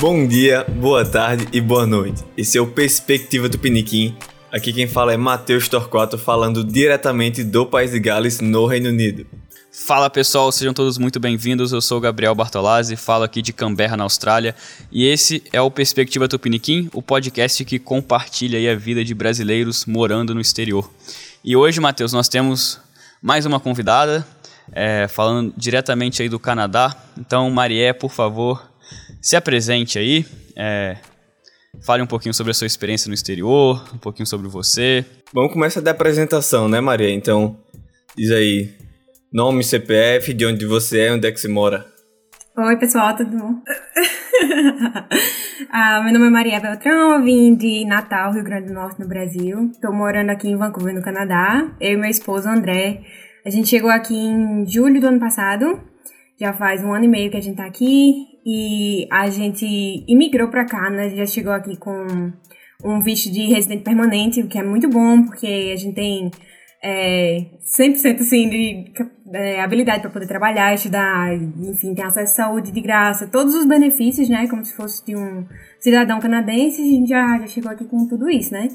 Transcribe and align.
Bom 0.00 0.26
dia, 0.26 0.64
boa 0.64 1.04
tarde 1.04 1.46
e 1.52 1.60
boa 1.60 1.86
noite. 1.86 2.24
Esse 2.34 2.56
é 2.56 2.60
o 2.60 2.66
Perspectiva 2.66 3.50
do. 3.50 4.16
Aqui 4.50 4.72
quem 4.72 4.88
fala 4.88 5.12
é 5.12 5.16
Matheus 5.18 5.68
Torquato, 5.68 6.16
falando 6.16 6.64
diretamente 6.64 7.44
do 7.44 7.66
País 7.66 7.90
de 7.90 8.00
Gales, 8.00 8.40
no 8.40 8.64
Reino 8.64 8.88
Unido. 8.88 9.26
Fala 9.70 10.08
pessoal, 10.08 10.50
sejam 10.50 10.72
todos 10.72 10.96
muito 10.96 11.20
bem-vindos. 11.20 11.70
Eu 11.70 11.82
sou 11.82 11.98
o 11.98 12.00
Gabriel 12.00 12.34
Bartolazzi, 12.34 12.96
falo 12.96 13.24
aqui 13.24 13.42
de 13.42 13.52
Canberra, 13.52 13.94
na 13.94 14.04
Austrália, 14.04 14.56
e 14.90 15.06
esse 15.06 15.42
é 15.52 15.60
o 15.60 15.70
Perspectiva 15.70 16.26
Tupiniquim, 16.26 16.88
o 16.94 17.02
podcast 17.02 17.62
que 17.66 17.78
compartilha 17.78 18.72
a 18.72 18.74
vida 18.74 19.04
de 19.04 19.12
brasileiros 19.12 19.84
morando 19.84 20.34
no 20.34 20.40
exterior. 20.40 20.90
E 21.44 21.54
hoje, 21.54 21.78
Matheus, 21.78 22.14
nós 22.14 22.26
temos 22.26 22.80
mais 23.20 23.44
uma 23.44 23.60
convidada, 23.60 24.26
é, 24.72 25.06
falando 25.08 25.52
diretamente 25.58 26.22
aí 26.22 26.28
do 26.30 26.38
Canadá. 26.38 26.96
Então, 27.18 27.50
Marié, 27.50 27.92
por 27.92 28.10
favor, 28.10 28.69
se 29.20 29.36
apresente 29.36 29.98
aí, 29.98 30.24
é, 30.56 30.96
fale 31.84 32.02
um 32.02 32.06
pouquinho 32.06 32.32
sobre 32.32 32.52
a 32.52 32.54
sua 32.54 32.66
experiência 32.66 33.08
no 33.08 33.14
exterior, 33.14 33.84
um 33.94 33.98
pouquinho 33.98 34.26
sobre 34.26 34.48
você. 34.48 35.04
Vamos 35.32 35.52
começar 35.52 35.80
da 35.80 35.90
apresentação, 35.90 36.68
né, 36.68 36.80
Maria? 36.80 37.10
Então, 37.10 37.56
diz 38.16 38.30
aí, 38.30 38.74
nome, 39.32 39.62
CPF, 39.62 40.32
de 40.32 40.46
onde 40.46 40.66
você 40.66 41.00
é, 41.00 41.12
onde 41.12 41.28
é 41.28 41.32
que 41.32 41.38
você 41.38 41.48
mora. 41.48 41.86
Oi, 42.56 42.76
pessoal, 42.78 43.16
tudo 43.16 43.38
bom? 43.38 43.54
ah, 45.70 46.02
meu 46.02 46.12
nome 46.12 46.26
é 46.26 46.30
Maria 46.30 46.60
Beltrão, 46.60 47.12
eu 47.12 47.22
vim 47.22 47.54
de 47.54 47.84
Natal, 47.86 48.32
Rio 48.32 48.42
Grande 48.42 48.68
do 48.68 48.74
Norte, 48.74 49.00
no 49.00 49.08
Brasil. 49.08 49.70
Estou 49.72 49.92
morando 49.92 50.30
aqui 50.30 50.48
em 50.48 50.56
Vancouver, 50.56 50.94
no 50.94 51.02
Canadá. 51.02 51.70
Eu 51.80 51.92
e 51.92 51.96
meu 51.96 52.10
esposo, 52.10 52.48
André. 52.48 53.02
A 53.46 53.50
gente 53.50 53.68
chegou 53.68 53.90
aqui 53.90 54.14
em 54.14 54.66
julho 54.66 55.00
do 55.00 55.06
ano 55.06 55.20
passado. 55.20 55.80
Já 56.38 56.52
faz 56.52 56.82
um 56.82 56.92
ano 56.92 57.04
e 57.04 57.08
meio 57.08 57.30
que 57.30 57.36
a 57.36 57.40
gente 57.40 57.56
tá 57.56 57.66
aqui. 57.66 58.29
E 58.44 59.06
a 59.10 59.28
gente 59.28 59.66
imigrou 60.08 60.48
pra 60.48 60.64
cá, 60.64 60.90
né? 60.90 61.10
Já 61.10 61.26
chegou 61.26 61.52
aqui 61.52 61.76
com 61.76 62.32
um 62.82 63.00
visto 63.00 63.30
de 63.30 63.42
residente 63.46 63.84
permanente, 63.84 64.40
o 64.40 64.48
que 64.48 64.58
é 64.58 64.62
muito 64.62 64.88
bom, 64.88 65.22
porque 65.24 65.72
a 65.74 65.76
gente 65.76 65.94
tem 65.94 66.30
é, 66.82 67.46
100% 67.78 68.20
assim, 68.20 68.48
de 68.48 68.92
é, 69.34 69.60
habilidade 69.60 70.00
para 70.00 70.10
poder 70.10 70.26
trabalhar, 70.26 70.74
estudar, 70.74 71.34
enfim, 71.34 71.94
tem 71.94 72.04
acesso 72.04 72.32
à 72.40 72.44
saúde 72.46 72.72
de 72.72 72.80
graça, 72.80 73.26
todos 73.26 73.54
os 73.54 73.66
benefícios, 73.66 74.28
né, 74.28 74.46
como 74.48 74.64
se 74.64 74.74
fosse 74.74 75.04
de 75.04 75.14
um 75.14 75.46
cidadão 75.78 76.18
canadense, 76.20 76.80
a 76.80 76.84
gente 76.84 77.08
já, 77.08 77.38
já 77.38 77.46
chegou 77.46 77.70
aqui 77.70 77.84
com 77.84 78.06
tudo 78.08 78.30
isso, 78.30 78.52
né. 78.52 78.68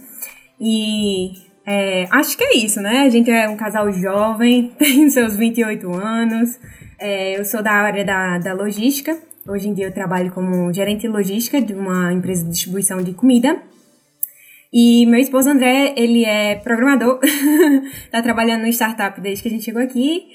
E 0.59 1.31
é, 1.66 2.08
acho 2.11 2.38
que 2.38 2.43
é 2.43 2.58
isso, 2.58 2.80
né, 2.80 3.02
a 3.02 3.09
gente 3.09 3.30
é 3.31 3.49
um 3.49 3.58
casal 3.58 3.91
jovem, 3.91 4.71
tem 4.77 5.09
seus 5.09 5.36
28 5.36 5.91
anos, 5.91 6.59
é, 6.99 7.39
eu 7.39 7.43
sou 7.43 7.63
da 7.63 7.71
área 7.71 8.05
da, 8.05 8.38
da 8.38 8.53
logística, 8.53 9.17
hoje 9.47 9.67
em 9.67 9.73
dia 9.73 9.85
eu 9.85 9.93
trabalho 9.93 10.31
como 10.31 10.71
gerente 10.73 11.07
logística 11.07 11.61
de 11.61 11.73
uma 11.73 12.11
empresa 12.13 12.43
de 12.43 12.51
distribuição 12.51 13.01
de 13.01 13.13
comida, 13.13 13.61
e 14.77 15.05
meu 15.05 15.21
esposo 15.21 15.49
André, 15.49 15.93
ele 15.95 16.25
é 16.25 16.55
programador, 16.55 17.19
tá 18.11 18.21
trabalhando 18.21 18.63
no 18.63 18.67
startup 18.67 19.21
desde 19.21 19.41
que 19.41 19.47
a 19.47 19.52
gente 19.52 19.63
chegou 19.63 19.81
aqui. 19.81 20.25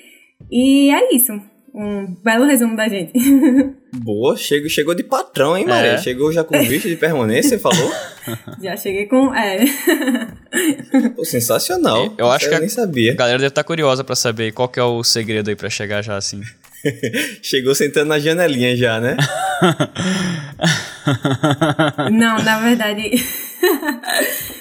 E 0.50 0.90
é 0.90 1.14
isso. 1.14 1.38
Um 1.74 2.16
belo 2.24 2.46
resumo 2.46 2.74
da 2.74 2.88
gente. 2.88 3.12
Boa, 3.92 4.38
chegou, 4.38 4.70
chegou 4.70 4.94
de 4.94 5.04
patrão, 5.04 5.58
hein, 5.58 5.66
Maria? 5.66 5.90
É. 5.92 5.98
Chegou 5.98 6.32
já 6.32 6.42
com 6.42 6.58
visto 6.58 6.88
de 6.88 6.96
permanência, 6.96 7.50
você 7.50 7.58
falou? 7.58 7.92
Já 8.62 8.76
cheguei 8.76 9.06
com. 9.06 9.34
É. 9.34 9.58
Pô, 11.16 11.24
sensacional. 11.24 12.14
Eu 12.16 12.30
acho 12.30 12.46
eu 12.46 12.50
que 12.50 12.54
a, 12.54 12.60
nem 12.60 12.68
sabia. 12.68 13.12
a 13.12 13.16
galera 13.16 13.38
deve 13.38 13.48
estar 13.48 13.62
tá 13.62 13.66
curiosa 13.66 14.04
para 14.04 14.14
saber 14.14 14.52
qual 14.52 14.68
que 14.68 14.78
é 14.78 14.82
o 14.82 15.02
segredo 15.02 15.48
aí 15.48 15.56
para 15.56 15.68
chegar 15.68 16.02
já 16.02 16.16
assim. 16.16 16.42
Chegou 17.42 17.74
sentando 17.74 18.08
na 18.08 18.18
janelinha 18.18 18.76
já, 18.76 19.00
né? 19.00 19.16
Não, 22.10 22.42
na 22.42 22.60
verdade. 22.60 23.10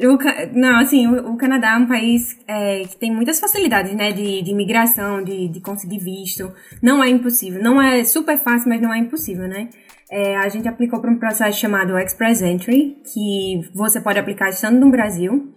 o, 0.00 0.18
não, 0.54 0.78
assim, 0.78 1.06
o, 1.06 1.32
o, 1.32 1.36
Canadá 1.36 1.74
é 1.74 1.76
um 1.76 1.86
país 1.86 2.36
é, 2.46 2.84
que 2.84 2.96
tem 2.96 3.12
muitas 3.12 3.38
facilidades, 3.38 3.94
né? 3.94 4.12
De, 4.12 4.42
de 4.42 4.50
imigração, 4.50 5.22
de, 5.22 5.48
de 5.48 5.60
conseguir 5.60 5.98
visto. 5.98 6.52
Não 6.82 7.02
é 7.02 7.08
impossível. 7.08 7.62
Não 7.62 7.80
é 7.80 8.04
super 8.04 8.38
fácil, 8.38 8.68
mas 8.68 8.80
não 8.80 8.92
é 8.92 8.98
impossível, 8.98 9.46
né? 9.46 9.68
É, 10.10 10.36
a 10.36 10.48
gente 10.48 10.66
aplicou 10.66 11.00
para 11.00 11.10
um 11.10 11.18
processo 11.18 11.58
chamado 11.58 11.96
Express 11.96 12.42
Entry, 12.42 12.96
que 13.12 13.60
você 13.72 14.00
pode 14.00 14.18
aplicar 14.18 14.50
estando 14.50 14.80
no 14.80 14.90
Brasil. 14.90 15.54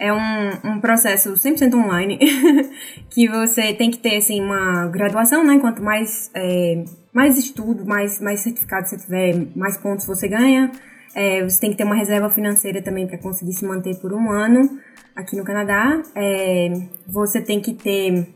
É 0.00 0.10
um, 0.10 0.50
um 0.64 0.80
processo 0.80 1.34
100% 1.34 1.74
online, 1.74 2.18
que 3.10 3.28
você 3.28 3.74
tem 3.74 3.90
que 3.90 3.98
ter, 3.98 4.16
assim, 4.16 4.40
uma 4.40 4.86
graduação, 4.86 5.44
né? 5.46 5.58
Quanto 5.58 5.82
mais, 5.82 6.30
é, 6.32 6.82
mais 7.12 7.36
estudo, 7.36 7.84
mais, 7.84 8.18
mais 8.18 8.40
certificado 8.40 8.88
você 8.88 8.96
tiver, 8.96 9.46
mais 9.54 9.76
pontos 9.76 10.06
você 10.06 10.26
ganha. 10.26 10.72
É, 11.14 11.44
você 11.44 11.60
tem 11.60 11.70
que 11.70 11.76
ter 11.76 11.84
uma 11.84 11.94
reserva 11.94 12.30
financeira 12.30 12.80
também 12.80 13.06
para 13.06 13.18
conseguir 13.18 13.52
se 13.52 13.66
manter 13.66 13.96
por 13.96 14.14
um 14.14 14.30
ano 14.30 14.80
aqui 15.14 15.36
no 15.36 15.44
Canadá. 15.44 16.00
É, 16.14 16.72
você 17.06 17.42
tem 17.42 17.60
que 17.60 17.74
ter 17.74 18.26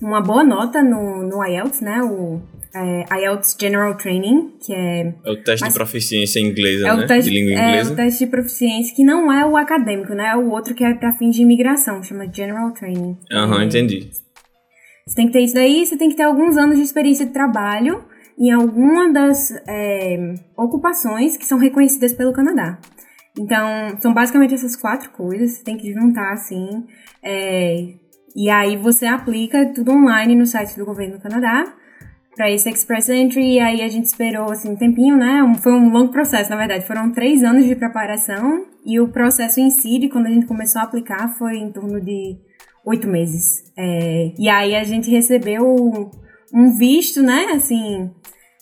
uma 0.00 0.22
boa 0.22 0.42
nota 0.42 0.82
no, 0.82 1.22
no 1.22 1.44
IELTS, 1.44 1.82
né? 1.82 2.02
O 2.02 2.40
é, 2.74 3.20
IELTS 3.20 3.56
General 3.58 3.96
Training, 3.96 4.54
que 4.60 4.72
é... 4.72 5.14
É 5.24 5.30
o 5.30 5.42
teste 5.42 5.64
mas, 5.64 5.72
de 5.72 5.78
proficiência 5.78 6.40
inglesa, 6.40 6.88
é 6.88 6.96
né? 6.96 7.06
Teste, 7.06 7.30
de 7.30 7.38
língua 7.38 7.52
inglesa. 7.52 7.90
É 7.90 7.92
o 7.92 7.96
teste 7.96 8.24
de 8.24 8.30
proficiência, 8.30 8.96
que 8.96 9.04
não 9.04 9.32
é 9.32 9.46
o 9.46 9.56
acadêmico, 9.56 10.12
né? 10.14 10.30
É 10.30 10.36
o 10.36 10.50
outro 10.50 10.74
que 10.74 10.84
é 10.84 10.94
para 10.94 11.12
fins 11.12 11.36
de 11.36 11.42
imigração, 11.42 12.02
chama 12.02 12.26
General 12.32 12.72
Training. 12.72 13.16
Aham, 13.32 13.56
uhum, 13.56 13.62
entendi. 13.62 14.10
Você 15.06 15.16
tem 15.16 15.26
que 15.26 15.32
ter 15.32 15.40
isso 15.40 15.54
daí, 15.54 15.86
você 15.86 15.96
tem 15.96 16.08
que 16.08 16.16
ter 16.16 16.24
alguns 16.24 16.56
anos 16.56 16.76
de 16.76 16.82
experiência 16.82 17.26
de 17.26 17.32
trabalho 17.32 18.04
em 18.38 18.50
alguma 18.50 19.12
das 19.12 19.52
é, 19.68 20.34
ocupações 20.56 21.36
que 21.36 21.44
são 21.44 21.58
reconhecidas 21.58 22.12
pelo 22.12 22.32
Canadá. 22.32 22.78
Então, 23.38 23.96
são 24.00 24.14
basicamente 24.14 24.54
essas 24.54 24.74
quatro 24.74 25.10
coisas, 25.10 25.52
você 25.52 25.64
tem 25.64 25.76
que 25.76 25.92
juntar 25.92 26.32
assim. 26.32 26.84
É, 27.22 27.94
e 28.34 28.50
aí 28.50 28.76
você 28.76 29.06
aplica 29.06 29.72
tudo 29.72 29.92
online 29.92 30.34
no 30.34 30.46
site 30.46 30.76
do 30.76 30.84
governo 30.84 31.18
do 31.18 31.22
Canadá 31.22 31.64
para 32.36 32.50
esse 32.50 32.68
Express 32.68 33.08
Entry, 33.08 33.54
e 33.54 33.60
aí 33.60 33.82
a 33.82 33.88
gente 33.88 34.06
esperou 34.06 34.50
assim 34.50 34.70
um 34.70 34.76
tempinho, 34.76 35.16
né? 35.16 35.40
Foi 35.62 35.72
um 35.72 35.90
longo 35.90 36.12
processo, 36.12 36.50
na 36.50 36.56
verdade. 36.56 36.86
Foram 36.86 37.12
três 37.12 37.42
anos 37.42 37.64
de 37.64 37.76
preparação 37.76 38.66
e 38.84 39.00
o 39.00 39.08
processo 39.08 39.60
em 39.60 39.70
si, 39.70 40.08
quando 40.08 40.26
a 40.26 40.30
gente 40.30 40.46
começou 40.46 40.80
a 40.80 40.84
aplicar, 40.84 41.28
foi 41.38 41.56
em 41.56 41.70
torno 41.70 42.00
de 42.00 42.36
oito 42.84 43.08
meses. 43.08 43.72
É, 43.76 44.32
e 44.38 44.48
aí 44.48 44.74
a 44.74 44.84
gente 44.84 45.10
recebeu 45.10 45.64
um 46.52 46.76
visto, 46.76 47.22
né? 47.22 47.46
Assim, 47.54 48.10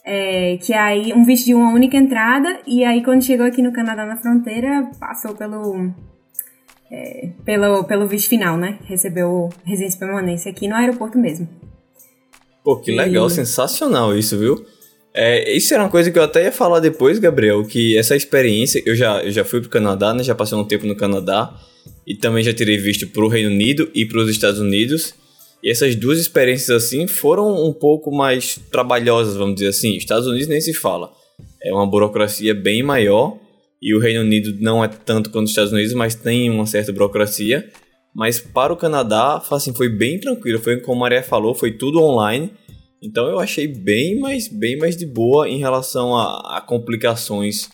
é, 0.04 0.56
que 0.58 0.72
aí 0.74 1.12
um 1.12 1.24
visto 1.24 1.46
de 1.46 1.54
uma 1.54 1.72
única 1.72 1.96
entrada 1.96 2.60
e 2.66 2.84
aí 2.84 3.02
quando 3.04 3.22
chegou 3.22 3.46
aqui 3.46 3.62
no 3.62 3.72
Canadá 3.72 4.04
na 4.04 4.16
fronteira 4.16 4.90
passou 4.98 5.34
pelo 5.34 5.92
é, 6.90 7.30
pelo 7.44 7.84
pelo 7.84 8.06
visto 8.06 8.28
final, 8.28 8.56
né? 8.56 8.78
Recebeu 8.84 9.48
residência 9.64 9.98
permanência 9.98 10.50
aqui 10.50 10.68
no 10.68 10.74
aeroporto 10.74 11.18
mesmo. 11.18 11.61
Pô, 12.64 12.76
que 12.76 12.92
legal, 12.92 13.26
e... 13.26 13.30
sensacional 13.30 14.16
isso, 14.16 14.38
viu? 14.38 14.64
É, 15.14 15.54
isso 15.54 15.74
era 15.74 15.82
uma 15.82 15.90
coisa 15.90 16.10
que 16.10 16.18
eu 16.18 16.22
até 16.22 16.44
ia 16.44 16.52
falar 16.52 16.80
depois, 16.80 17.18
Gabriel, 17.18 17.64
que 17.64 17.98
essa 17.98 18.16
experiência, 18.16 18.82
eu 18.86 18.94
já, 18.94 19.22
eu 19.22 19.30
já 19.30 19.44
fui 19.44 19.60
pro 19.60 19.68
Canadá, 19.68 20.14
né? 20.14 20.22
Já 20.22 20.34
passei 20.34 20.56
um 20.56 20.64
tempo 20.64 20.86
no 20.86 20.96
Canadá 20.96 21.54
e 22.06 22.14
também 22.14 22.42
já 22.42 22.52
tirei 22.52 22.78
visto 22.78 23.06
pro 23.08 23.28
Reino 23.28 23.50
Unido 23.50 23.90
e 23.94 24.06
para 24.06 24.20
os 24.20 24.30
Estados 24.30 24.58
Unidos. 24.58 25.14
E 25.62 25.70
essas 25.70 25.94
duas 25.94 26.18
experiências 26.18 26.70
assim 26.70 27.06
foram 27.06 27.64
um 27.64 27.72
pouco 27.72 28.10
mais 28.10 28.58
trabalhosas, 28.70 29.36
vamos 29.36 29.56
dizer 29.56 29.68
assim. 29.68 29.96
Estados 29.96 30.26
Unidos 30.26 30.48
nem 30.48 30.60
se 30.60 30.72
fala. 30.72 31.12
É 31.62 31.72
uma 31.72 31.86
burocracia 31.86 32.54
bem 32.54 32.82
maior 32.82 33.36
e 33.80 33.94
o 33.94 34.00
Reino 34.00 34.20
Unido 34.20 34.56
não 34.60 34.82
é 34.82 34.88
tanto 34.88 35.30
quanto 35.30 35.44
os 35.44 35.50
Estados 35.50 35.72
Unidos, 35.72 35.92
mas 35.92 36.14
tem 36.14 36.48
uma 36.48 36.66
certa 36.66 36.92
burocracia. 36.92 37.68
Mas 38.14 38.38
para 38.40 38.72
o 38.72 38.76
Canadá, 38.76 39.42
assim, 39.50 39.74
foi 39.74 39.88
bem 39.88 40.20
tranquilo. 40.20 40.58
Foi 40.58 40.80
como 40.80 40.98
a 40.98 41.00
Maria 41.00 41.22
falou, 41.22 41.54
foi 41.54 41.72
tudo 41.72 42.02
online. 42.02 42.52
Então 43.02 43.26
eu 43.26 43.40
achei 43.40 43.66
bem 43.66 44.20
mais, 44.20 44.48
bem 44.48 44.76
mais 44.78 44.96
de 44.96 45.06
boa 45.06 45.48
em 45.48 45.58
relação 45.58 46.16
a, 46.16 46.58
a 46.58 46.60
complicações 46.60 47.68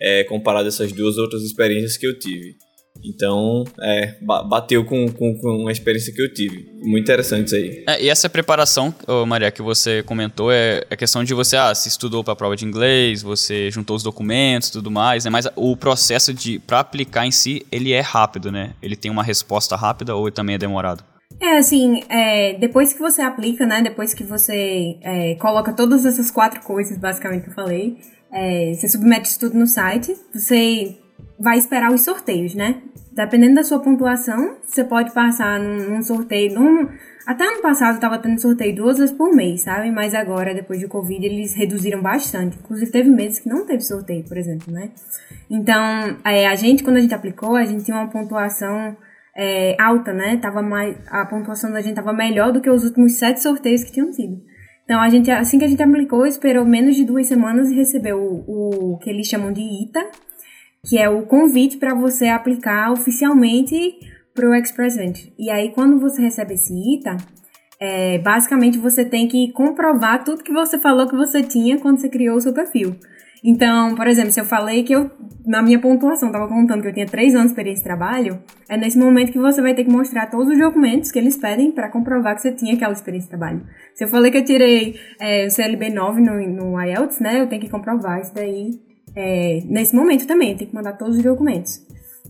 é, 0.00 0.24
comparado 0.24 0.64
a 0.64 0.68
essas 0.68 0.90
duas 0.92 1.16
outras 1.18 1.42
experiências 1.42 1.96
que 1.96 2.06
eu 2.06 2.18
tive. 2.18 2.56
Então, 3.04 3.64
é, 3.80 4.14
bateu 4.48 4.84
com, 4.84 5.06
com, 5.08 5.36
com, 5.38 5.48
uma 5.62 5.72
experiência 5.72 6.12
que 6.14 6.22
eu 6.22 6.32
tive. 6.32 6.70
Muito 6.82 7.02
interessante 7.02 7.46
isso 7.46 7.56
aí. 7.56 7.84
É, 7.88 8.02
e 8.02 8.08
essa 8.08 8.28
preparação, 8.28 8.94
oh, 9.06 9.26
Maria, 9.26 9.50
que 9.50 9.62
você 9.62 10.02
comentou, 10.02 10.52
é 10.52 10.84
a 10.90 10.94
é 10.94 10.96
questão 10.96 11.24
de 11.24 11.34
você, 11.34 11.56
ah, 11.56 11.74
se 11.74 11.88
estudou 11.88 12.22
para 12.22 12.32
a 12.32 12.36
prova 12.36 12.56
de 12.56 12.64
inglês, 12.64 13.22
você 13.22 13.70
juntou 13.70 13.96
os 13.96 14.02
documentos 14.02 14.68
e 14.68 14.72
tudo 14.72 14.90
mais, 14.90 15.24
né? 15.24 15.30
Mas 15.30 15.48
o 15.56 15.76
processo 15.76 16.32
de 16.32 16.58
para 16.58 16.80
aplicar 16.80 17.26
em 17.26 17.30
si, 17.30 17.66
ele 17.70 17.92
é 17.92 18.00
rápido, 18.00 18.52
né? 18.52 18.74
Ele 18.82 18.96
tem 18.96 19.10
uma 19.10 19.22
resposta 19.22 19.76
rápida 19.76 20.14
ou 20.14 20.30
também 20.30 20.54
é 20.54 20.58
demorado? 20.58 21.04
É, 21.40 21.58
assim, 21.58 22.02
é, 22.08 22.54
depois 22.54 22.92
que 22.92 23.00
você 23.00 23.22
aplica, 23.22 23.66
né? 23.66 23.82
Depois 23.82 24.14
que 24.14 24.22
você 24.22 24.98
é, 25.02 25.34
coloca 25.36 25.72
todas 25.72 26.06
essas 26.06 26.30
quatro 26.30 26.60
coisas, 26.62 26.96
basicamente, 26.98 27.44
que 27.44 27.50
eu 27.50 27.54
falei, 27.54 27.96
é, 28.32 28.72
você 28.74 28.88
submete 28.88 29.28
isso 29.28 29.40
tudo 29.40 29.58
no 29.58 29.66
site, 29.66 30.14
você 30.32 30.96
vai 31.42 31.58
esperar 31.58 31.90
os 31.90 32.04
sorteios, 32.04 32.54
né? 32.54 32.80
Dependendo 33.12 33.56
da 33.56 33.64
sua 33.64 33.80
pontuação, 33.80 34.56
você 34.62 34.84
pode 34.84 35.12
passar 35.12 35.58
num, 35.58 35.90
num 35.90 36.02
sorteio. 36.02 36.54
Num, 36.54 36.88
até 37.26 37.44
ano 37.44 37.60
passado 37.60 37.96
estava 37.96 38.16
tendo 38.16 38.40
sorteio 38.40 38.76
duas 38.76 38.96
vezes 38.96 39.14
por 39.14 39.34
mês, 39.34 39.62
sabe? 39.62 39.90
Mas 39.90 40.14
agora, 40.14 40.54
depois 40.54 40.80
do 40.80 40.88
Covid, 40.88 41.26
eles 41.26 41.52
reduziram 41.54 42.00
bastante. 42.00 42.56
Inclusive, 42.58 42.92
teve 42.92 43.10
meses 43.10 43.40
que 43.40 43.48
não 43.48 43.66
teve 43.66 43.82
sorteio, 43.82 44.24
por 44.24 44.38
exemplo, 44.38 44.72
né? 44.72 44.90
Então, 45.50 46.16
é, 46.24 46.46
a 46.46 46.54
gente, 46.54 46.84
quando 46.84 46.98
a 46.98 47.00
gente 47.00 47.14
aplicou, 47.14 47.56
a 47.56 47.64
gente 47.64 47.84
tinha 47.84 47.96
uma 47.96 48.08
pontuação 48.08 48.96
é, 49.36 49.76
alta, 49.82 50.12
né? 50.12 50.36
Tava 50.36 50.62
mais, 50.62 50.96
a 51.08 51.26
pontuação 51.26 51.72
da 51.72 51.80
gente 51.80 51.98
estava 51.98 52.12
melhor 52.12 52.52
do 52.52 52.60
que 52.60 52.70
os 52.70 52.84
últimos 52.84 53.14
sete 53.14 53.42
sorteios 53.42 53.82
que 53.82 53.90
tinham 53.90 54.12
sido. 54.12 54.40
Então, 54.84 55.00
a 55.00 55.08
gente, 55.08 55.28
assim 55.30 55.58
que 55.58 55.64
a 55.64 55.68
gente 55.68 55.82
aplicou, 55.82 56.24
esperou 56.24 56.64
menos 56.64 56.94
de 56.94 57.04
duas 57.04 57.26
semanas 57.26 57.68
e 57.68 57.74
recebeu 57.74 58.18
o, 58.18 58.94
o 58.94 58.98
que 58.98 59.10
eles 59.10 59.26
chamam 59.26 59.52
de 59.52 59.60
ITA, 59.60 60.08
que 60.86 60.98
é 60.98 61.08
o 61.08 61.22
convite 61.22 61.76
para 61.76 61.94
você 61.94 62.26
aplicar 62.26 62.90
oficialmente 62.90 63.98
para 64.34 64.48
o 64.48 64.54
Express 64.54 64.96
Entry. 64.96 65.32
E 65.38 65.50
aí, 65.50 65.70
quando 65.70 66.00
você 66.00 66.20
recebe 66.20 66.54
esse 66.54 66.72
ITA, 66.72 67.16
é, 67.80 68.18
basicamente 68.18 68.78
você 68.78 69.04
tem 69.04 69.28
que 69.28 69.52
comprovar 69.52 70.24
tudo 70.24 70.42
que 70.42 70.52
você 70.52 70.78
falou 70.78 71.06
que 71.06 71.16
você 71.16 71.42
tinha 71.42 71.78
quando 71.78 72.00
você 72.00 72.08
criou 72.08 72.36
o 72.36 72.40
seu 72.40 72.52
perfil. 72.52 72.96
Então, 73.44 73.96
por 73.96 74.06
exemplo, 74.06 74.30
se 74.30 74.40
eu 74.40 74.44
falei 74.44 74.84
que 74.84 74.92
eu, 74.92 75.10
na 75.44 75.60
minha 75.62 75.78
pontuação, 75.80 76.28
estava 76.28 76.46
contando 76.46 76.80
que 76.80 76.88
eu 76.88 76.94
tinha 76.94 77.06
três 77.06 77.34
anos 77.34 77.46
de 77.46 77.52
experiência 77.52 77.82
de 77.82 77.88
trabalho, 77.88 78.40
é 78.68 78.76
nesse 78.76 78.96
momento 78.96 79.32
que 79.32 79.38
você 79.38 79.60
vai 79.60 79.74
ter 79.74 79.84
que 79.84 79.90
mostrar 79.90 80.30
todos 80.30 80.48
os 80.48 80.58
documentos 80.58 81.10
que 81.10 81.18
eles 81.18 81.36
pedem 81.36 81.72
para 81.72 81.90
comprovar 81.90 82.36
que 82.36 82.42
você 82.42 82.52
tinha 82.52 82.74
aquela 82.74 82.92
experiência 82.92 83.26
de 83.26 83.36
trabalho. 83.36 83.66
Se 83.94 84.04
eu 84.04 84.08
falei 84.08 84.30
que 84.30 84.38
eu 84.38 84.44
tirei 84.44 84.94
é, 85.20 85.46
o 85.46 85.50
CLB 85.50 85.90
9 85.90 86.20
no, 86.20 86.34
no 86.48 86.80
IELTS, 86.80 87.18
né, 87.18 87.40
eu 87.40 87.48
tenho 87.48 87.60
que 87.60 87.68
comprovar 87.68 88.20
isso 88.20 88.32
daí 88.32 88.80
é, 89.14 89.60
nesse 89.64 89.94
momento 89.94 90.26
também, 90.26 90.56
tem 90.56 90.66
que 90.66 90.74
mandar 90.74 90.94
todos 90.94 91.16
os 91.16 91.22
documentos. 91.22 91.80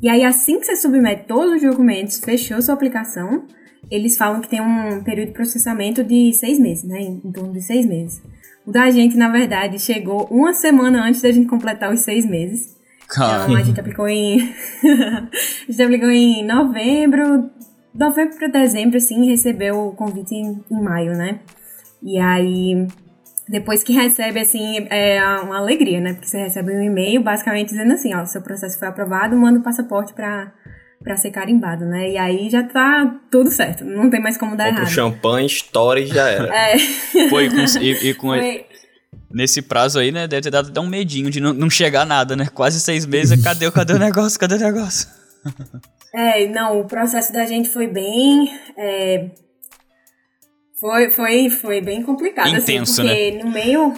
E 0.02 0.08
aí, 0.08 0.25
assim 0.25 0.58
que 0.58 0.67
você 0.67 0.76
submete 0.76 1.25
todos 1.26 1.55
os 1.55 1.62
documentos, 1.62 2.19
fechou 2.19 2.61
sua 2.61 2.75
aplicação, 2.75 3.46
eles 3.90 4.17
falam 4.17 4.40
que 4.40 4.49
tem 4.49 4.61
um 4.61 5.02
período 5.02 5.29
de 5.29 5.34
processamento 5.34 6.02
de 6.02 6.32
seis 6.32 6.58
meses, 6.58 6.84
né? 6.84 7.00
Em, 7.00 7.20
em 7.25 7.32
torno 7.32 7.52
de 7.52 7.61
seis 7.61 7.87
meses. 7.87 8.23
O 8.67 8.73
da 8.73 8.90
gente, 8.90 9.17
na 9.17 9.29
verdade, 9.29 9.79
chegou 9.79 10.26
uma 10.31 10.52
semana 10.52 11.05
antes 11.05 11.23
da 11.23 11.31
gente 11.31 11.46
completar 11.46 11.93
os 11.93 12.00
seis 12.00 12.25
meses. 12.25 12.76
Caramba. 13.08 13.44
Então, 13.44 13.56
a 13.56 13.62
gente 13.62 13.81
aplicou 13.81 14.08
em. 14.08 14.40
a 15.69 15.70
gente 15.70 15.82
aplicou 15.82 16.11
em 16.11 16.44
novembro, 16.46 17.50
novembro 17.94 18.37
para 18.37 18.49
dezembro, 18.49 18.96
assim, 18.96 19.26
recebeu 19.26 19.88
o 19.88 19.93
convite 19.93 20.35
em, 20.35 20.64
em 20.70 20.82
maio, 20.82 21.12
né? 21.12 21.40
E 22.02 22.19
aí 22.19 22.87
depois 23.48 23.82
que 23.82 23.92
recebe, 23.92 24.40
assim, 24.40 24.86
é 24.90 25.22
uma 25.42 25.58
alegria, 25.58 26.00
né? 26.00 26.12
Porque 26.12 26.28
você 26.28 26.38
recebe 26.38 26.72
um 26.72 26.82
e-mail 26.82 27.22
basicamente 27.22 27.70
dizendo 27.70 27.92
assim, 27.92 28.14
ó, 28.14 28.24
seu 28.24 28.42
processo 28.42 28.78
foi 28.78 28.88
aprovado, 28.88 29.36
manda 29.36 29.58
o 29.58 29.62
passaporte 29.62 30.12
para 30.12 30.52
para 31.02 31.16
ser 31.16 31.32
carimbado, 31.32 31.84
né? 31.84 32.10
E 32.10 32.16
aí 32.16 32.48
já 32.48 32.62
tá 32.62 33.20
tudo 33.28 33.50
certo, 33.50 33.84
não 33.84 34.08
tem 34.08 34.20
mais 34.20 34.38
como 34.38 34.56
dar 34.56 34.66
Compre 34.66 34.82
errado. 34.82 34.94
champanhe, 34.94 35.46
story 35.48 36.06
já 36.06 36.28
era. 36.28 36.48
É. 36.54 37.28
Foi, 37.28 37.50
com, 37.50 37.56
e, 37.80 38.10
e 38.10 38.14
com 38.14 38.28
Foi. 38.28 38.64
Nesse 39.28 39.62
prazo 39.62 39.98
aí, 39.98 40.12
né, 40.12 40.28
deve 40.28 40.42
ter 40.42 40.50
dado 40.50 40.68
até 40.68 40.80
um 40.80 40.86
medinho 40.86 41.28
de 41.28 41.40
não, 41.40 41.52
não 41.52 41.68
chegar 41.68 42.06
nada, 42.06 42.36
né? 42.36 42.46
Quase 42.54 42.78
seis 42.80 43.04
meses, 43.04 43.42
cadê, 43.42 43.68
cadê 43.72 43.94
o 43.94 43.98
negócio, 43.98 44.38
cadê 44.38 44.54
o 44.54 44.58
negócio? 44.58 45.08
É, 46.14 46.46
não, 46.46 46.78
o 46.78 46.84
processo 46.84 47.32
da 47.32 47.46
gente 47.46 47.70
foi 47.70 47.86
bem... 47.86 48.46
É, 48.76 49.30
foi, 50.82 51.11
foi, 51.11 51.49
foi 51.49 51.81
bem 51.81 52.02
complicado, 52.02 52.49
assim, 52.49 52.75
Intenso, 52.75 53.02
assim, 53.02 53.08
porque 53.08 53.31
né? 53.31 53.44
no 53.44 53.50
meio 53.52 53.94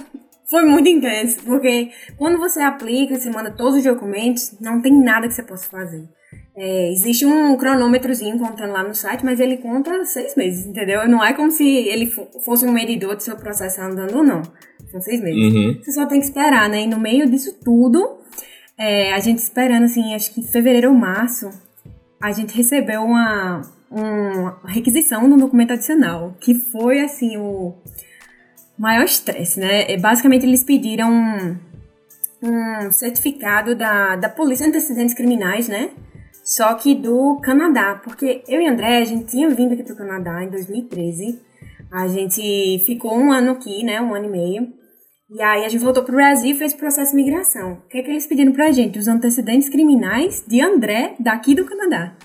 foi 0.50 0.66
muito 0.66 0.86
intenso, 0.86 1.40
porque 1.42 1.88
quando 2.18 2.36
você 2.36 2.60
aplica, 2.60 3.18
você 3.18 3.30
manda 3.30 3.50
todos 3.50 3.76
os 3.76 3.84
documentos, 3.84 4.54
não 4.60 4.82
tem 4.82 4.92
nada 4.92 5.26
que 5.26 5.32
você 5.32 5.42
possa 5.42 5.66
fazer. 5.66 6.06
É, 6.54 6.92
existe 6.92 7.24
um 7.24 7.56
cronômetrozinho 7.56 8.38
contando 8.38 8.72
lá 8.72 8.84
no 8.84 8.94
site, 8.94 9.24
mas 9.24 9.40
ele 9.40 9.56
conta 9.56 10.04
seis 10.04 10.36
meses, 10.36 10.66
entendeu? 10.66 11.08
Não 11.08 11.24
é 11.24 11.32
como 11.32 11.50
se 11.50 11.64
ele 11.64 12.12
fosse 12.44 12.66
um 12.66 12.72
medidor 12.72 13.16
do 13.16 13.22
seu 13.22 13.34
processo 13.34 13.80
andando 13.80 14.18
ou 14.18 14.22
não. 14.22 14.42
São 14.90 15.00
seis 15.00 15.22
meses. 15.22 15.54
Uhum. 15.54 15.80
Você 15.82 15.90
só 15.90 16.04
tem 16.04 16.20
que 16.20 16.26
esperar, 16.26 16.68
né? 16.68 16.82
E 16.82 16.86
no 16.86 17.00
meio 17.00 17.26
disso 17.28 17.58
tudo, 17.64 18.18
é, 18.76 19.14
a 19.14 19.20
gente 19.20 19.38
esperando, 19.38 19.84
assim, 19.84 20.14
acho 20.14 20.34
que 20.34 20.40
em 20.40 20.46
fevereiro 20.46 20.90
ou 20.90 20.94
março, 20.94 21.48
a 22.24 22.32
gente 22.32 22.56
recebeu 22.56 23.02
uma, 23.02 23.60
uma 23.90 24.58
requisição 24.64 25.26
um 25.26 25.36
documento 25.36 25.74
adicional, 25.74 26.34
que 26.40 26.54
foi 26.54 27.02
assim 27.02 27.36
o 27.36 27.74
maior 28.78 29.04
estresse, 29.04 29.60
né? 29.60 29.92
É, 29.92 29.98
basicamente 29.98 30.46
eles 30.46 30.64
pediram 30.64 31.12
um, 31.12 31.58
um 32.42 32.90
certificado 32.90 33.74
da, 33.74 34.16
da 34.16 34.30
Polícia 34.30 34.64
de 34.64 34.70
Antecedentes 34.70 35.14
Criminais, 35.14 35.68
né? 35.68 35.90
Só 36.42 36.72
que 36.72 36.94
do 36.94 37.38
Canadá, 37.42 38.00
porque 38.02 38.42
eu 38.48 38.58
e 38.58 38.66
André, 38.66 39.02
a 39.02 39.04
gente 39.04 39.26
tinha 39.26 39.50
vindo 39.50 39.74
aqui 39.74 39.82
pro 39.82 39.94
Canadá 39.94 40.42
em 40.42 40.48
2013. 40.48 41.38
A 41.92 42.08
gente 42.08 42.82
ficou 42.86 43.14
um 43.18 43.32
ano 43.32 43.52
aqui, 43.52 43.84
né? 43.84 44.00
Um 44.00 44.14
ano 44.14 44.24
e 44.24 44.30
meio. 44.30 44.72
E 45.30 45.42
aí 45.42 45.64
a 45.64 45.68
gente 45.68 45.82
voltou 45.82 46.04
pro 46.04 46.14
Brasil 46.14 46.50
e 46.50 46.58
fez 46.58 46.72
o 46.72 46.76
processo 46.76 47.10
de 47.10 47.16
migração. 47.16 47.74
O 47.74 47.88
que 47.88 47.98
é 47.98 48.02
que 48.02 48.10
eles 48.10 48.26
pediram 48.26 48.52
pra 48.52 48.72
gente? 48.72 48.98
Os 48.98 49.08
antecedentes 49.08 49.68
criminais 49.68 50.44
de 50.46 50.60
André, 50.60 51.14
daqui 51.18 51.54
do 51.54 51.64
Canadá. 51.64 52.16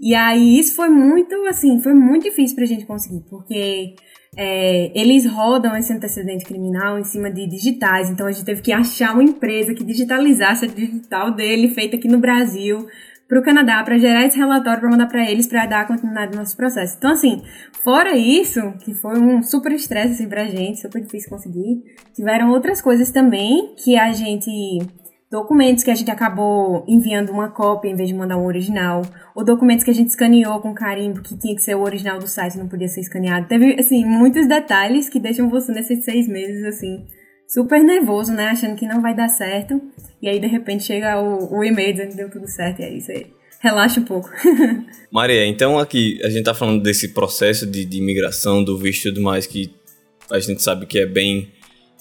E 0.00 0.14
aí 0.14 0.58
isso 0.58 0.74
foi 0.74 0.88
muito, 0.88 1.34
assim, 1.46 1.80
foi 1.80 1.94
muito 1.94 2.24
difícil 2.24 2.56
pra 2.56 2.66
gente 2.66 2.84
conseguir, 2.84 3.20
porque 3.30 3.94
é, 4.36 4.90
eles 5.00 5.24
rodam 5.24 5.76
esse 5.76 5.92
antecedente 5.92 6.44
criminal 6.44 6.98
em 6.98 7.04
cima 7.04 7.30
de 7.30 7.46
digitais, 7.46 8.10
então 8.10 8.26
a 8.26 8.32
gente 8.32 8.44
teve 8.44 8.62
que 8.62 8.72
achar 8.72 9.12
uma 9.12 9.22
empresa 9.22 9.72
que 9.72 9.84
digitalizasse 9.84 10.64
a 10.64 10.68
digital 10.68 11.30
dele, 11.30 11.68
feita 11.68 11.94
aqui 11.94 12.08
no 12.08 12.18
Brasil, 12.18 12.88
para 13.32 13.40
o 13.40 13.42
Canadá, 13.42 13.82
para 13.82 13.96
gerar 13.96 14.26
esse 14.26 14.36
relatório, 14.36 14.80
para 14.80 14.90
mandar 14.90 15.06
para 15.06 15.24
eles, 15.24 15.46
para 15.46 15.64
dar 15.64 15.86
continuidade 15.86 16.32
no 16.32 16.40
nosso 16.40 16.54
processo. 16.54 16.96
Então, 16.98 17.12
assim, 17.12 17.40
fora 17.82 18.14
isso, 18.14 18.60
que 18.84 18.92
foi 18.92 19.18
um 19.18 19.42
super 19.42 19.72
estresse 19.72 20.12
assim, 20.12 20.28
para 20.28 20.42
a 20.42 20.46
gente, 20.46 20.82
super 20.82 21.00
difícil 21.00 21.30
conseguir, 21.30 21.82
tiveram 22.14 22.50
outras 22.50 22.82
coisas 22.82 23.10
também 23.10 23.74
que 23.82 23.96
a 23.96 24.12
gente 24.12 24.80
documentos 25.30 25.82
que 25.82 25.90
a 25.90 25.94
gente 25.94 26.10
acabou 26.10 26.84
enviando 26.86 27.32
uma 27.32 27.48
cópia 27.48 27.88
em 27.88 27.96
vez 27.96 28.06
de 28.06 28.14
mandar 28.14 28.36
o 28.36 28.44
original, 28.44 29.00
ou 29.34 29.42
documentos 29.42 29.82
que 29.82 29.90
a 29.90 29.94
gente 29.94 30.10
escaneou 30.10 30.60
com 30.60 30.74
carimbo 30.74 31.22
que 31.22 31.34
tinha 31.34 31.54
que 31.54 31.62
ser 31.62 31.74
o 31.74 31.80
original 31.80 32.18
do 32.18 32.28
site, 32.28 32.58
não 32.58 32.68
podia 32.68 32.86
ser 32.86 33.00
escaneado. 33.00 33.48
Teve, 33.48 33.80
assim, 33.80 34.04
muitos 34.04 34.46
detalhes 34.46 35.08
que 35.08 35.18
deixam 35.18 35.48
você 35.48 35.72
nesses 35.72 36.04
seis 36.04 36.28
meses, 36.28 36.62
assim, 36.64 37.06
super 37.52 37.82
nervoso, 37.84 38.32
né? 38.32 38.46
Achando 38.46 38.76
que 38.76 38.86
não 38.86 39.02
vai 39.02 39.14
dar 39.14 39.28
certo. 39.28 39.80
E 40.22 40.28
aí, 40.28 40.40
de 40.40 40.46
repente, 40.46 40.84
chega 40.84 41.20
o, 41.20 41.58
o 41.58 41.64
e-mail 41.64 41.92
dizendo 41.92 42.10
que 42.10 42.16
deu 42.16 42.30
tudo 42.30 42.48
certo, 42.48 42.80
e 42.80 42.84
aí 42.84 43.00
você 43.00 43.26
relaxa 43.60 44.00
um 44.00 44.04
pouco. 44.04 44.30
Maria, 45.12 45.46
então 45.46 45.78
aqui 45.78 46.18
a 46.24 46.30
gente 46.30 46.44
tá 46.44 46.54
falando 46.54 46.82
desse 46.82 47.08
processo 47.12 47.66
de, 47.66 47.84
de 47.84 47.98
imigração, 47.98 48.64
do 48.64 48.78
visto 48.78 49.06
e 49.06 49.12
tudo 49.12 49.22
mais, 49.22 49.46
que 49.46 49.74
a 50.30 50.38
gente 50.38 50.62
sabe 50.62 50.86
que 50.86 50.98
é 50.98 51.06
bem 51.06 51.52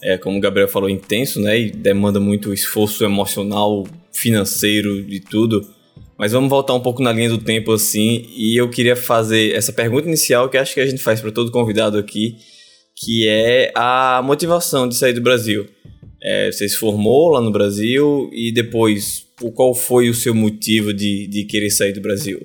é, 0.02 0.18
como 0.18 0.38
o 0.38 0.42
Gabriel 0.42 0.68
falou, 0.68 0.90
intenso, 0.90 1.42
né? 1.42 1.60
E 1.60 1.70
demanda 1.70 2.20
muito 2.20 2.54
esforço 2.54 3.04
emocional, 3.04 3.86
financeiro 4.12 5.00
e 5.10 5.20
tudo. 5.20 5.62
Mas 6.18 6.32
vamos 6.32 6.50
voltar 6.50 6.74
um 6.74 6.80
pouco 6.80 7.04
na 7.04 7.12
linha 7.12 7.30
do 7.30 7.38
tempo 7.38 7.74
assim. 7.74 8.26
E 8.36 8.60
eu 8.60 8.70
queria 8.70 8.96
fazer 8.96 9.54
essa 9.54 9.74
pergunta 9.74 10.08
inicial 10.08 10.50
que 10.50 10.58
acho 10.58 10.74
que 10.74 10.80
a 10.80 10.86
gente 10.86 11.04
faz 11.04 11.20
para 11.20 11.32
todo 11.32 11.52
convidado 11.52 11.98
aqui, 11.98 12.38
que 13.04 13.28
é 13.28 13.72
a 13.76 14.22
motivação 14.24 14.88
de 14.88 14.96
sair 14.96 15.14
do 15.14 15.22
Brasil. 15.22 15.68
É, 16.24 16.52
você 16.52 16.70
se 16.70 16.78
formou 16.78 17.30
lá 17.30 17.42
no 17.42 17.52
Brasil 17.52 18.30
e 18.32 18.54
depois, 18.54 19.26
qual 19.56 19.74
foi 19.74 20.10
o 20.10 20.14
seu 20.14 20.36
motivo 20.36 20.94
de, 20.94 21.28
de 21.28 21.46
querer 21.46 21.72
sair 21.72 21.94
do 21.94 22.02
Brasil? 22.02 22.40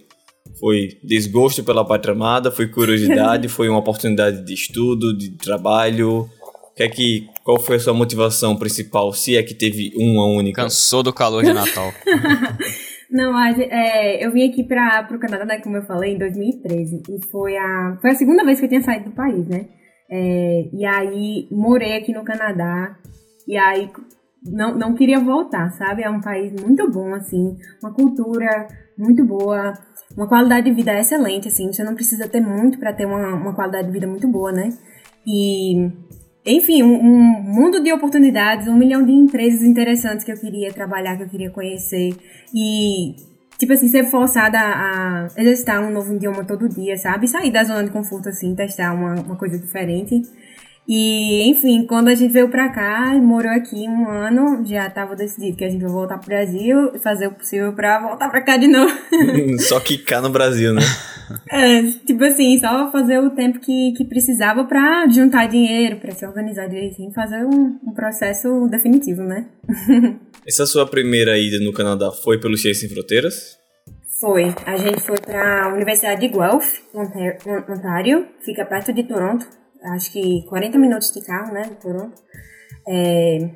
Foi 0.59 0.97
desgosto 1.05 1.63
pela 1.63 1.85
pátria 1.85 2.15
amada? 2.15 2.51
Foi 2.51 2.67
curiosidade? 2.67 3.49
foi 3.49 3.69
uma 3.69 3.79
oportunidade 3.79 4.43
de 4.45 4.55
estudo, 4.55 5.17
de 5.17 5.31
trabalho? 5.33 6.31
que 6.77 6.83
é 6.83 6.89
que, 6.91 7.31
qual 7.43 7.59
foi 7.59 7.77
a 7.77 7.81
sua 7.81 7.95
motivação 7.95 8.55
principal, 8.55 9.11
se 9.11 9.35
é 9.35 9.43
que 9.43 9.55
teve 9.55 9.93
uma 9.97 10.27
única? 10.27 10.63
Cansou 10.63 11.03
do 11.03 11.13
calor 11.13 11.43
de 11.43 11.53
Natal. 11.53 11.91
Não, 13.11 13.39
é, 13.41 14.25
eu 14.25 14.31
vim 14.31 14.47
aqui 14.47 14.63
para 14.63 15.09
o 15.11 15.19
Canadá, 15.19 15.47
né, 15.47 15.59
como 15.61 15.77
eu 15.77 15.83
falei, 15.83 16.15
em 16.15 16.19
2013. 16.19 17.03
E 17.09 17.27
foi 17.31 17.57
a, 17.57 17.97
foi 18.03 18.11
a 18.11 18.15
segunda 18.15 18.45
vez 18.45 18.59
que 18.59 18.67
eu 18.67 18.69
tinha 18.69 18.83
saído 18.83 19.07
do 19.07 19.13
país, 19.13 19.47
né? 19.47 19.67
É, 20.11 20.69
e 20.73 20.85
aí, 20.85 21.49
morei 21.51 21.97
aqui 21.97 22.13
no 22.13 22.25
Canadá. 22.25 22.97
E 23.47 23.57
aí, 23.57 23.91
não, 24.45 24.77
não 24.77 24.95
queria 24.95 25.19
voltar, 25.21 25.71
sabe? 25.73 26.03
É 26.03 26.11
um 26.11 26.21
país 26.21 26.53
muito 26.61 26.91
bom, 26.91 27.15
assim. 27.15 27.57
Uma 27.83 27.93
cultura 27.93 28.69
muito 28.97 29.25
boa. 29.25 29.75
Uma 30.17 30.29
qualidade 30.29 30.69
de 30.69 30.77
vida 30.77 30.99
excelente, 30.99 31.49
assim. 31.49 31.73
Você 31.73 31.83
não 31.85 31.95
precisa 31.95 32.29
ter 32.29 32.41
muito 32.41 32.79
para 32.79 32.93
ter 32.93 33.07
uma, 33.07 33.35
uma 33.35 33.55
qualidade 33.55 33.87
de 33.87 33.93
vida 33.93 34.07
muito 34.07 34.29
boa, 34.29 34.53
né? 34.53 34.69
E 35.27 35.91
enfim, 36.47 36.81
um, 36.85 36.95
um, 36.95 37.43
mundo 37.43 37.83
de 37.83 37.93
oportunidades, 37.93 38.69
um 38.69 38.77
milhão 38.77 39.05
de 39.05 39.11
empresas 39.11 39.63
interessantes 39.63 40.25
que 40.25 40.31
eu 40.31 40.39
queria 40.39 40.73
trabalhar, 40.73 41.17
que 41.17 41.25
eu 41.25 41.29
queria 41.29 41.51
conhecer. 41.51 42.17
E, 42.55 43.17
tipo 43.59 43.73
assim, 43.73 43.89
ser 43.89 44.05
forçada 44.05 44.59
a 44.59 45.29
exercitar 45.37 45.83
um 45.83 45.91
novo 45.91 46.15
idioma 46.15 46.45
todo 46.45 46.69
dia, 46.69 46.97
sabe? 46.97 47.27
Sair 47.29 47.51
da 47.51 47.65
zona 47.65 47.85
de 47.85 47.91
conforto, 47.91 48.29
assim, 48.29 48.55
testar 48.55 48.93
uma, 48.93 49.15
uma 49.15 49.37
coisa 49.37 49.59
diferente. 49.59 50.23
E, 50.89 51.49
enfim, 51.49 51.85
quando 51.85 52.09
a 52.09 52.15
gente 52.15 52.33
veio 52.33 52.49
pra 52.49 52.69
cá, 52.69 53.13
morou 53.21 53.51
aqui 53.51 53.89
um 53.89 54.09
ano, 54.09 54.65
já 54.65 54.89
tava 54.89 55.17
decidido 55.17 55.57
que 55.57 55.65
a 55.65 55.69
gente 55.69 55.83
vai 55.83 55.91
voltar 55.91 56.19
pro 56.19 56.29
Brasil 56.29 56.93
e 56.95 56.99
fazer 57.01 57.27
o 57.27 57.33
possível 57.33 57.73
pra 57.73 58.01
voltar 58.01 58.29
pra 58.29 58.41
cá 58.41 58.57
de 58.57 58.69
novo. 58.69 58.93
só 59.59 59.81
quicar 59.81 60.23
no 60.23 60.31
Brasil, 60.31 60.73
né? 60.73 60.83
É, 61.51 61.83
tipo 62.07 62.23
assim, 62.23 62.57
só 62.61 62.89
fazer 62.93 63.19
o 63.19 63.31
tempo 63.31 63.59
que, 63.59 63.93
que 63.97 64.05
precisava 64.05 64.65
pra 64.65 65.09
juntar 65.09 65.49
dinheiro, 65.49 65.97
pra 65.97 66.13
se 66.13 66.25
organizar 66.25 66.69
direitinho, 66.69 67.13
fazer 67.13 67.45
um, 67.45 67.81
um 67.85 67.93
processo 67.93 68.69
definitivo, 68.71 69.25
né? 69.25 69.45
Essa 70.47 70.67
sua 70.67 70.87
primeira 70.87 71.37
ida 71.37 71.59
no 71.65 71.73
Canadá 71.73 72.13
foi 72.13 72.39
pelo 72.39 72.57
Ciências 72.57 72.79
Sem 72.79 72.89
Fronteiras? 72.89 73.59
Foi. 74.21 74.55
A 74.65 74.77
gente 74.77 75.01
foi 75.01 75.19
pra 75.19 75.75
Universidade 75.75 76.21
de 76.21 76.29
Guelph, 76.29 76.79
Ontário, 76.95 78.29
fica 78.45 78.65
perto 78.65 78.93
de 78.93 79.03
Toronto 79.03 79.45
acho 79.83 80.13
que 80.13 80.45
40 80.49 80.79
minutos 80.79 81.13
de 81.13 81.25
carro, 81.25 81.53
né, 81.53 81.63
de 81.63 81.77
Toronto. 81.77 82.23
É, 82.89 83.51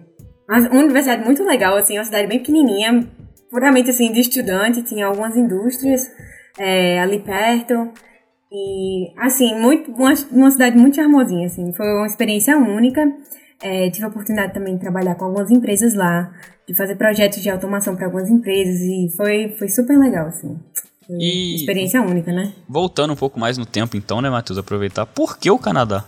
uma 0.48 0.80
universidade 0.80 1.24
muito 1.24 1.44
legal, 1.44 1.76
assim, 1.76 1.96
uma 1.96 2.04
cidade 2.04 2.26
bem 2.26 2.38
pequenininha, 2.40 3.08
puramente, 3.50 3.90
assim, 3.90 4.12
de 4.12 4.20
estudante, 4.20 4.82
tinha 4.82 5.06
algumas 5.06 5.36
indústrias 5.36 6.10
é, 6.58 7.00
ali 7.00 7.20
perto. 7.20 7.92
E, 8.52 9.12
assim, 9.16 9.54
muito, 9.60 9.92
uma, 9.92 10.12
uma 10.32 10.50
cidade 10.50 10.76
muito 10.76 10.96
charmosinha, 10.96 11.46
assim, 11.46 11.72
foi 11.72 11.86
uma 11.86 12.06
experiência 12.06 12.56
única. 12.58 13.00
É, 13.62 13.90
tive 13.90 14.06
a 14.06 14.08
oportunidade 14.08 14.54
também 14.54 14.74
de 14.74 14.80
trabalhar 14.80 15.14
com 15.14 15.26
algumas 15.26 15.50
empresas 15.50 15.94
lá, 15.94 16.32
de 16.66 16.74
fazer 16.74 16.96
projetos 16.96 17.42
de 17.42 17.50
automação 17.50 17.94
para 17.94 18.06
algumas 18.06 18.28
empresas 18.28 18.80
e 18.80 19.08
foi, 19.16 19.54
foi 19.58 19.68
super 19.68 19.98
legal, 19.98 20.26
assim. 20.26 20.58
E 21.18 21.56
experiência 21.56 22.00
única, 22.02 22.32
né? 22.32 22.52
Voltando 22.68 23.12
um 23.12 23.16
pouco 23.16 23.38
mais 23.38 23.58
no 23.58 23.66
tempo, 23.66 23.96
então, 23.96 24.20
né, 24.20 24.30
Matheus? 24.30 24.58
Aproveitar. 24.58 25.06
Por 25.06 25.38
que 25.38 25.50
o 25.50 25.58
Canadá? 25.58 26.04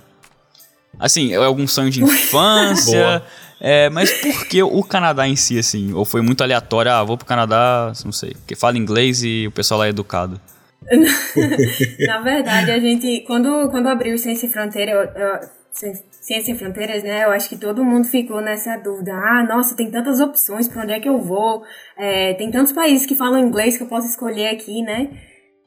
Assim, 0.99 1.32
é 1.32 1.37
algum 1.37 1.66
sonho 1.66 1.90
de 1.90 2.02
infância? 2.04 3.23
é, 3.61 3.88
mas 3.90 4.12
por 4.12 4.47
que 4.47 4.62
o 4.62 4.82
Canadá 4.82 5.26
em 5.26 5.37
si, 5.37 5.59
assim? 5.59 5.92
Ou 5.92 6.04
foi 6.04 6.23
muito 6.23 6.42
aleatório? 6.42 6.92
Ah, 6.92 7.02
vou 7.02 7.16
pro 7.16 7.26
Canadá, 7.26 7.92
não 8.04 8.12
sei, 8.12 8.35
porque 8.35 8.54
fala 8.54 8.78
inglês 8.78 9.23
e 9.25 9.47
o 9.47 9.50
pessoal 9.50 9.80
lá 9.80 9.87
é 9.87 9.90
educado. 9.90 10.40
Na 12.06 12.21
verdade, 12.21 12.71
a 12.71 12.78
gente, 12.78 13.25
quando, 13.26 13.71
quando 13.71 13.88
abriu 13.88 14.18
Ciência 14.18 14.42
Sem 14.42 14.50
Fronteira, 14.50 14.90
eu, 14.90 15.00
eu, 15.00 15.40
Ciência 15.73 16.45
Sem 16.45 16.55
Fronteiras, 16.57 17.02
né? 17.02 17.25
Eu 17.25 17.31
acho 17.31 17.49
que 17.49 17.57
todo 17.57 17.85
mundo 17.85 18.07
ficou 18.07 18.41
nessa 18.41 18.76
dúvida. 18.76 19.12
Ah, 19.12 19.45
nossa, 19.49 19.75
tem 19.75 19.91
tantas 19.91 20.21
opções, 20.21 20.69
para 20.69 20.83
onde 20.83 20.93
é 20.93 21.00
que 21.00 21.09
eu 21.09 21.19
vou? 21.19 21.62
É, 21.97 22.35
tem 22.35 22.50
tantos 22.50 22.73
países 22.73 23.07
que 23.07 23.14
falam 23.14 23.41
inglês 23.41 23.76
que 23.76 23.83
eu 23.83 23.88
posso 23.88 24.07
escolher 24.07 24.49
aqui, 24.49 24.83
né? 24.83 25.11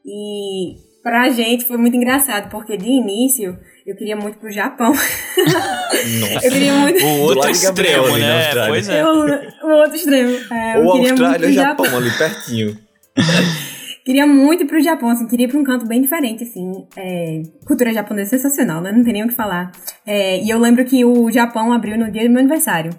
E 0.05 0.75
pra 1.03 1.29
gente 1.29 1.65
foi 1.65 1.77
muito 1.77 1.97
engraçado, 1.97 2.49
porque 2.49 2.77
de 2.77 2.87
início 2.87 3.57
eu 3.85 3.95
queria 3.95 4.15
muito 4.15 4.37
pro 4.37 4.51
Japão. 4.51 4.91
Nossa. 4.91 6.45
Eu 6.45 6.51
queria 6.51 6.73
muito. 6.73 7.05
O 7.05 7.21
outro 7.21 7.49
extremo, 7.51 8.17
né? 8.17 8.67
Pois 8.67 8.89
é. 8.89 9.05
O, 9.05 9.09
o 9.09 9.71
outro 9.81 9.95
extremo. 9.95 10.31
É, 10.51 10.79
o 10.79 10.89
Austrália 10.89 11.45
e 11.45 11.51
o 11.51 11.53
Japão, 11.53 11.85
Japão 11.85 11.99
ali 11.99 12.17
pertinho. 12.17 12.77
queria 14.05 14.27
muito 14.27 14.63
ir 14.63 14.67
pro 14.67 14.79
Japão, 14.79 15.09
assim, 15.09 15.27
queria 15.27 15.47
ir 15.47 15.49
pra 15.49 15.59
um 15.59 15.63
canto 15.63 15.87
bem 15.87 15.99
diferente, 15.99 16.43
assim. 16.43 16.85
É, 16.95 17.41
cultura 17.65 17.91
japonesa 17.91 18.35
é 18.35 18.39
sensacional, 18.39 18.81
né? 18.81 18.91
Não 18.91 19.03
tem 19.03 19.13
nem 19.13 19.23
o 19.23 19.27
que 19.27 19.33
falar. 19.33 19.71
É, 20.05 20.41
e 20.41 20.49
eu 20.49 20.59
lembro 20.59 20.85
que 20.85 21.03
o 21.03 21.31
Japão 21.31 21.73
abriu 21.73 21.97
no 21.97 22.11
dia 22.11 22.23
do 22.23 22.29
meu 22.29 22.39
aniversário 22.39 22.91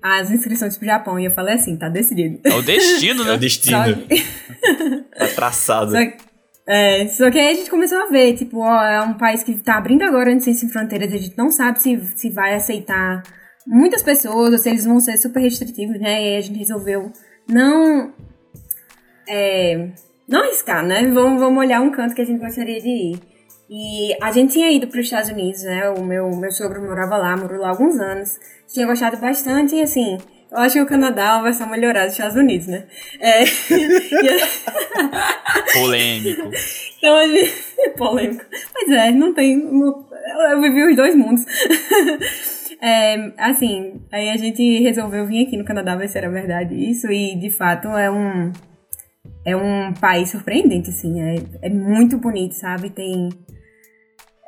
as 0.00 0.30
inscrições 0.30 0.76
pro 0.76 0.86
Japão. 0.86 1.18
E 1.18 1.24
eu 1.24 1.30
falei 1.32 1.54
assim, 1.54 1.76
tá 1.76 1.88
decidido. 1.88 2.40
É 2.44 2.54
o 2.54 2.62
destino, 2.62 3.24
né? 3.26 3.32
É 3.32 3.34
o 3.34 3.38
destino. 3.38 4.06
Que... 4.06 4.22
tá 5.18 5.26
traçado. 5.34 5.92
Só, 5.92 5.98
é, 6.66 7.08
só 7.08 7.30
que 7.30 7.38
aí 7.38 7.48
a 7.48 7.54
gente 7.54 7.70
começou 7.70 7.98
a 7.98 8.06
ver, 8.06 8.34
tipo, 8.34 8.60
ó, 8.60 8.84
é 8.84 9.02
um 9.02 9.14
país 9.14 9.42
que 9.42 9.54
tá 9.56 9.76
abrindo 9.76 10.02
agora 10.02 10.32
no 10.32 10.40
Sem 10.40 10.54
Fronteiras, 10.68 11.12
a 11.12 11.16
gente 11.16 11.36
não 11.36 11.50
sabe 11.50 11.82
se, 11.82 12.00
se 12.14 12.30
vai 12.30 12.54
aceitar 12.54 13.22
muitas 13.66 14.02
pessoas, 14.02 14.52
ou 14.52 14.58
se 14.58 14.70
eles 14.70 14.84
vão 14.84 15.00
ser 15.00 15.16
super 15.18 15.40
restritivos, 15.40 16.00
né? 16.00 16.22
E 16.22 16.28
aí 16.28 16.36
a 16.36 16.40
gente 16.40 16.58
resolveu 16.58 17.12
não. 17.48 18.12
É, 19.28 19.90
não 20.28 20.42
arriscar, 20.42 20.84
né? 20.84 21.02
Vamos, 21.12 21.40
vamos 21.40 21.58
olhar 21.58 21.80
um 21.80 21.90
canto 21.90 22.14
que 22.14 22.22
a 22.22 22.24
gente 22.24 22.40
gostaria 22.40 22.80
de 22.80 22.88
ir. 22.88 23.20
E 23.68 24.14
a 24.22 24.30
gente 24.32 24.52
tinha 24.52 24.70
ido 24.70 24.86
para 24.86 25.00
os 25.00 25.06
Estados 25.06 25.30
Unidos, 25.30 25.62
né? 25.62 25.88
O 25.90 26.04
meu, 26.04 26.30
meu 26.30 26.50
sogro 26.50 26.82
morava 26.82 27.16
lá, 27.16 27.36
morou 27.36 27.60
lá 27.60 27.70
alguns 27.70 27.98
anos. 27.98 28.38
Tinha 28.68 28.86
gostado 28.86 29.16
bastante 29.16 29.74
e 29.74 29.82
assim, 29.82 30.18
eu 30.50 30.58
acho 30.58 30.74
que 30.74 30.82
o 30.82 30.86
Canadá 30.86 31.22
é 31.22 31.32
uma 31.34 31.44
versão 31.44 31.68
melhorada 31.68 32.06
dos 32.06 32.14
Estados 32.14 32.36
Unidos, 32.36 32.66
né? 32.66 32.86
É... 33.18 33.44
Polêmico. 35.72 36.50
Então 36.98 37.16
a 37.16 37.26
gente. 37.26 37.52
Polêmico. 37.96 38.44
Mas 38.74 38.90
é, 38.90 39.10
não 39.10 39.32
tem. 39.32 39.58
Eu 40.50 40.60
vivi 40.60 40.90
os 40.90 40.96
dois 40.96 41.14
mundos. 41.14 41.44
É, 42.80 43.32
assim, 43.38 44.02
aí 44.10 44.28
a 44.28 44.36
gente 44.36 44.82
resolveu 44.82 45.26
vir 45.26 45.46
aqui 45.46 45.56
no 45.56 45.64
Canadá 45.64 45.94
ver 45.94 46.08
se 46.08 46.18
era 46.18 46.28
verdade 46.28 46.74
isso, 46.74 47.10
e 47.10 47.36
de 47.36 47.50
fato 47.50 47.88
é 47.88 48.10
um. 48.10 48.52
É 49.44 49.56
um 49.56 49.92
país 49.94 50.30
surpreendente, 50.30 50.90
assim. 50.90 51.20
É, 51.20 51.36
é 51.62 51.70
muito 51.70 52.18
bonito, 52.18 52.52
sabe? 52.52 52.90
Tem. 52.90 53.28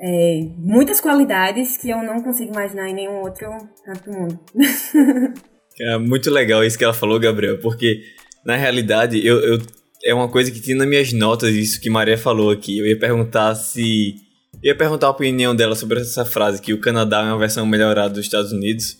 É, 0.00 0.40
muitas 0.58 1.00
qualidades 1.00 1.76
que 1.76 1.90
eu 1.90 2.02
não 2.02 2.22
consigo 2.22 2.52
imaginar 2.52 2.88
em 2.88 2.94
nenhum 2.94 3.20
outro 3.20 3.48
canto 3.84 4.10
do 4.10 4.18
mundo. 4.18 4.40
É 5.80 5.98
muito 5.98 6.30
legal 6.30 6.62
isso 6.62 6.78
que 6.78 6.84
ela 6.84 6.94
falou, 6.94 7.18
Gabriel, 7.18 7.58
porque 7.58 8.00
na 8.46 8.54
realidade 8.54 9.26
eu, 9.26 9.40
eu 9.40 9.58
é 10.04 10.14
uma 10.14 10.28
coisa 10.28 10.50
que 10.50 10.60
tinha 10.60 10.76
nas 10.76 10.86
minhas 10.86 11.12
notas 11.12 11.54
isso 11.54 11.80
que 11.80 11.88
Maria 11.88 12.18
falou 12.18 12.50
aqui. 12.50 12.78
Eu 12.78 12.86
ia 12.86 12.98
perguntar 12.98 13.54
se 13.54 14.14
eu 14.62 14.68
ia 14.68 14.76
perguntar 14.76 15.08
a 15.08 15.10
opinião 15.10 15.56
dela 15.56 15.74
sobre 15.74 16.00
essa 16.00 16.24
frase 16.24 16.60
que 16.60 16.72
o 16.72 16.80
Canadá 16.80 17.22
é 17.22 17.24
uma 17.24 17.38
versão 17.38 17.66
melhorada 17.66 18.14
dos 18.14 18.24
Estados 18.24 18.52
Unidos, 18.52 18.96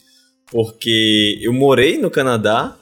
porque 0.50 1.38
eu 1.42 1.52
morei 1.52 1.98
no 1.98 2.10
Canadá 2.10 2.76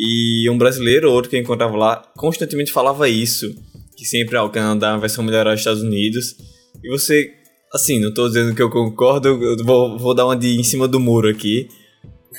e 0.00 0.48
um 0.48 0.56
brasileiro 0.56 1.08
ou 1.08 1.14
outro 1.16 1.28
que 1.28 1.34
eu 1.34 1.40
encontrava 1.40 1.76
lá 1.76 1.96
constantemente 2.16 2.70
falava 2.70 3.08
isso, 3.08 3.52
que 3.96 4.04
sempre 4.04 4.36
ah, 4.36 4.44
o 4.44 4.50
Canadá 4.50 4.90
é 4.90 4.92
uma 4.92 5.00
versão 5.00 5.24
melhorada 5.24 5.50
dos 5.50 5.60
Estados 5.60 5.82
Unidos. 5.82 6.36
E 6.84 6.88
você, 6.88 7.32
assim, 7.74 7.98
não 7.98 8.10
estou 8.10 8.28
dizendo 8.28 8.54
que 8.54 8.62
eu 8.62 8.70
concordo, 8.70 9.26
eu 9.26 9.56
vou, 9.64 9.98
vou 9.98 10.14
dar 10.14 10.26
uma 10.26 10.36
de 10.36 10.56
em 10.56 10.62
cima 10.62 10.86
do 10.86 11.00
muro 11.00 11.28
aqui. 11.28 11.66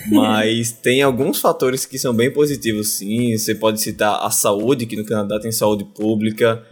Mas 0.09 0.71
tem 0.71 1.01
alguns 1.01 1.41
fatores 1.41 1.85
que 1.85 1.99
são 1.99 2.13
bem 2.13 2.31
positivos, 2.31 2.93
sim. 2.93 3.37
Você 3.37 3.53
pode 3.53 3.81
citar 3.81 4.25
a 4.25 4.31
saúde, 4.31 4.85
que 4.85 4.95
no 4.95 5.03
Canadá 5.03 5.37
tem 5.37 5.51
saúde 5.51 5.83
pública. 5.83 6.65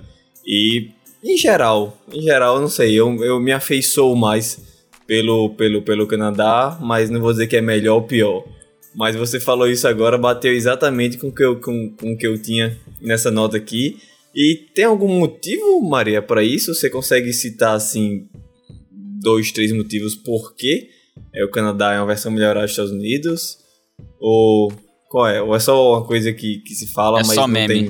E, 0.46 0.92
em 1.22 1.36
geral, 1.36 1.98
em 2.14 2.22
geral, 2.22 2.62
não 2.62 2.70
sei, 2.70 2.94
eu, 2.94 3.14
eu 3.26 3.42
me 3.42 3.52
afeiçoo 3.52 4.16
mais 4.16 4.58
pelo, 5.06 5.50
pelo, 5.50 5.82
pelo 5.82 6.08
Canadá, 6.08 6.78
mas 6.80 7.10
não 7.10 7.20
vou 7.20 7.34
dizer 7.34 7.48
que 7.48 7.58
é 7.58 7.62
melhor 7.62 7.96
ou 7.96 8.04
pior. 8.04 8.46
Mas 8.96 9.16
você 9.16 9.40
falou 9.40 9.68
isso 9.68 9.88
agora, 9.88 10.18
bateu 10.18 10.54
exatamente 10.54 11.18
com 11.18 11.28
o 11.28 11.34
que 11.34 11.44
eu, 11.44 11.60
com, 11.60 11.96
com 11.96 12.14
o 12.14 12.18
que 12.18 12.26
eu 12.26 12.42
tinha 12.42 12.78
nessa 13.02 13.30
nota 13.30 13.58
aqui. 13.58 13.98
E 14.36 14.68
tem 14.74 14.86
algum 14.86 15.08
motivo, 15.08 15.82
Maria, 15.82 16.22
para 16.22 16.44
isso? 16.44 16.74
Você 16.74 16.90
consegue 16.90 17.32
citar, 17.34 17.76
assim, 17.76 18.28
dois, 19.22 19.52
três 19.52 19.72
motivos 19.72 20.16
por 20.16 20.56
quê? 20.56 20.90
é, 21.34 21.44
o 21.44 21.52
Canadá 21.52 21.94
é 21.94 22.00
uma 22.00 22.08
versão 22.08 22.32
melhorada 22.32 22.62
dos 22.62 22.72
Estados 22.72 22.92
Unidos? 22.92 23.58
Ou 24.20 24.72
qual 25.10 25.28
é? 25.28 25.42
Ou 25.42 25.56
é 25.56 25.60
só 25.60 25.98
uma 25.98 26.06
coisa 26.06 26.34
que, 26.34 26.60
que 26.60 26.74
se 26.74 26.92
fala, 26.94 27.20
é 27.20 27.24
mas 27.24 27.36
só 27.36 27.42
não 27.42 27.48
meme. 27.48 27.90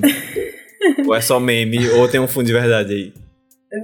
ou 1.06 1.14
é 1.14 1.20
só 1.20 1.40
meme, 1.40 1.88
ou 1.90 2.08
tem 2.08 2.20
um 2.20 2.28
fundo 2.28 2.46
de 2.46 2.52
verdade 2.52 2.92
aí? 2.92 3.12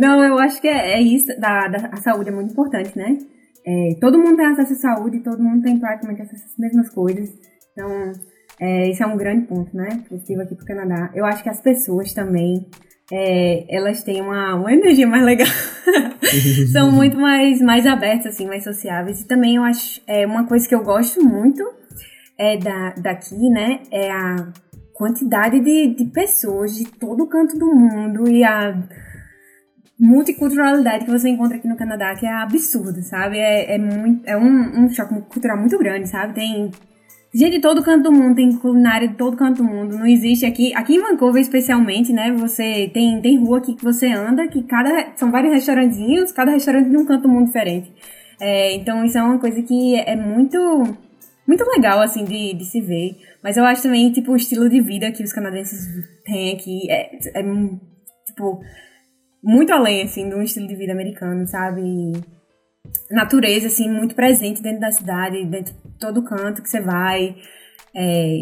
Não, 0.00 0.23
eu 0.25 0.38
acho 0.38 0.61
que 0.61 0.68
é, 0.68 0.94
é 0.94 1.02
isso, 1.02 1.26
da, 1.38 1.68
da, 1.68 1.88
a 1.92 1.97
saúde 1.97 2.30
é 2.30 2.33
muito 2.33 2.52
importante, 2.52 2.97
né? 2.97 3.18
É, 3.66 3.97
todo 4.00 4.18
mundo 4.18 4.37
tem 4.37 4.47
acesso 4.47 4.75
à 4.75 4.76
saúde, 4.76 5.21
todo 5.21 5.42
mundo 5.42 5.62
tem 5.62 5.78
praticamente 5.78 6.23
acesso 6.23 6.44
às 6.44 6.59
mesmas 6.59 6.90
coisas. 6.90 7.30
Então, 7.73 8.12
é, 8.61 8.90
isso 8.90 9.02
é 9.02 9.06
um 9.06 9.16
grande 9.16 9.47
ponto, 9.47 9.75
né? 9.76 10.04
Positivo 10.09 10.42
aqui 10.42 10.54
pro 10.54 10.66
Canadá. 10.66 11.11
Eu 11.14 11.25
acho 11.25 11.42
que 11.42 11.49
as 11.49 11.61
pessoas 11.61 12.12
também 12.12 12.66
é, 13.12 13.64
elas 13.75 14.02
têm 14.02 14.21
uma, 14.21 14.54
uma 14.54 14.73
energia 14.73 15.06
mais 15.06 15.25
legal. 15.25 15.49
São 16.73 16.90
muito 16.90 17.16
mais, 17.18 17.61
mais 17.61 17.87
abertas, 17.87 18.35
assim, 18.35 18.47
mais 18.47 18.64
sociáveis. 18.64 19.21
E 19.21 19.26
também 19.26 19.56
eu 19.56 19.64
acho 19.64 20.00
é, 20.06 20.26
uma 20.26 20.47
coisa 20.47 20.68
que 20.68 20.75
eu 20.75 20.83
gosto 20.83 21.23
muito 21.23 21.62
é 22.38 22.56
da, 22.56 22.94
daqui, 22.94 23.49
né? 23.50 23.80
É 23.90 24.11
a 24.11 24.52
quantidade 24.92 25.61
de, 25.61 25.94
de 25.94 26.04
pessoas 26.06 26.75
de 26.75 26.85
todo 26.85 27.26
canto 27.26 27.59
do 27.59 27.66
mundo 27.66 28.28
e 28.28 28.44
a 28.44 28.73
multiculturalidade 29.98 31.04
que 31.04 31.10
você 31.10 31.28
encontra 31.28 31.56
aqui 31.56 31.68
no 31.68 31.76
Canadá, 31.76 32.14
que 32.14 32.26
é 32.26 32.32
absurda, 32.32 33.00
sabe? 33.02 33.38
É, 33.38 33.74
é, 33.74 33.78
muito, 33.78 34.22
é 34.26 34.36
um, 34.36 34.84
um 34.84 34.88
choque 34.90 35.14
cultural 35.22 35.58
muito 35.58 35.78
grande, 35.78 36.08
sabe? 36.08 36.34
Tem 36.34 36.70
Gente 37.34 37.56
de 37.56 37.60
todo 37.60 37.82
canto 37.82 38.04
do 38.04 38.12
mundo, 38.12 38.36
tem 38.36 38.56
culinária 38.58 39.08
de 39.08 39.16
todo 39.16 39.36
canto 39.36 39.56
do 39.56 39.64
mundo. 39.64 39.98
Não 39.98 40.06
existe 40.06 40.46
aqui. 40.46 40.72
Aqui 40.72 40.94
em 40.94 41.00
Vancouver, 41.00 41.42
especialmente, 41.42 42.12
né? 42.12 42.30
Você 42.30 42.88
tem, 42.94 43.20
tem 43.20 43.36
rua 43.44 43.58
aqui 43.58 43.74
que 43.74 43.82
você 43.82 44.06
anda, 44.06 44.46
que 44.46 44.62
cada. 44.62 45.16
São 45.16 45.32
vários 45.32 45.52
restaurantinhos, 45.52 46.30
cada 46.30 46.52
restaurante 46.52 46.90
de 46.90 46.96
um 46.96 47.04
canto 47.04 47.22
do 47.22 47.28
mundo 47.28 47.46
diferente. 47.46 47.92
É, 48.40 48.76
então 48.76 49.04
isso 49.04 49.18
é 49.18 49.22
uma 49.22 49.40
coisa 49.40 49.60
que 49.62 49.96
é 49.96 50.14
muito. 50.14 50.56
Muito 51.44 51.64
legal, 51.76 52.00
assim, 52.00 52.24
de, 52.24 52.54
de 52.54 52.64
se 52.64 52.80
ver. 52.80 53.16
Mas 53.42 53.56
eu 53.56 53.64
acho 53.64 53.82
também, 53.82 54.12
tipo, 54.12 54.30
o 54.30 54.36
estilo 54.36 54.68
de 54.68 54.80
vida 54.80 55.10
que 55.10 55.24
os 55.24 55.32
canadenses 55.32 55.88
têm 56.24 56.54
aqui 56.54 56.88
é, 56.88 57.16
é 57.16 57.42
tipo, 58.26 58.60
muito 59.44 59.72
além, 59.72 60.02
assim, 60.02 60.28
de 60.28 60.34
um 60.34 60.42
estilo 60.42 60.66
de 60.66 60.74
vida 60.74 60.92
americano, 60.92 61.46
sabe? 61.46 61.82
natureza, 63.10 63.66
assim, 63.66 63.88
muito 63.88 64.14
presente 64.14 64.62
dentro 64.62 64.80
da 64.80 64.90
cidade, 64.90 65.44
dentro 65.44 65.74
de 65.74 65.98
todo 65.98 66.24
canto 66.24 66.62
que 66.62 66.68
você 66.68 66.80
vai. 66.80 67.34
É, 67.94 68.36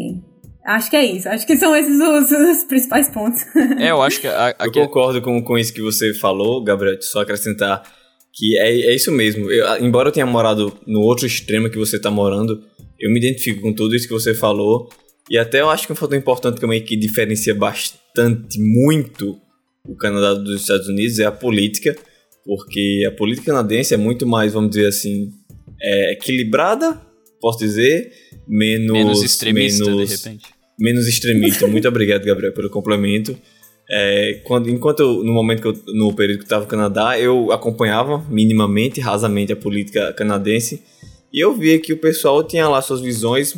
acho 0.65 0.89
que 0.89 0.95
é 0.95 1.05
isso. 1.05 1.29
Acho 1.29 1.45
que 1.45 1.55
são 1.55 1.75
esses 1.75 1.99
os, 1.99 2.31
os 2.31 2.63
principais 2.65 3.09
pontos. 3.09 3.41
É, 3.79 3.91
eu 3.91 4.01
acho 4.01 4.19
que... 4.19 4.27
A, 4.27 4.55
a, 4.59 4.65
eu 4.65 4.71
concordo 4.71 5.21
com, 5.21 5.41
com 5.43 5.57
isso 5.57 5.73
que 5.73 5.81
você 5.81 6.13
falou, 6.13 6.63
Gabriel. 6.63 7.01
Só 7.01 7.21
acrescentar 7.21 7.83
que 8.33 8.57
é, 8.57 8.69
é 8.69 8.95
isso 8.95 9.11
mesmo. 9.11 9.51
Eu, 9.51 9.85
embora 9.85 10.09
eu 10.09 10.13
tenha 10.13 10.25
morado 10.25 10.77
no 10.87 11.01
outro 11.01 11.25
extremo 11.25 11.69
que 11.69 11.77
você 11.77 11.97
está 11.97 12.09
morando, 12.09 12.63
eu 12.99 13.11
me 13.11 13.19
identifico 13.19 13.61
com 13.61 13.73
tudo 13.73 13.95
isso 13.95 14.07
que 14.07 14.13
você 14.13 14.33
falou. 14.33 14.89
E 15.29 15.37
até 15.37 15.61
eu 15.61 15.69
acho 15.69 15.85
que 15.87 15.93
um 15.93 15.95
fator 15.95 16.17
importante 16.17 16.59
também 16.59 16.83
que 16.83 16.97
diferencia 16.97 17.55
bastante, 17.55 18.59
muito, 18.59 19.37
o 19.87 19.95
Canadá 19.95 20.33
dos 20.33 20.61
Estados 20.61 20.87
Unidos 20.87 21.19
é 21.19 21.25
a 21.25 21.31
política 21.31 21.95
porque 22.45 23.05
a 23.07 23.11
política 23.11 23.47
canadense 23.47 23.93
é 23.93 23.97
muito 23.97 24.25
mais, 24.25 24.53
vamos 24.53 24.71
dizer 24.71 24.87
assim, 24.87 25.31
é, 25.81 26.13
equilibrada, 26.13 26.99
posso 27.39 27.59
dizer, 27.59 28.11
menos... 28.47 28.91
Menos 28.91 29.23
extremista, 29.23 29.85
menos, 29.85 30.09
de 30.09 30.15
repente. 30.15 30.45
Menos 30.77 31.07
extremista. 31.07 31.67
muito 31.67 31.87
obrigado, 31.87 32.25
Gabriel, 32.25 32.53
pelo 32.53 32.69
complemento. 32.69 33.37
É, 33.89 34.41
quando, 34.43 34.69
enquanto 34.69 35.01
eu, 35.01 35.23
no 35.23 35.33
momento 35.33 35.61
que 35.61 35.67
eu, 35.67 35.93
no 35.93 36.13
período 36.13 36.39
que 36.39 36.43
eu 36.43 36.47
estava 36.47 36.63
no 36.63 36.69
Canadá, 36.69 37.17
eu 37.17 37.51
acompanhava 37.51 38.25
minimamente, 38.29 38.99
rasamente 38.99 39.53
a 39.53 39.55
política 39.55 40.11
canadense 40.13 40.81
e 41.31 41.43
eu 41.43 41.53
via 41.53 41.79
que 41.79 41.93
o 41.93 41.97
pessoal 41.97 42.43
tinha 42.43 42.67
lá 42.67 42.81
suas 42.81 43.01
visões 43.01 43.55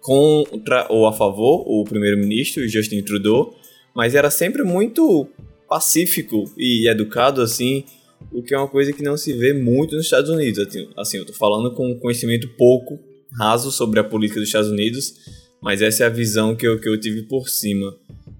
contra 0.00 0.86
ou 0.90 1.06
a 1.06 1.12
favor 1.12 1.64
o 1.66 1.84
primeiro-ministro, 1.84 2.66
Justin 2.66 3.02
Trudeau, 3.02 3.54
mas 3.94 4.14
era 4.14 4.30
sempre 4.30 4.62
muito 4.62 5.28
pacífico 5.72 6.44
e 6.58 6.86
educado 6.86 7.40
assim, 7.40 7.82
o 8.30 8.42
que 8.42 8.54
é 8.54 8.58
uma 8.58 8.68
coisa 8.68 8.92
que 8.92 9.02
não 9.02 9.16
se 9.16 9.32
vê 9.32 9.54
muito 9.54 9.96
nos 9.96 10.04
Estados 10.04 10.28
Unidos. 10.28 10.66
Assim, 10.94 11.16
eu 11.16 11.24
tô 11.24 11.32
falando 11.32 11.74
com 11.74 11.98
conhecimento 11.98 12.46
pouco 12.58 13.00
raso 13.38 13.72
sobre 13.72 13.98
a 13.98 14.04
política 14.04 14.38
dos 14.38 14.50
Estados 14.50 14.70
Unidos, 14.70 15.14
mas 15.62 15.80
essa 15.80 16.04
é 16.04 16.06
a 16.06 16.10
visão 16.10 16.54
que 16.54 16.68
eu, 16.68 16.78
que 16.78 16.86
eu 16.86 17.00
tive 17.00 17.22
por 17.22 17.48
cima. 17.48 17.90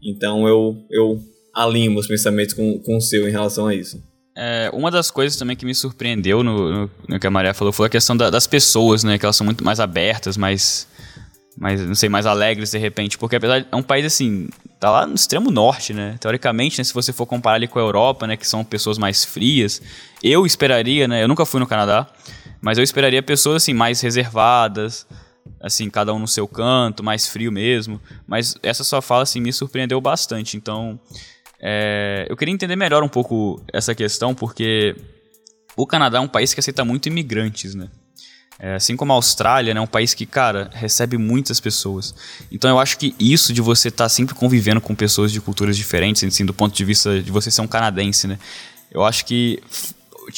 Então 0.03 0.47
eu, 0.47 0.77
eu 0.91 1.19
alinho 1.55 1.93
meus 1.93 2.07
pensamentos 2.07 2.53
com, 2.53 2.79
com 2.81 2.99
o 2.99 3.01
seu 3.01 3.27
em 3.27 3.33
relação 3.33 3.67
a 3.67 3.75
isso. 3.75 4.03
É, 4.37 4.71
uma 4.75 4.91
das 4.91 5.11
coisas 5.11 5.39
também 5.39 5.57
que 5.57 5.65
me 5.65 5.75
surpreendeu 5.75 6.43
no, 6.43 6.71
no, 6.71 6.91
no 7.09 7.19
que 7.19 7.27
a 7.27 7.31
Maria 7.31 7.55
falou 7.55 7.73
foi 7.73 7.87
a 7.87 7.91
questão 7.91 8.15
da, 8.15 8.29
das 8.29 8.47
pessoas, 8.47 9.03
né? 9.03 9.19
Que 9.19 9.25
elas 9.25 9.37
são 9.37 9.45
muito 9.47 9.65
mais 9.65 9.81
abertas, 9.81 10.37
mais 10.37 10.87
mais, 11.57 11.81
não 11.81 11.95
sei, 11.95 12.09
mais 12.09 12.27
alegres 12.27 12.71
de 12.71 12.79
repente, 12.79 13.19
porque 13.19 13.37
apesar 13.37 13.61
de, 13.61 13.67
é 13.71 13.77
um 13.77 13.83
país 13.83 14.05
assim, 14.07 14.49
tá 14.81 14.91
lá 14.91 15.07
no 15.07 15.15
extremo 15.15 15.51
norte, 15.51 15.93
né? 15.93 16.17
Teoricamente, 16.21 16.79
né, 16.79 16.85
se 16.85 16.95
você 16.95 17.13
for 17.13 17.27
comparar 17.27 17.57
ali 17.57 17.69
com 17.69 17.79
a 17.79 17.83
Europa, 17.83 18.27
né, 18.27 18.37
que 18.37 18.47
são 18.47 18.65
pessoas 18.65 18.99
mais 18.99 19.25
frias, 19.25 19.83
eu 20.23 20.47
esperaria, 20.47 21.07
né, 21.07 21.23
eu 21.23 21.29
nunca 21.29 21.45
fui 21.45 21.61
no 21.61 21.67
Canadá, 21.67 22.07
mas 22.61 22.79
eu 22.79 22.85
esperaria 22.85 23.23
pessoas 23.23 23.63
assim 23.63 23.75
mais 23.75 24.01
reservadas, 24.01 25.07
assim, 25.61 25.91
cada 25.91 26.13
um 26.15 26.19
no 26.19 26.29
seu 26.29 26.49
canto, 26.49 27.03
mais 27.03 27.27
frio 27.27 27.53
mesmo, 27.53 28.01
mas 28.27 28.57
essa 28.63 28.83
sua 28.83 29.03
fala 29.03 29.23
assim 29.23 29.41
me 29.41 29.53
surpreendeu 29.53 30.01
bastante, 30.01 30.57
então 30.57 30.99
é, 31.61 32.27
eu 32.29 32.37
queria 32.37 32.53
entender 32.53 32.75
melhor 32.75 33.03
um 33.03 33.09
pouco 33.09 33.63
essa 33.73 33.95
questão, 33.95 34.35
porque 34.35 34.97
o 35.77 35.87
Canadá 35.87 36.19
é 36.19 36.21
um 36.21 36.29
país 36.29 36.53
que 36.53 36.61
aceita 36.61 36.85
muito 36.85 37.07
imigrantes, 37.07 37.75
né? 37.75 37.89
É, 38.59 38.75
assim 38.75 38.97
como 38.97 39.13
a 39.13 39.17
Austrália, 39.17 39.75
né, 39.75 39.79
é 39.79 39.83
um 39.83 39.87
país 39.87 40.15
que, 40.15 40.25
cara, 40.25 40.71
recebe 40.73 41.19
muitas 41.19 41.59
pessoas. 41.59 42.15
Então 42.51 42.71
eu 42.71 42.79
acho 42.79 42.97
que 42.97 43.15
isso 43.19 43.53
de 43.53 43.61
você 43.61 43.89
estar 43.89 44.05
tá 44.05 44.09
sempre 44.09 44.35
convivendo 44.35 44.81
com 44.81 44.95
pessoas 44.95 45.33
de 45.33 45.41
culturas 45.41 45.77
diferentes, 45.77 46.23
assim, 46.23 46.45
do 46.45 46.55
ponto 46.55 46.75
de 46.75 46.85
vista 46.85 47.21
de 47.21 47.31
você 47.31 47.51
ser 47.51 47.61
um 47.61 47.67
canadense, 47.67 48.27
né? 48.29 48.39
Eu 48.91 49.03
acho 49.03 49.25
que 49.25 49.61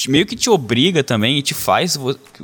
meio 0.09 0.25
que 0.25 0.35
te 0.35 0.49
obriga 0.49 1.05
também 1.05 1.39
e 1.39 1.43
te 1.43 1.53
faz 1.53 1.99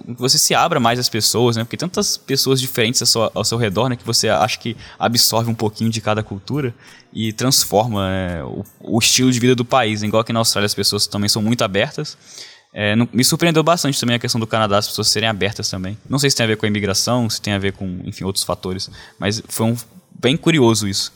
você 0.06 0.36
se 0.38 0.54
abra 0.54 0.78
mais 0.78 0.98
às 0.98 1.08
pessoas, 1.08 1.56
né? 1.56 1.64
Porque 1.64 1.76
tantas 1.76 2.16
pessoas 2.16 2.60
diferentes 2.60 3.00
ao 3.00 3.06
seu, 3.06 3.30
ao 3.34 3.44
seu 3.44 3.58
redor, 3.58 3.88
né? 3.88 3.96
Que 3.96 4.04
você 4.04 4.28
acha 4.28 4.58
que 4.58 4.76
absorve 4.98 5.50
um 5.50 5.54
pouquinho 5.54 5.90
de 5.90 6.00
cada 6.00 6.22
cultura 6.22 6.74
e 7.12 7.32
transforma 7.32 8.08
né, 8.08 8.44
o, 8.44 8.64
o, 8.80 8.98
estilo 8.98 9.32
de 9.32 9.40
vida 9.40 9.54
do 9.54 9.64
país. 9.64 10.02
Igual 10.02 10.22
que 10.22 10.32
na 10.32 10.40
Austrália 10.40 10.66
as 10.66 10.74
pessoas 10.74 11.06
também 11.06 11.28
são 11.28 11.42
muito 11.42 11.62
abertas. 11.62 12.16
É, 12.72 12.94
não, 12.94 13.08
me 13.12 13.24
surpreendeu 13.24 13.62
bastante 13.62 13.98
também 13.98 14.16
a 14.16 14.18
questão 14.18 14.40
do 14.40 14.46
Canadá, 14.46 14.78
as 14.78 14.86
pessoas 14.86 15.08
serem 15.08 15.28
abertas 15.28 15.68
também. 15.68 15.98
Não 16.08 16.18
sei 16.18 16.30
se 16.30 16.36
tem 16.36 16.44
a 16.44 16.46
ver 16.46 16.56
com 16.56 16.66
a 16.66 16.68
imigração, 16.68 17.28
se 17.28 17.40
tem 17.40 17.52
a 17.52 17.58
ver 17.58 17.72
com, 17.72 18.00
enfim, 18.04 18.24
outros 18.24 18.44
fatores, 18.44 18.90
mas 19.18 19.42
foi 19.48 19.66
um, 19.66 19.76
bem 20.18 20.36
curioso 20.36 20.86
isso. 20.86 21.12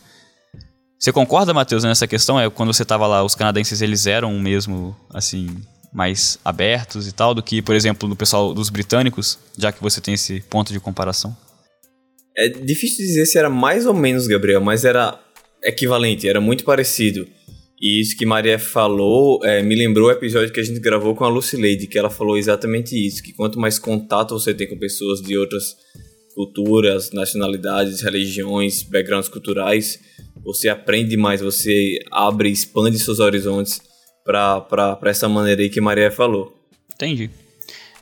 Você 0.99 1.13
concorda, 1.13 1.53
Matheus, 1.53 1.85
nessa 1.85 2.07
questão? 2.07 2.41
É 2.41 2.49
quando 2.49 2.73
você 2.73 2.83
estava 2.83 3.07
lá, 3.07 3.23
os 3.23 3.35
canadenses 3.35 3.83
eles 3.83 4.07
eram 4.07 4.39
mesmo 4.39 4.97
assim 5.13 5.55
mais 5.93 6.39
abertos 6.45 7.07
e 7.07 7.13
tal 7.13 7.35
do 7.35 7.43
que, 7.43 7.63
por 7.63 7.75
exemplo, 7.75 8.09
do 8.09 8.17
pessoal 8.17 8.53
dos 8.53 8.69
britânicos, 8.69 9.39
já 9.57 9.71
que 9.71 9.81
você 9.81 10.01
tem 10.01 10.15
esse 10.15 10.41
ponto 10.41 10.73
de 10.73 10.81
comparação? 10.81 11.37
É 12.37 12.49
difícil 12.49 13.07
dizer 13.07 13.27
se 13.27 13.39
era 13.39 13.49
mais 13.49 13.87
ou 13.87 13.95
menos, 13.95 14.27
Gabriel, 14.27 14.61
mas 14.61 14.85
era 14.85 15.21
equivalente, 15.63 16.29
era 16.29 16.41
muito 16.41 16.65
parecido. 16.65 17.29
E 17.85 18.01
isso 18.01 18.17
que 18.17 18.25
Maria 18.25 18.59
falou 18.59 19.45
é, 19.45 19.63
me 19.63 19.75
lembrou 19.75 20.09
o 20.09 20.11
episódio 20.11 20.51
que 20.51 20.59
a 20.59 20.65
gente 20.65 20.81
gravou 20.81 21.15
com 21.15 21.23
a 21.23 21.29
Lucileide, 21.29 21.87
que 21.87 21.99
ela 21.99 22.09
falou 22.09 22.39
exatamente 22.39 22.97
isso, 22.97 23.23
que 23.23 23.35
quanto 23.35 23.61
mais 23.61 23.79
contato 23.79 24.33
você 24.33 24.55
tem 24.55 24.67
com 24.67 24.79
pessoas 24.79 25.21
de 25.21 25.37
outras 25.37 25.77
culturas, 26.35 27.13
nacionalidades, 27.13 28.01
religiões, 28.01 28.83
backgrounds 28.83 29.29
culturais, 29.29 30.01
você 30.43 30.71
aprende 30.71 31.15
mais, 31.15 31.43
você 31.43 31.99
abre, 32.11 32.49
expande 32.49 32.99
seus 32.99 33.21
horizontes 33.21 33.83
para 34.25 34.99
essa 35.05 35.29
maneira 35.29 35.61
aí 35.61 35.69
que 35.69 35.79
Maria 35.79 36.11
falou. 36.11 36.57
Entendi. 36.95 37.29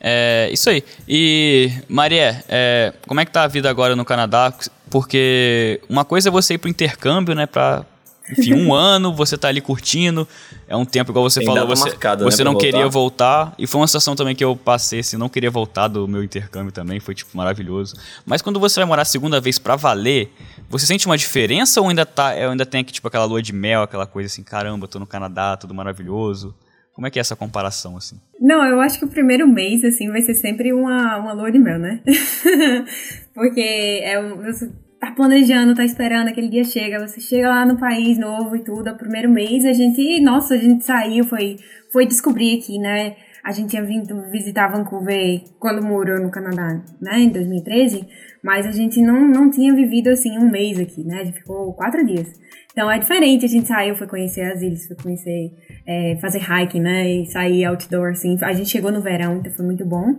É, 0.01 0.49
isso 0.53 0.71
aí. 0.71 0.85
E, 1.09 1.73
Maria, 1.89 2.45
é, 2.49 2.93
como 3.05 3.19
é 3.19 3.25
que 3.25 3.33
tá 3.33 3.43
a 3.43 3.49
vida 3.49 3.69
agora 3.69 3.97
no 3.97 4.05
Canadá? 4.05 4.55
Porque 4.89 5.81
uma 5.89 6.05
coisa 6.05 6.29
é 6.29 6.31
você 6.31 6.55
ir 6.55 6.59
pro 6.59 6.71
intercâmbio, 6.71 7.35
né, 7.35 7.47
pra, 7.47 7.85
enfim, 8.31 8.55
um 8.55 8.73
ano, 8.75 9.15
você 9.15 9.37
tá 9.37 9.49
ali 9.49 9.61
curtindo, 9.61 10.27
é 10.69 10.77
um 10.77 10.85
tempo, 10.85 11.11
igual 11.11 11.29
você 11.29 11.41
Tem 11.41 11.47
falou, 11.47 11.67
você, 11.67 11.89
marcada, 11.89 12.25
você 12.25 12.45
né, 12.45 12.51
não 12.51 12.59
queria 12.59 12.89
voltar. 12.89 13.55
E 13.59 13.67
foi 13.67 13.81
uma 13.81 13.87
situação 13.87 14.15
também 14.15 14.35
que 14.35 14.45
eu 14.45 14.57
passei, 14.57 15.01
assim, 15.01 15.17
não 15.17 15.29
queria 15.29 15.51
voltar 15.51 15.89
do 15.89 16.07
meu 16.07 16.23
intercâmbio 16.23 16.73
também, 16.73 17.01
foi, 17.01 17.15
tipo, 17.15 17.37
maravilhoso. 17.37 17.97
Mas 18.25 18.43
quando 18.43 18.61
você 18.61 18.81
vai 18.81 18.87
morar 18.87 19.03
a 19.03 19.07
segunda 19.07 19.41
vez 19.41 19.59
para 19.59 19.77
valer, 19.77 20.31
você 20.69 20.87
sente 20.87 21.07
uma 21.07 21.17
diferença 21.17 21.81
ou 21.81 21.89
ainda, 21.89 22.07
tá, 22.07 22.29
ainda 22.29 22.65
tem 22.65 22.81
aqui, 22.81 22.93
tipo, 22.93 23.09
aquela 23.09 23.25
lua 23.25 23.43
de 23.43 23.53
mel, 23.53 23.83
aquela 23.83 24.07
coisa 24.07 24.27
assim, 24.27 24.43
caramba, 24.43 24.89
tô 24.89 24.99
no 24.99 25.07
Canadá, 25.07 25.57
tudo 25.57 25.75
maravilhoso? 25.75 26.55
Como 26.95 27.07
é 27.07 27.11
que 27.11 27.19
é 27.19 27.23
essa 27.23 27.35
comparação, 27.35 27.97
assim? 27.97 28.21
Não, 28.39 28.63
eu 28.67 28.79
acho 28.81 28.99
que 28.99 29.05
o 29.05 29.09
primeiro 29.09 29.49
mês, 29.49 29.83
assim, 29.83 30.11
vai 30.11 30.21
ser 30.21 30.35
sempre 30.35 30.73
uma, 30.75 31.17
uma 31.17 31.33
lua 31.33 31.51
de 31.51 31.59
mel, 31.59 31.79
né? 31.79 32.01
Porque 33.35 34.01
é, 34.03 34.21
você 34.35 34.71
tá 35.03 35.11
planejando, 35.11 35.75
tá 35.75 35.85
esperando, 35.85 36.29
aquele 36.29 36.49
dia 36.49 36.63
chega, 36.63 37.05
você 37.05 37.21
chega 37.21 37.49
lá 37.49 37.67
no 37.67 37.77
país 37.77 38.17
novo 38.17 38.55
e 38.55 38.61
tudo, 38.61 38.89
é 38.89 38.93
o 38.93 38.97
primeiro 38.97 39.29
mês, 39.29 39.65
a 39.65 39.73
gente, 39.73 40.21
nossa, 40.21 40.55
a 40.55 40.57
gente 40.57 40.85
saiu, 40.85 41.25
foi, 41.25 41.57
foi 41.93 42.07
descobrir 42.07 42.57
aqui, 42.57 42.79
né? 42.79 43.17
A 43.43 43.51
gente 43.51 43.71
tinha 43.71 43.83
vindo 43.83 44.23
visitar 44.31 44.69
Vancouver 44.69 45.43
quando 45.59 45.85
morou 45.85 46.21
no 46.21 46.31
Canadá, 46.31 46.81
né, 47.01 47.19
em 47.19 47.31
2013, 47.31 48.07
mas 48.45 48.65
a 48.65 48.71
gente 48.71 49.03
não, 49.03 49.27
não 49.27 49.51
tinha 49.51 49.75
vivido 49.75 50.09
assim 50.09 50.39
um 50.39 50.49
mês 50.49 50.79
aqui, 50.79 51.03
né? 51.03 51.23
A 51.23 51.25
gente 51.25 51.39
ficou 51.39 51.73
quatro 51.73 52.07
dias. 52.07 52.29
Então 52.71 52.89
é 52.89 52.97
diferente, 52.97 53.45
a 53.45 53.49
gente 53.49 53.67
saiu, 53.67 53.97
foi 53.97 54.07
conhecer 54.07 54.43
as 54.43 54.63
ilhas, 54.63 54.87
foi 54.87 54.97
conhecer, 54.97 55.53
é, 55.85 56.17
fazer 56.21 56.41
hiking, 56.41 56.81
né? 56.81 57.11
E 57.11 57.27
sair 57.27 57.65
outdoor, 57.65 58.11
assim. 58.13 58.37
A 58.41 58.53
gente 58.53 58.71
chegou 58.71 58.93
no 58.93 59.03
verão, 59.03 59.39
então 59.39 59.53
foi 59.53 59.67
muito 59.67 59.85
bom. 59.85 60.15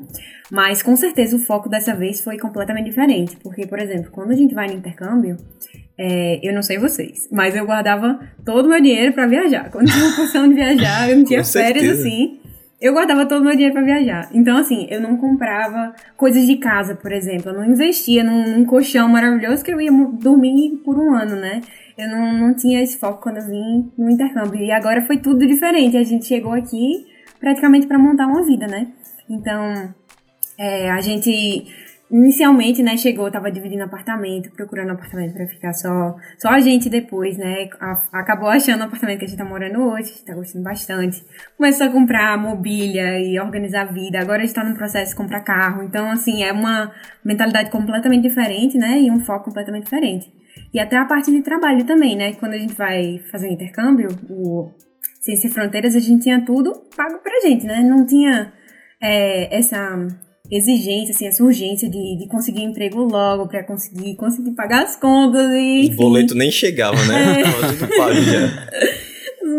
Mas 0.54 0.84
com 0.84 0.96
certeza 0.96 1.36
o 1.36 1.40
foco 1.40 1.68
dessa 1.68 1.96
vez 1.96 2.22
foi 2.22 2.38
completamente 2.38 2.86
diferente. 2.86 3.36
Porque, 3.38 3.66
por 3.66 3.80
exemplo, 3.80 4.12
quando 4.12 4.30
a 4.30 4.36
gente 4.36 4.54
vai 4.54 4.68
no 4.68 4.74
intercâmbio, 4.74 5.36
é, 5.98 6.40
eu 6.48 6.54
não 6.54 6.62
sei 6.62 6.78
vocês, 6.78 7.28
mas 7.32 7.56
eu 7.56 7.66
guardava 7.66 8.20
todo 8.46 8.68
o 8.68 8.70
meu 8.70 8.80
dinheiro 8.80 9.14
para 9.14 9.26
viajar. 9.26 9.72
Quando 9.72 9.92
tinha 9.92 10.06
uma 10.06 10.16
porção 10.16 10.48
de 10.48 10.54
viajar, 10.54 11.10
eu 11.10 11.18
não 11.18 11.24
tinha 11.26 11.44
férias 11.44 12.00
assim. 12.00 12.40
Eu 12.80 12.94
guardava 12.94 13.26
todo 13.26 13.42
o 13.42 13.46
meu 13.46 13.54
dinheiro 13.54 13.74
para 13.74 13.82
viajar. 13.82 14.30
Então, 14.32 14.56
assim, 14.56 14.86
eu 14.92 15.02
não 15.02 15.18
comprava 15.18 15.96
coisas 16.16 16.46
de 16.46 16.58
casa, 16.58 16.94
por 16.94 17.12
exemplo. 17.12 17.50
Eu 17.50 17.56
não 17.56 17.66
investia 17.66 18.24
num, 18.24 18.56
num 18.56 18.66
colchão 18.66 19.10
maravilhoso 19.10 19.64
que 19.64 19.74
eu 19.74 19.82
ia 19.82 19.92
dormir 19.92 20.82
por 20.86 21.00
um 21.00 21.16
ano, 21.16 21.36
né? 21.36 21.62
eu 21.98 22.10
não, 22.10 22.34
não 22.34 22.54
tinha 22.56 22.82
esse 22.82 22.98
foco 22.98 23.22
quando 23.22 23.38
eu 23.38 23.46
vim 23.46 23.92
no 23.98 24.10
intercâmbio. 24.10 24.62
E 24.62 24.72
agora 24.72 25.02
foi 25.02 25.18
tudo 25.18 25.48
diferente. 25.48 25.98
A 25.98 26.04
gente 26.04 26.26
chegou 26.26 26.54
aqui 26.54 27.08
praticamente 27.40 27.88
para 27.88 28.00
montar 28.00 28.28
uma 28.28 28.44
vida, 28.44 28.68
né? 28.68 28.88
Então, 29.30 29.94
é, 30.58 30.90
a 30.92 31.02
gente 31.02 31.66
inicialmente, 32.12 32.84
né, 32.84 32.96
chegou, 32.96 33.32
tava 33.32 33.52
dividindo 33.52 33.84
apartamento, 33.84 34.52
procurando 34.52 34.92
apartamento 34.92 35.34
para 35.34 35.48
ficar 35.48 35.74
só, 35.74 36.16
só 36.38 36.50
a 36.50 36.60
gente 36.60 36.88
depois, 36.88 37.38
né, 37.38 37.68
a, 37.80 38.20
acabou 38.20 38.50
achando 38.50 38.82
o 38.82 38.84
apartamento 38.84 39.18
que 39.18 39.26
a 39.26 39.28
gente 39.28 39.38
tá 39.38 39.44
morando 39.46 39.80
hoje, 39.80 40.10
a 40.10 40.14
gente 40.14 40.26
tá 40.26 40.36
gostando 40.36 40.64
bastante. 40.64 41.26
Começou 41.58 41.88
a 41.88 41.90
comprar 41.90 42.38
mobília 42.38 43.20
e 43.20 43.40
organizar 43.40 43.82
a 43.82 43.92
vida, 43.92 44.20
agora 44.20 44.44
a 44.44 44.46
gente 44.46 44.54
tá 44.54 44.64
no 44.64 44.76
processo 44.76 45.10
de 45.10 45.18
comprar 45.18 45.42
carro, 45.42 45.82
então, 45.82 46.12
assim, 46.12 46.44
é 46.44 46.52
uma 46.52 46.92
mentalidade 47.26 47.72
completamente 47.72 48.22
diferente, 48.22 48.78
né, 48.78 49.00
e 49.00 49.10
um 49.10 49.20
foco 49.20 49.46
completamente 49.46 49.86
diferente. 49.86 50.32
E 50.72 50.80
até 50.80 50.98
a 50.98 51.06
parte 51.06 51.32
de 51.32 51.42
trabalho 51.42 51.84
também, 51.84 52.16
né? 52.16 52.34
Quando 52.34 52.54
a 52.54 52.58
gente 52.58 52.74
vai 52.74 53.20
fazer 53.32 53.48
um 53.48 53.52
intercâmbio, 53.52 54.10
o 54.30 54.72
Ciência 55.20 55.50
Fronteiras, 55.50 55.96
a 55.96 56.00
gente 56.00 56.24
tinha 56.24 56.44
tudo 56.46 56.74
pago 56.96 57.20
pra 57.20 57.40
gente, 57.42 57.66
né? 57.66 57.82
Não 57.82 58.06
tinha 58.06 58.54
é, 59.02 59.56
essa 59.56 60.08
exigência, 60.56 61.14
assim, 61.14 61.26
essa 61.26 61.44
urgência 61.44 61.90
de, 61.90 62.18
de 62.18 62.28
conseguir 62.28 62.64
emprego 62.64 63.04
logo, 63.04 63.48
para 63.48 63.64
conseguir, 63.64 64.16
conseguir 64.16 64.52
pagar 64.52 64.84
as 64.84 64.96
contas 64.96 65.52
e. 65.52 65.90
O 65.92 65.96
boleto 65.96 66.36
nem 66.36 66.52
chegava, 66.52 66.98
né? 67.06 67.42
É. 67.42 67.44
Tava 67.44 67.74
tudo 67.74 67.98
pago 67.98 68.22
já. 68.22 68.70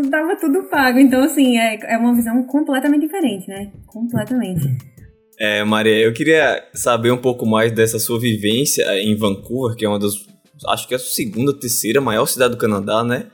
Tava 0.10 0.36
tudo 0.36 0.62
pago. 0.64 0.98
Então, 0.98 1.22
assim, 1.22 1.58
é, 1.58 1.94
é 1.94 1.98
uma 1.98 2.14
visão 2.14 2.42
completamente 2.44 3.02
diferente, 3.02 3.48
né? 3.48 3.70
Completamente. 3.86 4.68
É, 5.38 5.64
Maria, 5.64 5.96
eu 5.96 6.12
queria 6.12 6.62
saber 6.72 7.10
um 7.10 7.18
pouco 7.18 7.44
mais 7.44 7.72
dessa 7.72 7.98
sua 7.98 8.20
vivência 8.20 8.84
em 9.00 9.16
Vancouver, 9.16 9.76
que 9.76 9.84
é 9.84 9.88
uma 9.88 9.98
das. 9.98 10.14
Acho 10.68 10.86
que 10.86 10.94
é 10.94 10.96
a 10.96 11.00
segunda, 11.00 11.52
terceira 11.52 12.00
maior 12.00 12.26
cidade 12.26 12.54
do 12.54 12.60
Canadá, 12.60 13.02
né? 13.02 13.26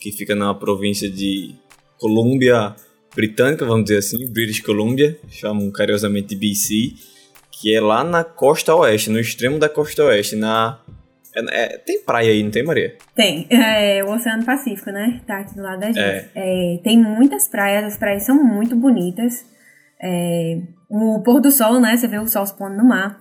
Que 0.00 0.12
fica 0.12 0.34
na 0.34 0.54
província 0.54 1.10
de 1.10 1.54
Colômbia 1.98 2.76
britânica, 3.18 3.66
vamos 3.66 3.86
dizer 3.86 3.98
assim, 3.98 4.32
British 4.32 4.60
Columbia, 4.60 5.18
chamam 5.28 5.68
carinhosamente 5.72 6.28
de 6.28 6.36
BC, 6.36 6.94
que 7.50 7.74
é 7.74 7.80
lá 7.80 8.04
na 8.04 8.22
costa 8.22 8.72
oeste, 8.76 9.10
no 9.10 9.18
extremo 9.18 9.58
da 9.58 9.68
costa 9.68 10.04
oeste, 10.04 10.36
na 10.36 10.78
é, 11.34 11.64
é, 11.64 11.78
tem 11.78 12.04
praia 12.04 12.30
aí, 12.30 12.42
não 12.42 12.50
tem, 12.50 12.64
Maria? 12.64 12.96
Tem. 13.14 13.46
É 13.50 14.04
o 14.04 14.12
Oceano 14.12 14.44
Pacífico, 14.44 14.90
né? 14.90 15.20
Tá 15.26 15.38
aqui 15.38 15.54
do 15.54 15.62
lado 15.62 15.80
da 15.80 15.86
gente. 15.86 15.98
É. 15.98 16.30
É, 16.34 16.78
tem 16.82 16.96
muitas 16.96 17.48
praias, 17.48 17.84
as 17.84 17.96
praias 17.96 18.24
são 18.24 18.36
muito 18.42 18.76
bonitas. 18.76 19.44
É, 20.00 20.60
o 20.88 21.20
pôr 21.22 21.40
do 21.40 21.50
sol, 21.50 21.80
né? 21.80 21.96
Você 21.96 22.06
vê 22.06 22.18
o 22.18 22.26
sol 22.26 22.46
se 22.46 22.56
pondo 22.56 22.76
no 22.76 22.84
mar. 22.84 23.18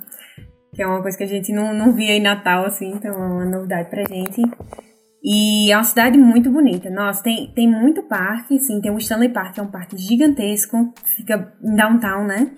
Que 0.74 0.84
é 0.84 0.88
uma 0.88 1.02
coisa 1.02 1.18
que 1.18 1.24
a 1.24 1.28
gente 1.28 1.52
não, 1.52 1.74
não 1.74 1.94
via 1.94 2.14
em 2.14 2.22
Natal, 2.22 2.66
assim, 2.66 2.92
então 2.92 3.12
é 3.12 3.18
uma 3.18 3.46
novidade 3.46 3.90
pra 3.90 4.04
gente. 4.04 4.42
E 5.24 5.72
é 5.72 5.76
uma 5.76 5.84
cidade 5.84 6.18
muito 6.18 6.50
bonita. 6.52 6.90
Nossa, 6.90 7.24
tem, 7.24 7.52
tem 7.54 7.70
muito 7.70 8.04
parque, 8.04 8.60
sim. 8.60 8.80
Tem 8.80 8.92
o 8.92 8.98
Stanley 8.98 9.30
Park, 9.30 9.56
que 9.56 9.60
é 9.60 9.64
um 9.64 9.72
parque 9.72 9.98
gigantesco, 9.98 10.94
fica 11.16 11.54
em 11.64 11.76
downtown, 11.76 12.26
né? 12.26 12.52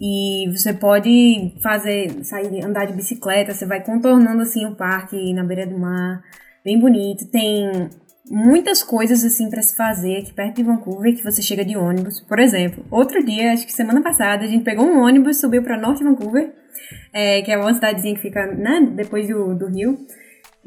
E 0.00 0.50
você 0.50 0.74
pode 0.74 1.54
fazer, 1.62 2.22
sair, 2.22 2.64
andar 2.64 2.84
de 2.84 2.92
bicicleta, 2.92 3.54
você 3.54 3.64
vai 3.64 3.82
contornando 3.82 4.42
assim 4.42 4.66
o 4.66 4.76
parque 4.76 5.32
na 5.32 5.42
beira 5.42 5.66
do 5.66 5.78
mar, 5.78 6.22
bem 6.62 6.78
bonito. 6.78 7.30
Tem 7.30 7.88
muitas 8.30 8.82
coisas 8.82 9.24
assim 9.24 9.48
para 9.48 9.62
se 9.62 9.74
fazer 9.74 10.18
aqui 10.18 10.34
perto 10.34 10.56
de 10.56 10.62
Vancouver 10.64 11.16
que 11.16 11.24
você 11.24 11.40
chega 11.40 11.64
de 11.64 11.76
ônibus. 11.76 12.20
Por 12.20 12.38
exemplo, 12.38 12.84
outro 12.90 13.24
dia, 13.24 13.52
acho 13.52 13.66
que 13.66 13.72
semana 13.72 14.02
passada, 14.02 14.44
a 14.44 14.48
gente 14.48 14.64
pegou 14.64 14.84
um 14.84 15.00
ônibus, 15.00 15.40
subiu 15.40 15.62
para 15.62 15.80
norte 15.80 16.04
Vancouver, 16.04 16.52
é, 17.12 17.40
que 17.40 17.50
é 17.50 17.56
uma 17.56 17.72
cidadezinha 17.72 18.14
que 18.14 18.20
fica 18.20 18.46
né, 18.46 18.92
depois 18.94 19.26
do, 19.28 19.54
do 19.54 19.66
rio. 19.66 19.98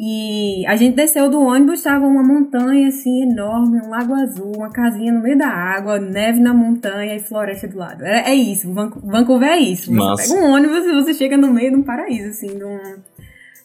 E 0.01 0.65
a 0.65 0.77
gente 0.77 0.95
desceu 0.95 1.29
do 1.29 1.41
ônibus, 1.41 1.79
estava 1.79 2.05
uma 2.05 2.23
montanha 2.23 2.87
assim 2.87 3.23
enorme, 3.23 3.81
um 3.81 3.89
lago 3.89 4.13
azul, 4.13 4.53
uma 4.55 4.71
casinha 4.71 5.11
no 5.11 5.21
meio 5.21 5.37
da 5.37 5.49
água, 5.49 5.99
neve 5.99 6.39
na 6.39 6.53
montanha 6.53 7.17
e 7.17 7.19
floresta 7.19 7.67
do 7.67 7.77
lado. 7.77 8.05
É, 8.05 8.29
é 8.29 8.33
isso, 8.33 8.73
Vancouver 8.73 9.49
é 9.49 9.59
isso. 9.59 9.93
Você 9.93 10.29
pega 10.29 10.41
um 10.41 10.53
ônibus 10.53 10.85
e 10.85 10.93
você 10.93 11.13
chega 11.13 11.35
no 11.35 11.53
meio 11.53 11.71
de 11.71 11.75
um 11.75 11.83
paraíso, 11.83 12.29
assim, 12.29 12.47
de 12.47 12.63
um, 12.63 12.79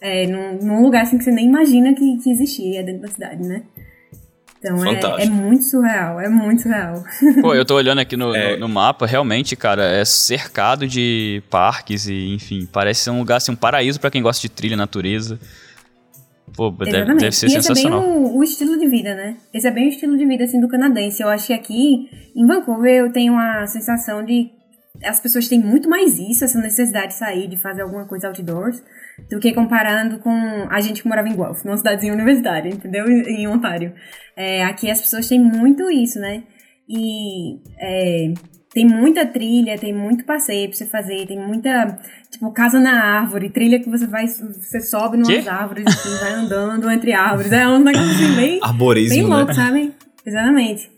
é, 0.00 0.26
num, 0.26 0.58
num, 0.58 0.82
lugar 0.82 1.04
assim 1.04 1.18
que 1.18 1.22
você 1.22 1.30
nem 1.30 1.46
imagina 1.46 1.94
que, 1.94 2.18
que 2.18 2.28
existia 2.28 2.82
dentro 2.82 3.02
da 3.02 3.08
cidade, 3.08 3.46
né? 3.46 3.62
Então 4.58 4.84
é, 4.84 5.22
é, 5.22 5.26
muito 5.26 5.62
surreal, 5.62 6.20
é 6.20 6.28
muito 6.28 6.62
surreal. 6.62 7.04
Pô, 7.42 7.54
eu 7.54 7.64
tô 7.64 7.76
olhando 7.76 8.00
aqui 8.00 8.16
no, 8.16 8.34
é. 8.34 8.54
no, 8.54 8.66
no, 8.66 8.68
mapa, 8.68 9.06
realmente, 9.06 9.54
cara, 9.54 9.84
é 9.84 10.04
cercado 10.04 10.88
de 10.88 11.44
parques 11.48 12.08
e, 12.08 12.34
enfim, 12.34 12.66
parece 12.72 13.02
ser 13.02 13.10
um 13.10 13.20
lugar, 13.20 13.36
assim, 13.36 13.52
um 13.52 13.56
paraíso 13.56 14.00
para 14.00 14.10
quem 14.10 14.20
gosta 14.20 14.42
de 14.42 14.48
trilha, 14.48 14.76
natureza. 14.76 15.38
Pô, 16.56 16.70
deve, 16.70 17.14
deve, 17.14 17.32
ser 17.32 17.46
e 17.46 17.50
sensacional. 17.50 18.00
Esse 18.00 18.08
é 18.08 18.12
bem 18.12 18.26
o, 18.26 18.38
o, 18.38 18.44
estilo 18.44 18.78
de 18.78 18.88
vida, 18.88 19.14
né? 19.14 19.36
Esse 19.52 19.66
é 19.66 19.70
bem 19.70 19.86
o 19.86 19.88
estilo 19.88 20.16
de 20.16 20.24
vida, 20.24 20.44
assim, 20.44 20.60
do 20.60 20.68
canadense. 20.68 21.22
Eu 21.22 21.28
acho 21.28 21.48
que 21.48 21.52
aqui, 21.52 22.08
em 22.34 22.46
Vancouver, 22.46 22.94
eu 22.94 23.12
tenho 23.12 23.36
a 23.36 23.66
sensação 23.66 24.24
de... 24.24 24.50
As 25.04 25.18
pessoas 25.18 25.48
têm 25.48 25.58
muito 25.58 25.88
mais 25.88 26.18
isso, 26.18 26.44
essa 26.44 26.60
necessidade 26.60 27.08
de 27.08 27.14
sair, 27.14 27.48
de 27.48 27.56
fazer 27.56 27.82
alguma 27.82 28.06
coisa 28.06 28.28
outdoors, 28.28 28.80
do 29.28 29.40
que 29.40 29.52
comparando 29.52 30.18
com 30.20 30.30
a 30.70 30.80
gente 30.80 31.02
que 31.02 31.08
morava 31.08 31.28
em 31.28 31.34
Guelph, 31.34 31.64
numa 31.64 31.76
cidadezinha 31.76 32.14
universitária, 32.14 32.68
entendeu? 32.68 33.08
Em 33.08 33.48
Ontário. 33.48 33.92
É, 34.36 34.64
aqui 34.64 34.88
as 34.88 35.00
pessoas 35.00 35.28
têm 35.28 35.40
muito 35.40 35.90
isso, 35.90 36.20
né? 36.20 36.44
E... 36.88 37.58
É, 37.80 38.32
tem 38.74 38.84
muita 38.84 39.24
trilha, 39.24 39.78
tem 39.78 39.94
muito 39.94 40.24
passeio 40.24 40.68
pra 40.68 40.76
você 40.76 40.84
fazer, 40.84 41.26
tem 41.26 41.38
muita, 41.38 41.96
tipo, 42.28 42.50
casa 42.50 42.80
na 42.80 43.20
árvore, 43.20 43.48
trilha 43.48 43.78
que 43.78 43.88
você 43.88 44.04
vai, 44.04 44.26
você 44.26 44.80
sobe 44.80 45.16
numas 45.16 45.46
árvores, 45.46 45.86
assim, 45.86 46.18
vai 46.18 46.32
andando 46.32 46.90
entre 46.90 47.12
árvores. 47.12 47.52
É 47.52 47.68
um 47.68 47.78
negócio 47.78 48.10
assim, 48.10 48.34
bem, 48.34 48.58
Arborismo, 48.60 49.14
bem 49.14 49.22
louco, 49.22 49.46
né? 49.46 49.54
sabe? 49.54 49.94
Exatamente. 50.26 50.90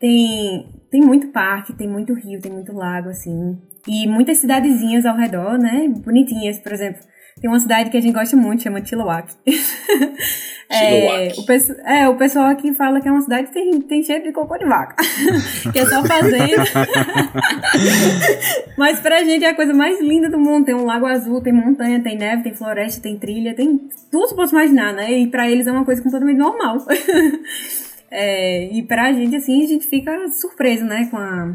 Tem, 0.00 0.66
tem 0.90 1.02
muito 1.02 1.28
parque, 1.28 1.74
tem 1.74 1.86
muito 1.86 2.14
rio, 2.14 2.40
tem 2.40 2.50
muito 2.50 2.72
lago, 2.72 3.10
assim. 3.10 3.58
E 3.86 4.06
muitas 4.06 4.38
cidadezinhas 4.38 5.04
ao 5.04 5.16
redor, 5.16 5.58
né? 5.58 5.86
Bonitinhas, 6.02 6.58
por 6.58 6.72
exemplo. 6.72 7.02
Tem 7.40 7.48
uma 7.48 7.60
cidade 7.60 7.90
que 7.90 7.96
a 7.96 8.00
gente 8.00 8.14
gosta 8.14 8.36
muito, 8.36 8.62
chama 8.62 8.84
Chilliwack. 8.84 9.32
é, 10.68 11.32
o, 11.36 11.44
é, 11.86 12.08
o 12.08 12.16
pessoal 12.16 12.46
aqui 12.46 12.74
fala 12.74 13.00
que 13.00 13.08
é 13.08 13.12
uma 13.12 13.22
cidade 13.22 13.48
que 13.48 13.54
tem, 13.54 13.80
tem 13.80 14.02
cheiro 14.02 14.24
de 14.24 14.32
cocô 14.32 14.58
de 14.58 14.64
vaca. 14.64 14.96
que 15.72 15.78
é 15.78 15.86
só 15.86 16.04
fazenda. 16.04 16.64
Mas 18.76 18.98
pra 19.00 19.22
gente 19.22 19.44
é 19.44 19.50
a 19.50 19.54
coisa 19.54 19.72
mais 19.72 20.00
linda 20.00 20.28
do 20.28 20.38
mundo. 20.38 20.66
Tem 20.66 20.74
um 20.74 20.84
lago 20.84 21.06
azul, 21.06 21.40
tem 21.40 21.52
montanha, 21.52 22.02
tem 22.02 22.18
neve, 22.18 22.42
tem 22.42 22.54
floresta, 22.54 23.00
tem 23.00 23.16
trilha, 23.16 23.54
tem 23.54 23.88
tudo 24.10 24.22
que 24.22 24.30
você 24.30 24.34
pode 24.34 24.50
imaginar, 24.50 24.92
né? 24.92 25.12
E 25.12 25.28
pra 25.28 25.48
eles 25.48 25.66
é 25.66 25.72
uma 25.72 25.84
coisa 25.84 26.02
completamente 26.02 26.38
normal. 26.38 26.78
é, 28.10 28.64
e 28.72 28.82
pra 28.82 29.12
gente, 29.12 29.36
assim, 29.36 29.64
a 29.64 29.68
gente 29.68 29.86
fica 29.86 30.28
surpreso, 30.28 30.84
né? 30.84 31.06
Com 31.10 31.16
a 31.16 31.54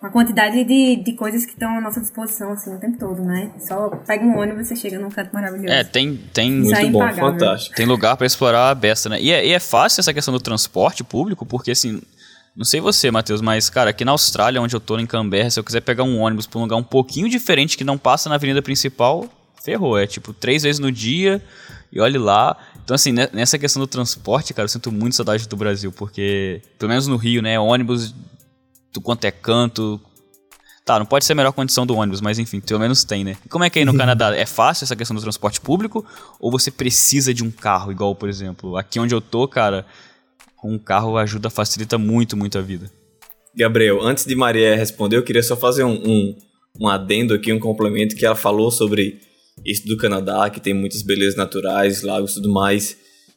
a 0.00 0.10
quantidade 0.10 0.62
de, 0.64 0.96
de 0.96 1.12
coisas 1.14 1.44
que 1.44 1.52
estão 1.52 1.78
à 1.78 1.80
nossa 1.80 2.00
disposição, 2.00 2.52
assim, 2.52 2.74
o 2.74 2.78
tempo 2.78 2.98
todo, 2.98 3.22
né? 3.22 3.52
Só 3.58 3.88
pega 4.06 4.24
um 4.24 4.38
ônibus 4.38 4.66
e 4.66 4.68
você 4.68 4.76
chega 4.76 4.98
num 4.98 5.10
canto 5.10 5.32
maravilhoso. 5.32 5.72
É, 5.72 5.82
tem... 5.82 6.16
tem 6.32 6.50
Muito 6.50 6.76
é 6.76 6.90
bom, 6.90 7.12
fantástico. 7.14 7.74
Tem 7.74 7.86
lugar 7.86 8.16
para 8.16 8.26
explorar 8.26 8.70
a 8.70 8.74
besta, 8.74 9.08
né? 9.08 9.20
E 9.20 9.32
é, 9.32 9.46
e 9.46 9.52
é 9.52 9.60
fácil 9.60 10.00
essa 10.00 10.12
questão 10.12 10.32
do 10.32 10.40
transporte 10.40 11.02
público, 11.02 11.44
porque, 11.46 11.70
assim... 11.70 12.00
Não 12.54 12.64
sei 12.64 12.80
você, 12.80 13.10
Matheus, 13.10 13.42
mas, 13.42 13.68
cara, 13.68 13.90
aqui 13.90 14.02
na 14.02 14.12
Austrália, 14.12 14.62
onde 14.62 14.74
eu 14.74 14.80
tô, 14.80 14.98
em 14.98 15.04
Canberra, 15.04 15.50
se 15.50 15.60
eu 15.60 15.64
quiser 15.64 15.82
pegar 15.82 16.04
um 16.04 16.18
ônibus 16.18 16.46
pra 16.46 16.58
um 16.58 16.62
lugar 16.62 16.76
um 16.76 16.82
pouquinho 16.82 17.28
diferente 17.28 17.76
que 17.76 17.84
não 17.84 17.98
passa 17.98 18.30
na 18.30 18.36
avenida 18.36 18.62
principal, 18.62 19.28
ferrou. 19.62 19.98
É 19.98 20.06
tipo 20.06 20.32
três 20.32 20.62
vezes 20.62 20.78
no 20.78 20.90
dia 20.90 21.42
e 21.92 22.00
olhe 22.00 22.16
lá. 22.16 22.56
Então, 22.82 22.94
assim, 22.94 23.12
nessa 23.12 23.58
questão 23.58 23.80
do 23.80 23.86
transporte, 23.86 24.54
cara, 24.54 24.64
eu 24.64 24.68
sinto 24.70 24.90
muito 24.90 25.16
saudade 25.16 25.46
do 25.46 25.56
Brasil, 25.56 25.92
porque, 25.92 26.62
pelo 26.78 26.88
menos 26.88 27.06
no 27.06 27.16
Rio, 27.16 27.42
né, 27.42 27.60
ônibus 27.60 28.14
do 28.96 29.00
quanto 29.00 29.24
é 29.24 29.30
canto. 29.30 30.00
Tá, 30.84 30.98
não 30.98 31.06
pode 31.06 31.24
ser 31.24 31.32
a 31.32 31.36
melhor 31.36 31.52
condição 31.52 31.84
do 31.84 31.96
ônibus, 31.96 32.20
mas 32.20 32.38
enfim, 32.38 32.60
pelo 32.60 32.78
menos 32.80 33.04
tem, 33.04 33.24
né? 33.24 33.36
E 33.44 33.48
como 33.48 33.64
é 33.64 33.70
que 33.70 33.78
é 33.78 33.82
aí 33.82 33.86
no 33.86 33.94
Canadá? 33.98 34.34
É 34.34 34.46
fácil 34.46 34.84
essa 34.84 34.96
questão 34.96 35.14
do 35.14 35.20
transporte 35.20 35.60
público? 35.60 36.04
Ou 36.40 36.50
você 36.50 36.70
precisa 36.70 37.34
de 37.34 37.44
um 37.44 37.50
carro, 37.50 37.90
igual, 37.90 38.14
por 38.14 38.28
exemplo, 38.28 38.76
aqui 38.76 38.98
onde 38.98 39.14
eu 39.14 39.20
tô, 39.20 39.46
cara, 39.48 39.84
com 40.56 40.72
um 40.72 40.78
carro 40.78 41.18
ajuda, 41.18 41.50
facilita 41.50 41.98
muito, 41.98 42.36
muito 42.36 42.56
a 42.56 42.62
vida. 42.62 42.90
Gabriel, 43.54 44.00
antes 44.00 44.24
de 44.24 44.34
Maria 44.36 44.76
responder, 44.76 45.16
eu 45.16 45.24
queria 45.24 45.42
só 45.42 45.56
fazer 45.56 45.82
um, 45.82 45.94
um, 45.94 46.36
um 46.80 46.88
adendo 46.88 47.34
aqui, 47.34 47.52
um 47.52 47.58
complemento, 47.58 48.14
que 48.14 48.24
ela 48.24 48.36
falou 48.36 48.70
sobre 48.70 49.18
isso 49.64 49.86
do 49.88 49.96
Canadá, 49.96 50.48
que 50.50 50.60
tem 50.60 50.72
muitas 50.72 51.02
belezas 51.02 51.36
naturais, 51.36 52.02
lagos 52.02 52.32
e 52.32 52.34
tudo 52.34 52.52
mais. 52.52 52.96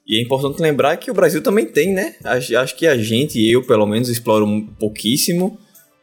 E 0.09 0.17
é 0.17 0.23
importante 0.23 0.59
lembrar 0.59 0.97
que 0.97 1.11
o 1.11 1.13
Brasil 1.13 1.39
também 1.43 1.67
tem, 1.67 1.93
né? 1.93 2.15
Acho 2.25 2.75
que 2.75 2.87
a 2.87 2.97
gente, 2.97 3.39
eu 3.47 3.61
pelo 3.61 3.85
menos, 3.85 4.09
exploro 4.09 4.43
um 4.43 4.65
pouquíssimo. 4.65 5.59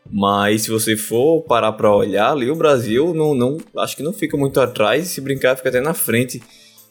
Mas 0.08 0.62
se 0.62 0.70
você 0.70 0.96
for 0.96 1.42
parar 1.42 1.72
para 1.72 1.92
olhar 1.92 2.30
ali, 2.30 2.48
o 2.48 2.54
Brasil 2.54 3.12
não, 3.12 3.34
não 3.34 3.58
acho 3.78 3.96
que 3.96 4.04
não 4.04 4.12
fica 4.12 4.36
muito 4.36 4.60
atrás. 4.60 5.08
Se 5.08 5.20
brincar, 5.20 5.56
fica 5.56 5.70
até 5.70 5.80
na 5.80 5.92
frente 5.92 6.40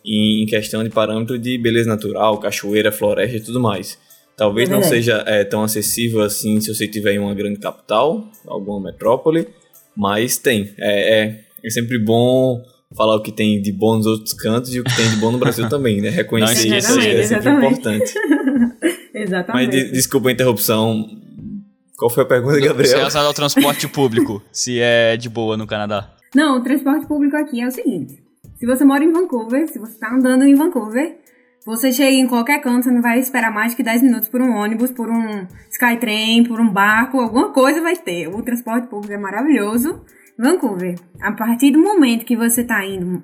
em 0.05 0.45
questão 0.45 0.83
de 0.83 0.89
parâmetro 0.89 1.39
de 1.39 1.57
beleza 1.57 1.87
natural, 1.89 2.37
cachoeira, 2.37 2.91
floresta 2.91 3.37
e 3.37 3.39
tudo 3.39 3.61
mais. 3.61 3.97
Talvez 4.35 4.69
é 4.69 4.73
não 4.73 4.83
seja 4.83 5.23
é, 5.25 5.45
tão 5.45 5.63
acessível 5.63 6.21
assim 6.21 6.59
se 6.59 6.75
você 6.75 6.85
tiver 6.85 7.13
em 7.13 7.19
uma 7.19 7.33
grande 7.33 7.59
capital, 7.59 8.29
alguma 8.45 8.91
metrópole, 8.91 9.47
mas 9.95 10.37
tem. 10.37 10.73
É, 10.77 11.23
é, 11.23 11.39
é 11.63 11.69
sempre 11.69 11.97
bom 11.97 12.61
falar 12.95 13.15
o 13.15 13.21
que 13.21 13.31
tem 13.31 13.61
de 13.61 13.71
bom 13.71 13.97
nos 13.97 14.05
outros 14.05 14.33
cantos 14.33 14.73
e 14.73 14.79
o 14.79 14.83
que 14.83 14.95
tem 14.95 15.09
de 15.09 15.15
bom 15.17 15.31
no 15.31 15.37
Brasil 15.37 15.67
também, 15.69 16.01
né? 16.01 16.09
Reconhecer 16.09 16.77
isso 16.77 16.99
é 16.99 17.23
sempre 17.23 17.51
importante. 17.51 18.13
exatamente. 19.13 19.53
Mas 19.53 19.69
de, 19.69 19.91
desculpa 19.91 20.29
a 20.29 20.31
interrupção. 20.31 21.05
Qual 21.97 22.11
foi 22.11 22.23
a 22.23 22.27
pergunta, 22.27 22.59
Gabriel? 22.59 22.85
Se 22.85 22.93
é 22.93 22.97
relacionado 22.97 23.27
ao 23.27 23.33
transporte 23.33 23.87
público, 23.87 24.41
se 24.51 24.79
é 24.79 25.15
de 25.15 25.29
boa 25.29 25.55
no 25.55 25.65
Canadá. 25.65 26.13
Não, 26.35 26.57
o 26.57 26.61
transporte 26.61 27.07
público 27.07 27.37
aqui 27.37 27.61
é 27.61 27.67
o 27.67 27.71
seguinte. 27.71 28.21
Se 28.55 28.65
você 28.65 28.83
mora 28.83 29.03
em 29.03 29.11
Vancouver, 29.11 29.67
se 29.67 29.79
você 29.79 29.93
está 29.93 30.13
andando 30.13 30.43
em 30.43 30.55
Vancouver, 30.55 31.17
você 31.65 31.91
chega 31.91 32.11
em 32.11 32.27
qualquer 32.27 32.61
canto, 32.61 32.83
você 32.83 32.91
não 32.91 33.01
vai 33.01 33.19
esperar 33.19 33.51
mais 33.51 33.73
que 33.73 33.81
10 33.81 34.03
minutos 34.03 34.29
por 34.29 34.41
um 34.41 34.55
ônibus, 34.55 34.91
por 34.91 35.09
um 35.09 35.47
Skytrain, 35.71 36.43
por 36.43 36.59
um 36.59 36.71
barco, 36.71 37.19
alguma 37.19 37.51
coisa 37.51 37.81
vai 37.81 37.95
ter. 37.95 38.27
O 38.27 38.41
transporte 38.43 38.87
público 38.87 39.13
é 39.13 39.17
maravilhoso. 39.17 40.01
Vancouver, 40.37 40.95
a 41.21 41.31
partir 41.31 41.71
do 41.71 41.79
momento 41.81 42.25
que 42.25 42.35
você 42.35 42.61
está 42.61 42.85
indo 42.85 43.23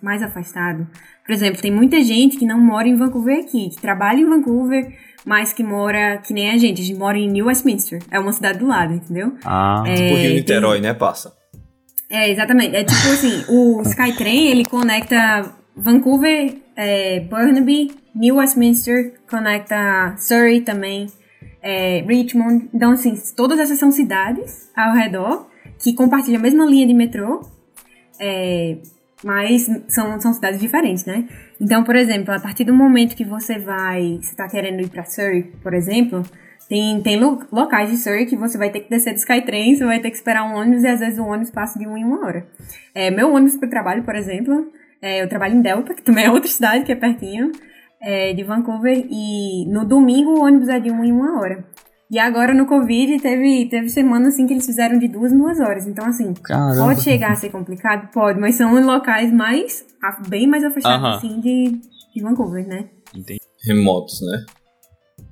mais 0.00 0.22
afastado, 0.22 0.86
por 1.26 1.32
exemplo, 1.32 1.60
tem 1.60 1.70
muita 1.72 2.00
gente 2.02 2.36
que 2.36 2.46
não 2.46 2.60
mora 2.60 2.86
em 2.86 2.94
Vancouver 2.96 3.40
aqui, 3.40 3.70
que 3.70 3.80
trabalha 3.80 4.20
em 4.20 4.26
Vancouver, 4.28 4.96
mas 5.24 5.52
que 5.52 5.62
mora, 5.64 6.18
que 6.18 6.32
nem 6.32 6.50
a 6.50 6.58
gente, 6.58 6.80
a 6.80 6.84
gente 6.84 6.98
mora 6.98 7.18
em 7.18 7.28
New 7.28 7.46
Westminster. 7.46 8.00
É 8.10 8.18
uma 8.18 8.32
cidade 8.32 8.58
do 8.58 8.66
lado, 8.66 8.94
entendeu? 8.94 9.34
Ah. 9.44 9.82
É, 9.86 9.94
Tipo 9.94 10.08
Rio 10.14 10.22
tem- 10.22 10.34
Niterói, 10.36 10.80
né, 10.80 10.94
passa? 10.94 11.32
É, 12.10 12.30
exatamente. 12.30 12.76
É 12.76 12.84
tipo 12.84 13.08
assim, 13.08 13.44
o 13.48 13.82
Skytrain, 13.82 14.48
ele 14.48 14.64
conecta 14.64 15.52
Vancouver, 15.76 16.56
é, 16.76 17.20
Burnaby, 17.20 17.90
New 18.14 18.36
Westminster, 18.36 19.14
conecta 19.30 20.14
Surrey 20.18 20.60
também, 20.60 21.06
é, 21.62 22.04
Richmond. 22.06 22.68
Então, 22.74 22.90
assim, 22.92 23.14
todas 23.36 23.58
essas 23.58 23.78
são 23.78 23.90
cidades 23.90 24.70
ao 24.76 24.92
redor 24.94 25.48
que 25.82 25.92
compartilham 25.94 26.38
a 26.38 26.42
mesma 26.42 26.64
linha 26.64 26.86
de 26.86 26.94
metrô, 26.94 27.40
é, 28.20 28.78
mas 29.24 29.68
são, 29.88 30.20
são 30.20 30.32
cidades 30.32 30.60
diferentes, 30.60 31.04
né? 31.04 31.28
Então, 31.60 31.82
por 31.84 31.96
exemplo, 31.96 32.32
a 32.32 32.40
partir 32.40 32.64
do 32.64 32.72
momento 32.74 33.16
que 33.16 33.24
você 33.24 33.58
vai, 33.58 34.18
você 34.20 34.34
tá 34.34 34.48
querendo 34.48 34.80
ir 34.80 34.88
pra 34.88 35.04
Surrey, 35.04 35.42
por 35.62 35.74
exemplo, 35.74 36.22
tem, 36.68 37.00
tem 37.02 37.18
lo- 37.18 37.40
locais 37.50 37.90
de 37.90 37.96
Surrey 37.96 38.26
que 38.26 38.36
você 38.36 38.56
vai 38.56 38.70
ter 38.70 38.80
que 38.80 38.90
descer 38.90 39.12
do 39.12 39.18
Skytrain, 39.18 39.74
você 39.76 39.84
vai 39.84 40.00
ter 40.00 40.10
que 40.10 40.16
esperar 40.16 40.44
um 40.44 40.54
ônibus 40.56 40.84
e 40.84 40.88
às 40.88 41.00
vezes 41.00 41.18
o 41.18 41.24
ônibus 41.24 41.50
passa 41.50 41.78
de 41.78 41.86
uma 41.86 41.98
em 41.98 42.04
uma 42.04 42.24
hora. 42.26 42.46
É, 42.94 43.10
meu 43.10 43.32
ônibus 43.32 43.56
para 43.56 43.66
o 43.66 43.70
trabalho, 43.70 44.04
por 44.04 44.14
exemplo, 44.14 44.72
é, 45.00 45.22
eu 45.22 45.28
trabalho 45.28 45.56
em 45.56 45.62
Delta, 45.62 45.94
que 45.94 46.02
também 46.02 46.24
é 46.24 46.30
outra 46.30 46.48
cidade 46.48 46.84
que 46.84 46.92
é 46.92 46.96
pertinho 46.96 47.50
é, 48.00 48.32
de 48.32 48.42
Vancouver, 48.42 49.06
e 49.10 49.66
no 49.66 49.84
domingo 49.84 50.30
o 50.30 50.44
ônibus 50.44 50.68
é 50.68 50.80
de 50.80 50.90
uma 50.90 51.06
em 51.06 51.12
uma 51.12 51.40
hora. 51.40 51.64
E 52.12 52.18
agora 52.18 52.52
no 52.52 52.66
Covid 52.66 53.18
teve, 53.22 53.70
teve 53.70 53.88
semana 53.88 54.28
assim 54.28 54.46
que 54.46 54.52
eles 54.52 54.66
fizeram 54.66 54.98
de 54.98 55.08
duas 55.08 55.32
em 55.32 55.38
duas 55.38 55.58
horas. 55.58 55.86
Então, 55.86 56.04
assim, 56.04 56.34
Caramba. 56.34 56.84
pode 56.84 57.00
chegar 57.00 57.32
a 57.32 57.36
ser 57.36 57.48
complicado? 57.48 58.12
Pode, 58.12 58.38
mas 58.38 58.56
são 58.56 58.78
em 58.78 58.84
locais 58.84 59.32
mais, 59.32 59.82
bem 60.28 60.46
mais 60.46 60.62
afastados 60.62 61.06
Aham. 61.06 61.16
assim 61.16 61.40
de, 61.40 61.80
de 62.14 62.22
Vancouver, 62.22 62.68
né? 62.68 62.90
Remotos, 63.66 64.20
né? 64.20 64.44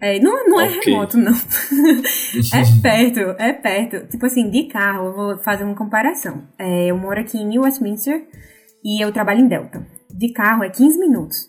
É, 0.00 0.18
não, 0.20 0.48
não 0.48 0.58
é 0.58 0.68
Ok. 0.68 0.80
remoto, 0.90 1.18
não. 1.18 1.34
é 2.54 2.80
perto, 2.82 3.20
é 3.38 3.52
perto. 3.52 4.08
Tipo 4.08 4.24
assim, 4.24 4.48
de 4.48 4.62
carro, 4.62 5.08
eu 5.08 5.14
vou 5.14 5.38
fazer 5.42 5.64
uma 5.64 5.74
comparação. 5.76 6.48
É, 6.58 6.86
eu 6.86 6.96
moro 6.96 7.20
aqui 7.20 7.36
em 7.36 7.46
New 7.46 7.60
Westminster 7.60 8.26
e 8.82 9.04
eu 9.04 9.12
trabalho 9.12 9.40
em 9.40 9.48
Delta. 9.48 9.86
De 10.10 10.32
carro 10.32 10.64
é 10.64 10.70
15 10.70 10.98
minutos. 10.98 11.46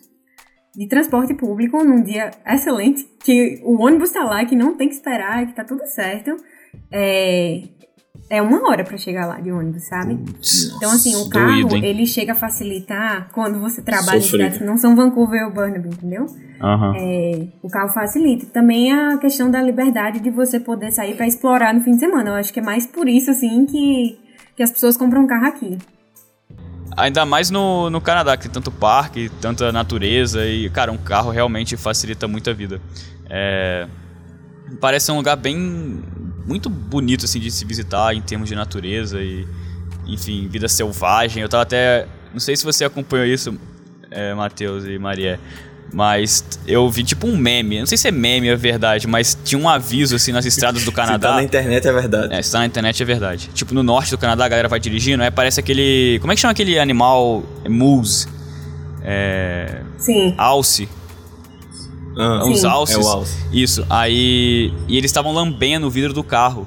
De 0.74 0.86
transporte 0.86 1.34
público, 1.34 1.84
num 1.84 2.02
dia 2.02 2.30
excelente, 2.46 3.06
que 3.22 3.60
o 3.62 3.82
ônibus 3.82 4.10
tá 4.10 4.24
lá, 4.24 4.44
que 4.44 4.56
não 4.56 4.74
tem 4.74 4.88
que 4.88 4.94
esperar, 4.94 5.46
que 5.46 5.54
tá 5.54 5.64
tudo 5.64 5.86
certo, 5.86 6.34
é, 6.90 7.62
é 8.32 8.40
uma 8.40 8.66
hora 8.66 8.82
pra 8.82 8.96
chegar 8.96 9.26
lá 9.26 9.38
de 9.40 9.52
ônibus, 9.52 9.84
sabe? 9.84 10.18
Então, 10.76 10.90
assim, 10.90 11.14
o 11.16 11.28
carro, 11.28 11.76
hein? 11.76 11.84
ele 11.84 12.06
chega 12.06 12.32
a 12.32 12.34
facilitar 12.34 13.28
quando 13.32 13.60
você 13.60 13.82
trabalha 13.82 14.16
em 14.16 14.22
cidades 14.22 14.56
que 14.56 14.64
não 14.64 14.78
são 14.78 14.96
Vancouver 14.96 15.44
ou 15.44 15.52
Burnaby, 15.52 15.88
entendeu? 15.88 16.24
Aham. 16.58 16.94
É, 16.96 17.46
o 17.62 17.68
carro 17.68 17.92
facilita. 17.92 18.46
Também 18.46 18.90
a 18.90 19.18
questão 19.18 19.50
da 19.50 19.60
liberdade 19.60 20.18
de 20.20 20.30
você 20.30 20.58
poder 20.58 20.92
sair 20.92 21.14
pra 21.14 21.26
explorar 21.26 21.74
no 21.74 21.82
fim 21.82 21.92
de 21.92 22.00
semana. 22.00 22.30
Eu 22.30 22.34
acho 22.36 22.52
que 22.52 22.60
é 22.60 22.62
mais 22.62 22.86
por 22.86 23.06
isso, 23.06 23.30
assim, 23.30 23.66
que, 23.66 24.18
que 24.56 24.62
as 24.62 24.70
pessoas 24.70 24.96
compram 24.96 25.24
um 25.24 25.26
carro 25.26 25.46
aqui. 25.46 25.76
Ainda 26.96 27.24
mais 27.24 27.50
no, 27.50 27.88
no 27.88 28.00
Canadá, 28.00 28.36
que 28.36 28.44
tem 28.44 28.52
tanto 28.52 28.70
parque, 28.70 29.30
tanta 29.40 29.72
natureza 29.72 30.46
e, 30.46 30.68
cara, 30.70 30.92
um 30.92 30.98
carro 30.98 31.30
realmente 31.30 31.76
facilita 31.76 32.28
muito 32.28 32.50
a 32.50 32.52
vida. 32.52 32.80
É, 33.28 33.86
parece 34.80 35.10
um 35.10 35.16
lugar 35.16 35.36
bem. 35.36 35.56
muito 36.46 36.68
bonito, 36.68 37.24
assim, 37.24 37.40
de 37.40 37.50
se 37.50 37.64
visitar 37.64 38.14
em 38.14 38.20
termos 38.20 38.48
de 38.48 38.54
natureza 38.54 39.20
e, 39.22 39.46
enfim, 40.06 40.48
vida 40.48 40.68
selvagem. 40.68 41.42
Eu 41.42 41.48
tava 41.48 41.62
até. 41.62 42.06
Não 42.32 42.40
sei 42.40 42.56
se 42.56 42.64
você 42.64 42.84
acompanhou 42.84 43.26
isso, 43.26 43.58
é, 44.10 44.34
Matheus 44.34 44.84
e 44.84 44.98
Maria. 44.98 45.40
Mas 45.92 46.42
eu 46.66 46.88
vi 46.90 47.04
tipo 47.04 47.26
um 47.26 47.36
meme, 47.36 47.80
não 47.80 47.86
sei 47.86 47.98
se 47.98 48.08
é 48.08 48.10
meme 48.10 48.48
ou 48.48 48.54
é 48.54 48.56
verdade, 48.56 49.06
mas 49.06 49.36
tinha 49.44 49.60
um 49.60 49.68
aviso 49.68 50.16
assim 50.16 50.32
nas 50.32 50.46
estradas 50.46 50.82
do 50.84 50.90
Se 50.90 50.96
tá 50.96 51.04
Canadá. 51.04 51.34
na 51.34 51.42
internet 51.42 51.86
é 51.86 51.92
verdade. 51.92 52.34
É, 52.34 52.40
se 52.40 52.50
tá 52.50 52.60
na 52.60 52.66
internet 52.66 53.02
é 53.02 53.04
verdade. 53.06 53.50
Tipo, 53.52 53.74
no 53.74 53.82
norte 53.82 54.10
do 54.10 54.16
Canadá, 54.16 54.46
a 54.46 54.48
galera 54.48 54.68
vai 54.68 54.80
dirigindo, 54.80 55.22
aí 55.22 55.30
parece 55.30 55.60
aquele. 55.60 56.18
Como 56.20 56.32
é 56.32 56.34
que 56.34 56.40
chama 56.40 56.52
aquele 56.52 56.78
animal? 56.78 57.42
É 57.64 57.68
Moose. 57.68 58.26
É. 59.04 59.82
Sim. 59.98 60.34
Alce. 60.38 60.88
Ah, 62.16 62.44
Uns 62.46 62.60
Sim. 62.60 62.66
alces. 62.66 62.96
É 62.96 62.98
o 62.98 63.08
alce. 63.08 63.36
Isso. 63.52 63.86
Aí. 63.90 64.72
E 64.88 64.96
eles 64.96 65.10
estavam 65.10 65.32
lambendo 65.32 65.86
o 65.86 65.90
vidro 65.90 66.12
do 66.14 66.22
carro. 66.24 66.66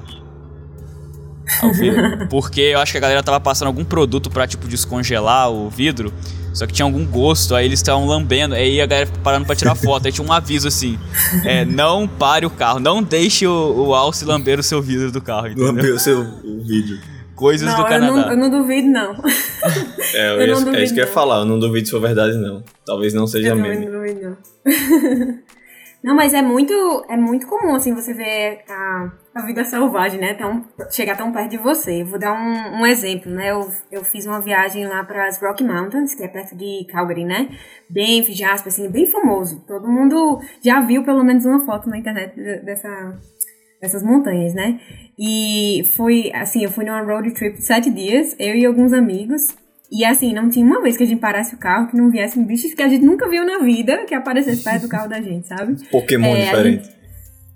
O 1.62 1.72
vidro. 1.72 2.26
Porque 2.30 2.60
eu 2.60 2.78
acho 2.78 2.92
que 2.92 2.98
a 2.98 3.00
galera 3.00 3.22
tava 3.22 3.40
passando 3.40 3.68
algum 3.68 3.84
produto 3.84 4.28
pra, 4.30 4.46
tipo, 4.46 4.68
descongelar 4.68 5.50
o 5.50 5.68
vidro. 5.70 6.12
Só 6.56 6.66
que 6.66 6.72
tinha 6.72 6.86
algum 6.86 7.04
gosto, 7.04 7.54
aí 7.54 7.66
eles 7.66 7.78
estavam 7.80 8.06
lambendo, 8.06 8.54
aí 8.54 8.80
a 8.80 8.86
galera 8.86 9.06
ficou 9.06 9.20
parando 9.22 9.44
pra 9.44 9.54
tirar 9.54 9.74
foto. 9.76 10.06
Aí 10.06 10.12
tinha 10.12 10.26
um 10.26 10.32
aviso 10.32 10.66
assim: 10.66 10.98
é, 11.44 11.64
não 11.64 12.08
pare 12.08 12.46
o 12.46 12.50
carro, 12.50 12.80
não 12.80 13.02
deixe 13.02 13.46
o, 13.46 13.86
o 13.88 13.94
alce 13.94 14.24
lamber 14.24 14.58
o 14.58 14.62
seu 14.62 14.80
vidro 14.80 15.12
do 15.12 15.20
carro, 15.20 15.48
entendeu? 15.48 15.66
Lambeu 15.66 15.94
o 15.96 15.98
seu 15.98 16.20
o 16.20 16.62
vídeo. 16.64 16.98
Coisas 17.34 17.68
Não, 17.68 17.76
do 17.76 17.82
eu 17.82 17.86
Canadá. 17.86 18.12
não, 18.16 18.30
eu 18.30 18.36
não 18.38 18.48
duvido, 18.50 18.88
não. 18.88 19.12
É, 20.14 20.30
eu 20.30 20.40
Eu 20.40 20.40
ia- 20.40 20.46
não 20.54 20.62
é 20.62 20.64
duvido, 20.64 20.82
isso 20.82 20.94
que 20.94 21.00
eu 21.00 21.04
ia 21.04 21.12
falar. 21.12 21.40
Eu 21.40 21.44
não 21.44 21.58
duvido 21.58 21.84
se 21.86 21.90
for 21.92 22.00
verdade, 22.00 22.34
não. 22.38 22.64
Talvez 22.86 23.12
não 23.12 23.26
seja 23.26 23.48
Eu 23.48 23.56
também 23.56 23.72
meme. 23.78 23.84
não 23.84 23.92
duvido, 24.00 24.20
não. 24.30 24.36
Não, 26.06 26.14
mas 26.14 26.32
é 26.32 26.40
muito, 26.40 26.72
é 27.08 27.16
muito 27.16 27.48
comum, 27.48 27.74
assim, 27.74 27.92
você 27.92 28.14
ver 28.14 28.60
a, 28.68 29.10
a 29.34 29.42
vida 29.44 29.64
selvagem, 29.64 30.20
né? 30.20 30.34
Tão, 30.34 30.64
chegar 30.88 31.16
tão 31.16 31.32
perto 31.32 31.50
de 31.50 31.58
você. 31.58 32.04
Vou 32.04 32.16
dar 32.16 32.32
um, 32.32 32.80
um 32.82 32.86
exemplo, 32.86 33.28
né? 33.28 33.50
Eu, 33.50 33.68
eu 33.90 34.04
fiz 34.04 34.24
uma 34.24 34.40
viagem 34.40 34.86
lá 34.86 35.02
para 35.02 35.26
as 35.26 35.42
Rocky 35.42 35.64
Mountains, 35.64 36.14
que 36.14 36.22
é 36.22 36.28
perto 36.28 36.54
de 36.56 36.86
Calgary, 36.92 37.24
né? 37.24 37.48
Banff, 37.90 38.32
Jasper, 38.32 38.72
assim, 38.72 38.88
bem 38.88 39.10
famoso. 39.10 39.64
Todo 39.66 39.90
mundo 39.90 40.38
já 40.62 40.80
viu 40.80 41.02
pelo 41.02 41.24
menos 41.24 41.44
uma 41.44 41.66
foto 41.66 41.88
na 41.90 41.98
internet 41.98 42.36
de- 42.36 42.60
dessa, 42.60 42.88
dessas 43.80 44.04
montanhas, 44.04 44.54
né? 44.54 44.78
E 45.18 45.82
foi, 45.96 46.30
assim, 46.32 46.62
eu 46.62 46.70
fui 46.70 46.84
numa 46.84 47.02
road 47.02 47.32
trip 47.34 47.56
de 47.56 47.64
sete 47.64 47.90
dias, 47.90 48.36
eu 48.38 48.54
e 48.54 48.64
alguns 48.64 48.92
amigos. 48.92 49.48
E 49.90 50.04
assim, 50.04 50.32
não 50.32 50.48
tinha 50.48 50.66
uma 50.66 50.82
vez 50.82 50.96
que 50.96 51.04
a 51.04 51.06
gente 51.06 51.20
parasse 51.20 51.54
o 51.54 51.58
carro 51.58 51.88
que 51.88 51.96
não 51.96 52.10
viesse 52.10 52.38
um 52.38 52.44
bicho 52.44 52.74
que 52.74 52.82
a 52.82 52.88
gente 52.88 53.04
nunca 53.04 53.28
viu 53.28 53.44
na 53.44 53.58
vida 53.58 54.04
que 54.04 54.14
aparecesse 54.14 54.64
perto 54.64 54.82
do 54.82 54.88
carro 54.88 55.08
da 55.08 55.20
gente, 55.20 55.46
sabe? 55.46 55.76
Pokémon 55.90 56.34
É, 56.34 56.44
diferente. 56.46 56.96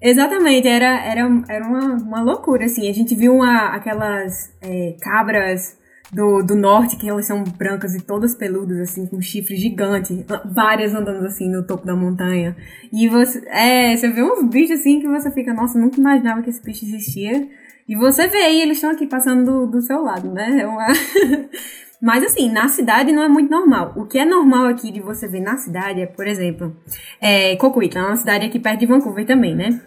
Exatamente, 0.02 0.66
era, 0.66 1.04
era, 1.04 1.28
era 1.48 1.66
uma, 1.66 1.96
uma 1.96 2.22
loucura, 2.22 2.64
assim. 2.64 2.88
A 2.88 2.92
gente 2.92 3.14
viu 3.14 3.34
uma, 3.34 3.74
aquelas 3.74 4.50
é, 4.62 4.96
cabras 5.00 5.76
do, 6.12 6.42
do 6.42 6.56
norte, 6.56 6.96
que 6.96 7.08
elas 7.08 7.26
são 7.26 7.44
brancas 7.44 7.94
e 7.94 8.00
todas 8.00 8.34
peludas, 8.34 8.78
assim, 8.80 9.06
com 9.06 9.20
chifre 9.20 9.56
gigante. 9.56 10.24
Várias 10.54 10.94
andando, 10.94 11.26
assim, 11.26 11.50
no 11.50 11.66
topo 11.66 11.86
da 11.86 11.94
montanha. 11.94 12.56
E 12.90 13.08
você, 13.08 13.42
é, 13.48 13.94
você 13.94 14.08
vê 14.08 14.22
uns 14.22 14.42
bichos, 14.48 14.80
assim, 14.80 15.00
que 15.00 15.08
você 15.08 15.30
fica, 15.30 15.52
nossa, 15.52 15.78
nunca 15.78 16.00
imaginava 16.00 16.40
que 16.42 16.48
esse 16.48 16.62
bicho 16.62 16.84
existia. 16.84 17.48
E 17.86 17.94
você 17.94 18.26
vê, 18.26 18.52
e 18.52 18.62
eles 18.62 18.78
estão 18.78 18.90
aqui 18.90 19.06
passando 19.06 19.44
do, 19.44 19.66
do 19.66 19.82
seu 19.82 20.00
lado, 20.00 20.32
né? 20.32 20.60
É 20.62 20.66
uma... 20.66 20.86
Mas 22.00 22.24
assim, 22.24 22.50
na 22.50 22.66
cidade 22.68 23.12
não 23.12 23.22
é 23.22 23.28
muito 23.28 23.50
normal. 23.50 23.92
O 23.96 24.06
que 24.06 24.18
é 24.18 24.24
normal 24.24 24.66
aqui 24.66 24.90
de 24.90 25.00
você 25.00 25.28
ver 25.28 25.40
na 25.40 25.56
cidade 25.58 26.00
é, 26.00 26.06
por 26.06 26.26
exemplo, 26.26 26.74
é, 27.20 27.56
Coquitlam, 27.56 28.04
é 28.04 28.06
uma 28.08 28.16
cidade 28.16 28.46
aqui 28.46 28.58
perto 28.58 28.80
de 28.80 28.86
Vancouver 28.86 29.26
também, 29.26 29.54
né? 29.54 29.80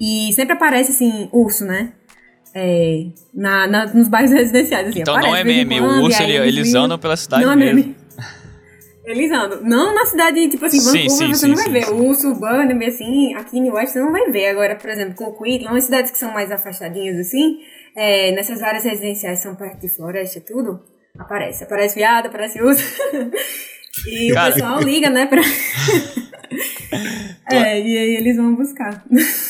E 0.00 0.32
sempre 0.32 0.54
aparece, 0.54 0.90
assim, 0.90 1.28
urso, 1.32 1.64
né? 1.64 1.92
É, 2.54 3.06
na, 3.32 3.66
na- 3.66 3.86
nos 3.94 4.08
bairros 4.08 4.32
residenciais, 4.32 4.88
assim. 4.88 5.00
Então 5.00 5.14
aparece 5.14 5.32
não 5.32 5.38
é 5.38 5.44
meme, 5.44 5.78
quando, 5.78 6.00
o 6.00 6.04
urso 6.04 6.22
aí 6.22 6.32
ele- 6.36 6.48
eles 6.48 6.74
andam 6.74 6.98
pela 6.98 7.16
cidade 7.16 7.44
Não 7.44 7.52
é 7.52 7.56
mesmo. 7.56 7.76
meme. 7.76 7.96
Eles 9.04 9.32
andam. 9.32 9.60
Não 9.64 9.92
na 9.92 10.04
cidade, 10.06 10.48
tipo 10.48 10.64
assim, 10.64 10.78
Sim, 10.78 10.86
Vancouver 11.08 11.10
sim, 11.26 11.34
você 11.34 11.38
sim, 11.40 11.48
não 11.48 11.56
vai 11.56 11.64
sim, 11.64 11.72
ver. 11.72 11.84
sim. 11.86 11.92
O 11.92 12.04
urso 12.08 12.28
urbano, 12.28 12.84
assim, 12.86 13.34
aqui 13.34 13.58
em 13.58 13.68
West 13.68 13.92
você 13.94 14.00
não 14.00 14.12
vai 14.12 14.30
ver. 14.30 14.46
Agora, 14.46 14.76
por 14.76 14.88
exemplo, 14.88 15.14
Coquitlam, 15.16 15.72
umas 15.72 15.84
cidades 15.84 16.12
que 16.12 16.18
são 16.18 16.32
mais 16.32 16.52
afastadinhas, 16.52 17.18
assim, 17.18 17.58
é, 17.96 18.30
nessas 18.32 18.62
áreas 18.62 18.84
residenciais 18.84 19.40
são 19.40 19.56
perto 19.56 19.80
de 19.80 19.88
floresta 19.88 20.38
e 20.38 20.42
tudo, 20.42 20.80
aparece. 21.18 21.64
Aparece 21.64 21.94
viado, 21.94 22.26
aparece 22.26 22.60
urso. 22.62 22.82
e 24.06 24.32
Cara. 24.32 24.50
o 24.50 24.54
pessoal 24.54 24.80
liga, 24.80 25.10
né, 25.10 25.26
pra... 25.26 25.42
é, 27.50 27.80
e 27.80 27.98
aí 27.98 28.16
eles 28.16 28.36
vão 28.36 28.54
buscar. 28.54 29.04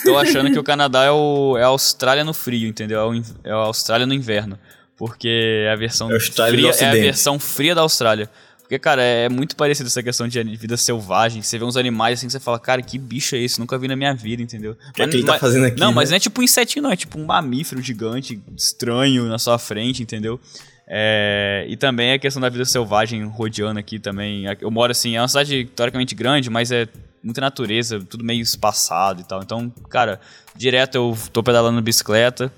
Tô 0.04 0.16
achando 0.18 0.50
que 0.50 0.58
o 0.58 0.64
Canadá 0.64 1.04
é, 1.04 1.10
o, 1.10 1.56
é 1.56 1.62
a 1.62 1.68
Austrália 1.68 2.24
no 2.24 2.34
frio, 2.34 2.68
entendeu? 2.68 3.12
É, 3.12 3.48
é 3.48 3.52
a 3.52 3.56
Austrália 3.56 4.06
no 4.06 4.14
inverno. 4.14 4.58
Porque 4.96 5.64
é 5.66 5.72
a 5.72 5.76
versão 5.76 6.14
É 6.14 6.20
fria, 6.20 6.70
é 6.70 6.84
a 6.88 6.92
versão 6.92 7.38
fria 7.38 7.74
da 7.74 7.80
Austrália. 7.80 8.30
Porque, 8.60 8.78
cara, 8.78 9.02
é 9.02 9.28
muito 9.28 9.56
parecido 9.56 9.88
essa 9.88 10.02
questão 10.02 10.28
de 10.28 10.42
vida 10.56 10.76
selvagem. 10.76 11.42
Você 11.42 11.58
vê 11.58 11.64
uns 11.64 11.76
animais 11.76 12.18
assim 12.18 12.26
que 12.26 12.32
você 12.32 12.40
fala, 12.40 12.58
cara, 12.58 12.80
que 12.80 12.98
bicho 12.98 13.34
é 13.34 13.38
esse? 13.40 13.58
Nunca 13.58 13.76
vi 13.76 13.88
na 13.88 13.96
minha 13.96 14.14
vida, 14.14 14.42
entendeu? 14.42 14.76
O 14.88 14.92
que 14.92 15.02
é 15.02 15.08
que 15.08 15.16
ele 15.16 15.26
tá 15.26 15.38
fazendo 15.38 15.66
aqui, 15.66 15.78
Não, 15.78 15.88
né? 15.88 15.94
mas 15.94 16.10
não 16.10 16.16
é 16.16 16.20
tipo 16.20 16.40
um 16.40 16.44
insetinho, 16.44 16.82
não. 16.82 16.92
É 16.92 16.96
tipo 16.96 17.18
um 17.18 17.26
mamífero 17.26 17.82
gigante, 17.82 18.40
estranho 18.56 19.26
na 19.26 19.38
sua 19.38 19.58
frente, 19.58 20.02
entendeu? 20.02 20.40
É, 20.86 21.64
e 21.68 21.76
também 21.76 22.12
a 22.12 22.18
questão 22.18 22.40
da 22.40 22.48
vida 22.48 22.64
selvagem 22.64 23.24
rodeando 23.24 23.78
aqui 23.78 23.98
também. 23.98 24.44
Eu 24.60 24.70
moro 24.70 24.90
assim, 24.92 25.16
é 25.16 25.20
uma 25.20 25.28
cidade 25.28 25.64
teoricamente 25.74 26.14
grande, 26.14 26.50
mas 26.50 26.70
é 26.70 26.86
muita 27.22 27.40
natureza, 27.40 28.00
tudo 28.00 28.24
meio 28.24 28.40
espaçado 28.42 29.20
e 29.20 29.24
tal. 29.24 29.42
Então, 29.42 29.70
cara, 29.88 30.20
direto 30.56 30.96
eu 30.96 31.16
tô 31.32 31.42
pedalando 31.42 31.80
bicicleta 31.80 32.52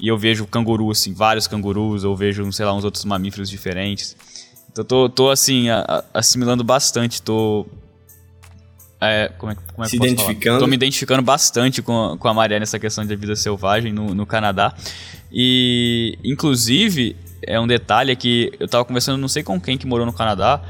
e 0.00 0.08
eu 0.08 0.16
vejo 0.18 0.46
canguru, 0.46 0.90
assim, 0.90 1.12
vários 1.14 1.46
cangurus, 1.48 2.04
ou 2.04 2.14
vejo, 2.14 2.50
sei 2.52 2.64
lá, 2.66 2.74
uns 2.74 2.84
outros 2.84 3.04
mamíferos 3.04 3.48
diferentes. 3.50 4.14
Então 4.70 4.84
tô, 4.84 5.08
tô 5.08 5.30
assim, 5.30 5.70
a- 5.70 6.04
assimilando 6.14 6.62
bastante, 6.62 7.20
tô 7.22 7.66
É, 9.00 9.30
como 9.38 9.52
é, 9.52 9.54
como 9.54 9.84
é 9.84 9.88
Se 9.88 9.92
que 9.92 9.96
eu 9.96 10.00
posso 10.00 10.12
identificando. 10.12 10.44
falar? 10.56 10.58
Tô 10.60 10.66
me 10.66 10.74
identificando 10.76 11.22
bastante 11.22 11.80
com, 11.82 12.16
com 12.18 12.28
a 12.28 12.34
Maria 12.34 12.58
nessa 12.60 12.78
questão 12.78 13.06
de 13.06 13.16
vida 13.16 13.34
selvagem 13.36 13.92
no, 13.92 14.14
no 14.14 14.26
Canadá. 14.26 14.74
E, 15.32 16.18
inclusive, 16.24 17.16
é 17.42 17.58
um 17.60 17.66
detalhe 17.66 18.14
que 18.16 18.52
eu 18.58 18.68
tava 18.68 18.84
conversando, 18.84 19.18
não 19.18 19.28
sei 19.28 19.42
com 19.42 19.60
quem 19.60 19.76
que 19.78 19.86
morou 19.86 20.04
no 20.06 20.12
Canadá, 20.12 20.60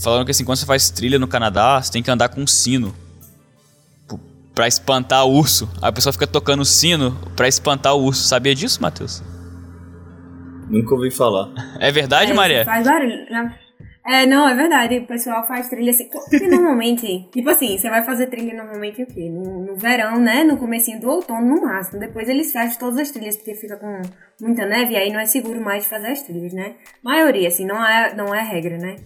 falando 0.00 0.24
que 0.24 0.30
assim, 0.30 0.44
quando 0.44 0.58
você 0.58 0.66
faz 0.66 0.90
trilha 0.90 1.18
no 1.18 1.26
Canadá, 1.28 1.80
você 1.80 1.90
tem 1.92 2.02
que 2.02 2.10
andar 2.10 2.28
com 2.28 2.40
um 2.42 2.46
sino 2.46 2.94
p- 4.08 4.16
pra 4.54 4.66
espantar 4.68 5.24
o 5.26 5.32
urso. 5.32 5.68
Aí 5.82 5.88
a 5.88 5.92
pessoa 5.92 6.12
fica 6.12 6.26
tocando 6.26 6.60
o 6.60 6.64
sino 6.64 7.12
pra 7.36 7.48
espantar 7.48 7.94
o 7.94 8.02
urso. 8.02 8.22
Sabia 8.28 8.54
disso, 8.54 8.80
Matheus? 8.82 9.22
Nunca 10.68 10.94
ouvi 10.94 11.10
falar. 11.10 11.48
É 11.80 11.90
verdade, 11.90 12.30
É, 12.30 12.34
Maria? 12.34 12.64
Faz 12.64 12.86
barulho. 12.86 13.24
né? 13.30 13.58
É, 14.08 14.24
não, 14.24 14.48
é 14.48 14.54
verdade. 14.54 14.96
O 14.96 15.06
pessoal 15.06 15.46
faz 15.46 15.68
trilha 15.68 15.90
assim. 15.90 16.08
Porque 16.08 16.48
normalmente, 16.48 17.28
tipo 17.30 17.50
assim, 17.50 17.76
você 17.76 17.90
vai 17.90 18.02
fazer 18.02 18.28
trilha 18.28 18.54
normalmente 18.54 19.02
o 19.02 19.06
quê? 19.06 19.28
No, 19.28 19.66
no 19.66 19.76
verão, 19.76 20.18
né? 20.18 20.44
No 20.44 20.56
comecinho 20.56 20.98
do 20.98 21.10
outono, 21.10 21.46
no 21.46 21.60
máximo. 21.60 22.00
Depois 22.00 22.26
eles 22.26 22.50
fecham 22.50 22.78
todas 22.78 22.98
as 22.98 23.10
trilhas, 23.10 23.36
porque 23.36 23.54
fica 23.54 23.76
com 23.76 24.00
muita 24.40 24.64
neve 24.64 24.94
e 24.94 24.96
aí 24.96 25.12
não 25.12 25.20
é 25.20 25.26
seguro 25.26 25.60
mais 25.60 25.86
fazer 25.86 26.08
as 26.08 26.22
trilhas, 26.22 26.54
né? 26.54 26.76
Maioria, 27.04 27.48
assim, 27.48 27.66
não 27.66 27.86
é, 27.86 28.14
não 28.14 28.34
é 28.34 28.42
regra, 28.42 28.78
né? 28.78 28.96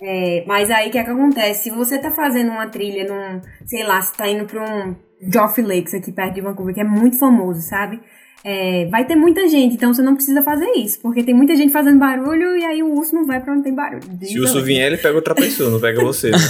É, 0.00 0.44
mas 0.46 0.70
aí 0.70 0.88
o 0.88 0.92
que 0.92 0.98
é 0.98 1.04
que 1.04 1.10
acontece? 1.10 1.64
Se 1.64 1.70
você 1.70 1.98
tá 1.98 2.12
fazendo 2.12 2.52
uma 2.52 2.68
trilha 2.68 3.04
num, 3.12 3.40
sei 3.66 3.82
lá, 3.82 4.00
você 4.00 4.16
tá 4.16 4.28
indo 4.28 4.46
pra 4.46 4.62
um 4.62 4.94
Joffrey 5.20 5.66
Lakes 5.66 5.92
aqui 5.92 6.12
perto 6.12 6.34
de 6.34 6.40
Vancouver, 6.40 6.72
que 6.72 6.80
é 6.80 6.84
muito 6.84 7.18
famoso, 7.18 7.60
sabe? 7.62 8.00
É, 8.42 8.86
vai 8.86 9.04
ter 9.04 9.16
muita 9.16 9.46
gente, 9.48 9.74
então 9.74 9.92
você 9.92 10.00
não 10.00 10.14
precisa 10.14 10.42
fazer 10.42 10.70
isso, 10.76 10.98
porque 11.00 11.22
tem 11.22 11.34
muita 11.34 11.54
gente 11.54 11.72
fazendo 11.72 11.98
barulho 11.98 12.56
e 12.56 12.64
aí 12.64 12.82
o 12.82 12.94
urso 12.94 13.14
não 13.14 13.26
vai 13.26 13.38
pra 13.38 13.52
onde 13.52 13.64
tem 13.64 13.74
barulho. 13.74 14.02
Se 14.22 14.38
o 14.38 14.42
urso 14.42 14.62
vier, 14.62 14.86
ele 14.86 14.96
pega 14.96 15.14
outra 15.14 15.34
pessoa, 15.34 15.70
não 15.70 15.80
pega 15.80 16.02
você. 16.02 16.30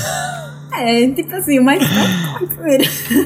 É, 0.73 1.11
tipo 1.11 1.35
assim, 1.35 1.59
mas 1.59 1.83
primeiro. 2.55 2.85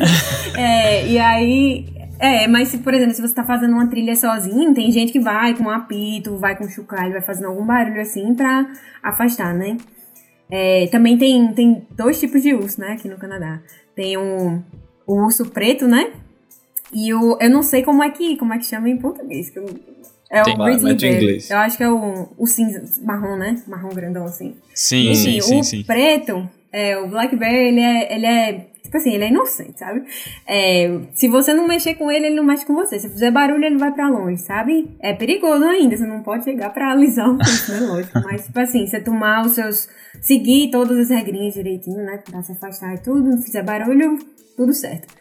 é, 0.56 1.06
e 1.06 1.18
aí. 1.18 1.86
É, 2.18 2.46
mas 2.46 2.68
se, 2.68 2.78
por 2.78 2.94
exemplo, 2.94 3.14
se 3.14 3.20
você 3.20 3.34
tá 3.34 3.44
fazendo 3.44 3.74
uma 3.74 3.86
trilha 3.86 4.16
sozinho, 4.16 4.72
tem 4.72 4.90
gente 4.90 5.12
que 5.12 5.20
vai 5.20 5.54
com 5.54 5.64
um 5.64 5.70
apito, 5.70 6.38
vai 6.38 6.56
com 6.56 6.66
chocalho, 6.68 7.12
vai 7.12 7.20
fazendo 7.20 7.48
algum 7.48 7.66
barulho 7.66 8.00
assim 8.00 8.34
pra 8.34 8.66
afastar, 9.02 9.52
né? 9.52 9.76
É, 10.50 10.86
também 10.86 11.18
tem, 11.18 11.52
tem 11.52 11.86
dois 11.90 12.18
tipos 12.18 12.42
de 12.42 12.54
urso, 12.54 12.80
né, 12.80 12.92
aqui 12.92 13.08
no 13.08 13.18
Canadá. 13.18 13.60
Tem 13.94 14.16
o, 14.16 14.62
o 15.06 15.24
urso 15.24 15.46
preto, 15.46 15.86
né? 15.86 16.12
E 16.94 17.12
o. 17.12 17.36
Eu 17.40 17.50
não 17.50 17.62
sei 17.62 17.82
como 17.82 18.02
é 18.02 18.10
que, 18.10 18.36
como 18.36 18.54
é 18.54 18.58
que 18.58 18.66
chama 18.66 18.88
em 18.88 18.96
português. 18.96 19.50
Que 19.50 19.58
eu, 19.58 19.66
é 20.30 20.42
Tem 20.42 20.54
o 20.54 20.64
grizzly 20.64 20.94
bear. 20.94 21.14
inglês. 21.14 21.50
Eu 21.50 21.58
acho 21.58 21.76
que 21.76 21.82
é 21.82 21.90
o, 21.90 22.28
o 22.38 22.46
cinza, 22.46 22.82
marrom, 23.04 23.36
né? 23.36 23.62
Marrom 23.66 23.90
grandão 23.90 24.24
assim. 24.24 24.54
Sim, 24.74 25.10
Enfim, 25.10 25.16
sim, 25.16 25.40
sim, 25.40 25.60
o 25.60 25.64
sim. 25.64 25.82
preto, 25.84 26.48
é, 26.72 26.96
o 26.98 27.08
Black 27.08 27.36
Bear, 27.36 27.52
ele 27.52 27.80
é, 27.80 28.14
ele 28.14 28.26
é, 28.26 28.66
tipo 28.82 28.96
assim, 28.96 29.12
ele 29.12 29.24
é 29.24 29.28
inocente, 29.28 29.78
sabe? 29.78 30.02
É, 30.46 31.00
se 31.12 31.28
você 31.28 31.52
não 31.54 31.68
mexer 31.68 31.94
com 31.94 32.10
ele, 32.10 32.26
ele 32.26 32.36
não 32.36 32.44
mexe 32.44 32.64
com 32.66 32.74
você. 32.74 32.98
Se 32.98 33.08
fizer 33.08 33.30
barulho, 33.30 33.64
ele 33.64 33.78
vai 33.78 33.92
pra 33.92 34.08
longe, 34.08 34.40
sabe? 34.42 34.96
É 35.00 35.12
perigoso 35.12 35.64
ainda, 35.64 35.96
você 35.96 36.06
não 36.06 36.22
pode 36.22 36.44
chegar 36.44 36.70
pra 36.70 36.92
alisar 36.92 37.30
um 37.30 37.36
bicho, 37.36 37.70
né? 37.72 37.80
Lógico. 37.80 38.20
Mas, 38.24 38.46
tipo 38.46 38.58
assim, 38.58 38.86
você 38.86 39.00
tomar 39.00 39.44
os 39.44 39.52
seus... 39.52 39.88
Seguir 40.20 40.70
todas 40.70 40.96
as 40.98 41.10
regrinhas 41.10 41.54
direitinho, 41.54 41.98
né? 41.98 42.22
Pra 42.28 42.40
se 42.42 42.52
afastar 42.52 42.94
e 42.94 42.98
tudo, 42.98 43.30
não 43.30 43.42
fizer 43.42 43.62
barulho, 43.62 44.16
tudo 44.56 44.72
certo. 44.72 45.12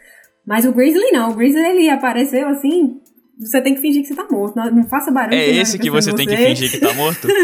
Mas 0.46 0.64
o 0.66 0.72
Grizzly 0.72 1.10
não, 1.12 1.30
o 1.30 1.34
Grizzly, 1.34 1.64
ele 1.64 1.88
apareceu 1.90 2.46
assim... 2.48 3.00
Você 3.40 3.60
tem 3.60 3.74
que 3.74 3.80
fingir 3.80 4.02
que 4.02 4.08
você 4.08 4.14
tá 4.14 4.26
morto, 4.30 4.54
não, 4.54 4.70
não 4.70 4.88
faça 4.88 5.10
barulho. 5.10 5.34
É 5.34 5.48
esse 5.50 5.76
que 5.76 5.90
você 5.90 6.12
em 6.12 6.14
tem 6.14 6.24
que 6.26 6.36
você. 6.36 6.46
fingir 6.46 6.70
que 6.70 6.78
tá 6.78 6.92
morto? 6.94 7.26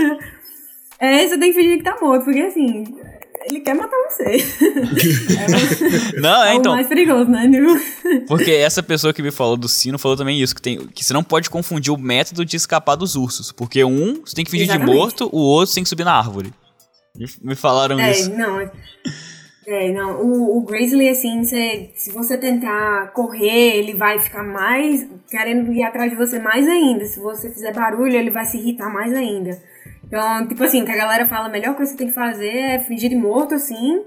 É, 1.03 1.27
você 1.27 1.39
tem 1.39 1.51
que 1.51 1.59
fingir 1.59 1.79
que 1.79 1.83
tá 1.83 1.97
morto, 2.01 2.25
porque 2.27 2.41
assim, 2.41 2.85
ele 3.47 3.61
quer 3.61 3.75
matar 3.75 3.97
você. 4.11 4.37
Não, 6.21 6.45
é 6.45 6.51
É 6.51 6.53
o 6.55 6.57
então. 6.59 6.73
mais 6.75 6.87
perigoso, 6.87 7.31
né? 7.31 7.49
Tipo, 7.51 8.27
Porque 8.27 8.51
essa 8.51 8.83
pessoa 8.83 9.13
que 9.13 9.23
me 9.23 9.31
falou 9.31 9.57
do 9.57 9.67
sino 9.69 9.99
falou 9.99 10.17
também 10.17 10.41
isso, 10.41 10.55
que, 10.55 10.61
tem, 10.63 10.79
que 10.89 11.03
você 11.05 11.13
não 11.15 11.25
pode 11.25 11.49
confundir 11.49 11.93
o 11.93 11.97
método 11.99 12.45
de 12.45 12.57
escapar 12.57 12.97
dos 12.97 13.17
ursos. 13.17 13.51
Porque 13.51 13.83
um, 13.83 14.21
você 14.25 14.35
tem 14.37 14.45
que 14.45 14.51
fingir 14.51 14.67
de 14.67 14.73
Exatamente. 14.75 14.97
morto, 14.97 15.29
o 15.33 15.39
outro 15.39 15.69
você 15.69 15.77
tem 15.77 15.83
que 15.85 15.89
subir 15.89 16.05
na 16.05 16.13
árvore. 16.13 16.53
Me, 17.17 17.27
me 17.43 17.55
falaram 17.57 17.99
É, 17.99 18.11
isso. 18.13 18.31
não. 18.31 18.71
É- 19.71 19.89
É, 19.89 19.93
não. 19.93 20.21
O, 20.23 20.59
o 20.59 20.61
Grizzly, 20.63 21.09
assim, 21.09 21.45
você- 21.45 21.91
se 21.95 22.11
você 22.11 22.37
tentar 22.37 23.13
correr, 23.13 23.77
ele 23.79 23.95
vai 23.95 24.19
ficar 24.19 24.43
mais. 24.43 25.07
querendo 25.31 25.73
ir 25.73 25.83
atrás 25.85 26.11
de 26.11 26.17
você 26.17 26.39
mais 26.41 26.67
ainda. 26.69 27.05
Se 27.05 27.21
você 27.21 27.49
fizer 27.51 27.73
barulho, 27.73 28.17
ele 28.17 28.31
vai 28.31 28.45
se 28.45 28.57
irritar 28.59 28.93
mais 28.93 29.13
ainda. 29.15 29.57
Então, 30.05 30.49
tipo 30.49 30.65
assim, 30.65 30.83
o 30.83 30.85
que 30.85 30.91
a 30.91 30.97
galera 30.97 31.29
fala, 31.29 31.47
a 31.47 31.51
melhor 31.51 31.77
coisa 31.77 31.93
que 31.93 31.99
você 31.99 32.05
tem 32.05 32.09
que 32.09 32.15
fazer 32.15 32.49
é 32.49 32.79
fingir 32.81 33.09
de 33.11 33.15
morto, 33.17 33.55
assim. 33.55 34.03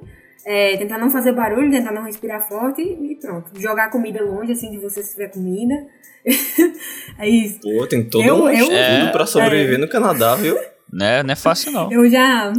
é, 0.46 0.76
tentar 0.76 0.98
não 0.98 1.10
fazer 1.10 1.32
barulho, 1.32 1.72
tentar 1.72 1.94
não 1.94 2.04
respirar 2.04 2.46
forte 2.46 2.82
e 2.82 3.16
pronto. 3.16 3.50
Jogar 3.58 3.90
comida 3.90 4.22
longe, 4.22 4.52
assim, 4.52 4.70
de 4.70 4.78
você 4.78 5.02
se 5.02 5.14
tiver 5.14 5.30
comida. 5.30 5.74
é 7.18 7.30
isso. 7.30 7.60
Pô, 7.62 7.88
tem 7.88 8.04
todo 8.04 8.26
Eu- 8.26 8.36
um 8.44 8.50
eu- 8.50 8.54
estudo 8.56 8.76
É. 8.76 9.12
pra 9.12 9.26
sobreviver 9.26 9.80
no 9.80 9.88
Canadá, 9.88 10.36
viu? 10.36 10.58
Né? 10.92 11.24
Não 11.24 11.32
é 11.32 11.36
fácil, 11.38 11.72
não. 11.72 11.90
Eu 11.92 12.10
já. 12.10 12.52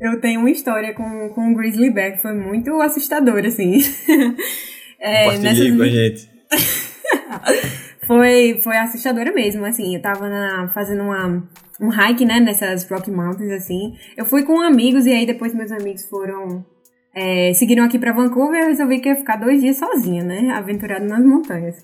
Eu 0.00 0.20
tenho 0.20 0.40
uma 0.40 0.50
história 0.50 0.92
com, 0.94 1.28
com 1.30 1.50
o 1.52 1.54
Grizzly 1.54 1.90
Bear 1.90 2.12
que 2.12 2.22
foi 2.22 2.34
muito 2.34 2.80
assustadora, 2.82 3.48
assim. 3.48 3.78
É, 4.98 5.36
nessas- 5.38 5.76
com 5.76 5.82
a 5.82 5.88
gente. 5.88 6.28
foi, 8.06 8.58
foi 8.62 8.76
assustadora 8.78 9.32
mesmo, 9.32 9.64
assim. 9.64 9.94
Eu 9.94 10.00
tava 10.02 10.28
na- 10.28 10.68
fazendo 10.74 11.02
uma, 11.02 11.46
um 11.80 11.88
hike, 11.90 12.24
né, 12.24 12.40
nessas 12.40 12.88
Rocky 12.88 13.10
Mountains, 13.10 13.50
assim. 13.52 13.92
Eu 14.16 14.24
fui 14.24 14.42
com 14.42 14.60
amigos 14.60 15.06
e 15.06 15.12
aí 15.12 15.26
depois 15.26 15.54
meus 15.54 15.70
amigos 15.70 16.06
foram. 16.08 16.64
é, 17.14 17.52
seguiram 17.54 17.84
aqui 17.84 17.98
pra 17.98 18.12
Vancouver 18.12 18.62
eu 18.62 18.68
resolvi 18.68 19.00
que 19.00 19.08
ia 19.08 19.16
ficar 19.16 19.36
dois 19.36 19.60
dias 19.60 19.76
sozinha, 19.76 20.24
né? 20.24 20.50
Aventurado 20.54 21.04
nas 21.04 21.24
montanhas. 21.24 21.76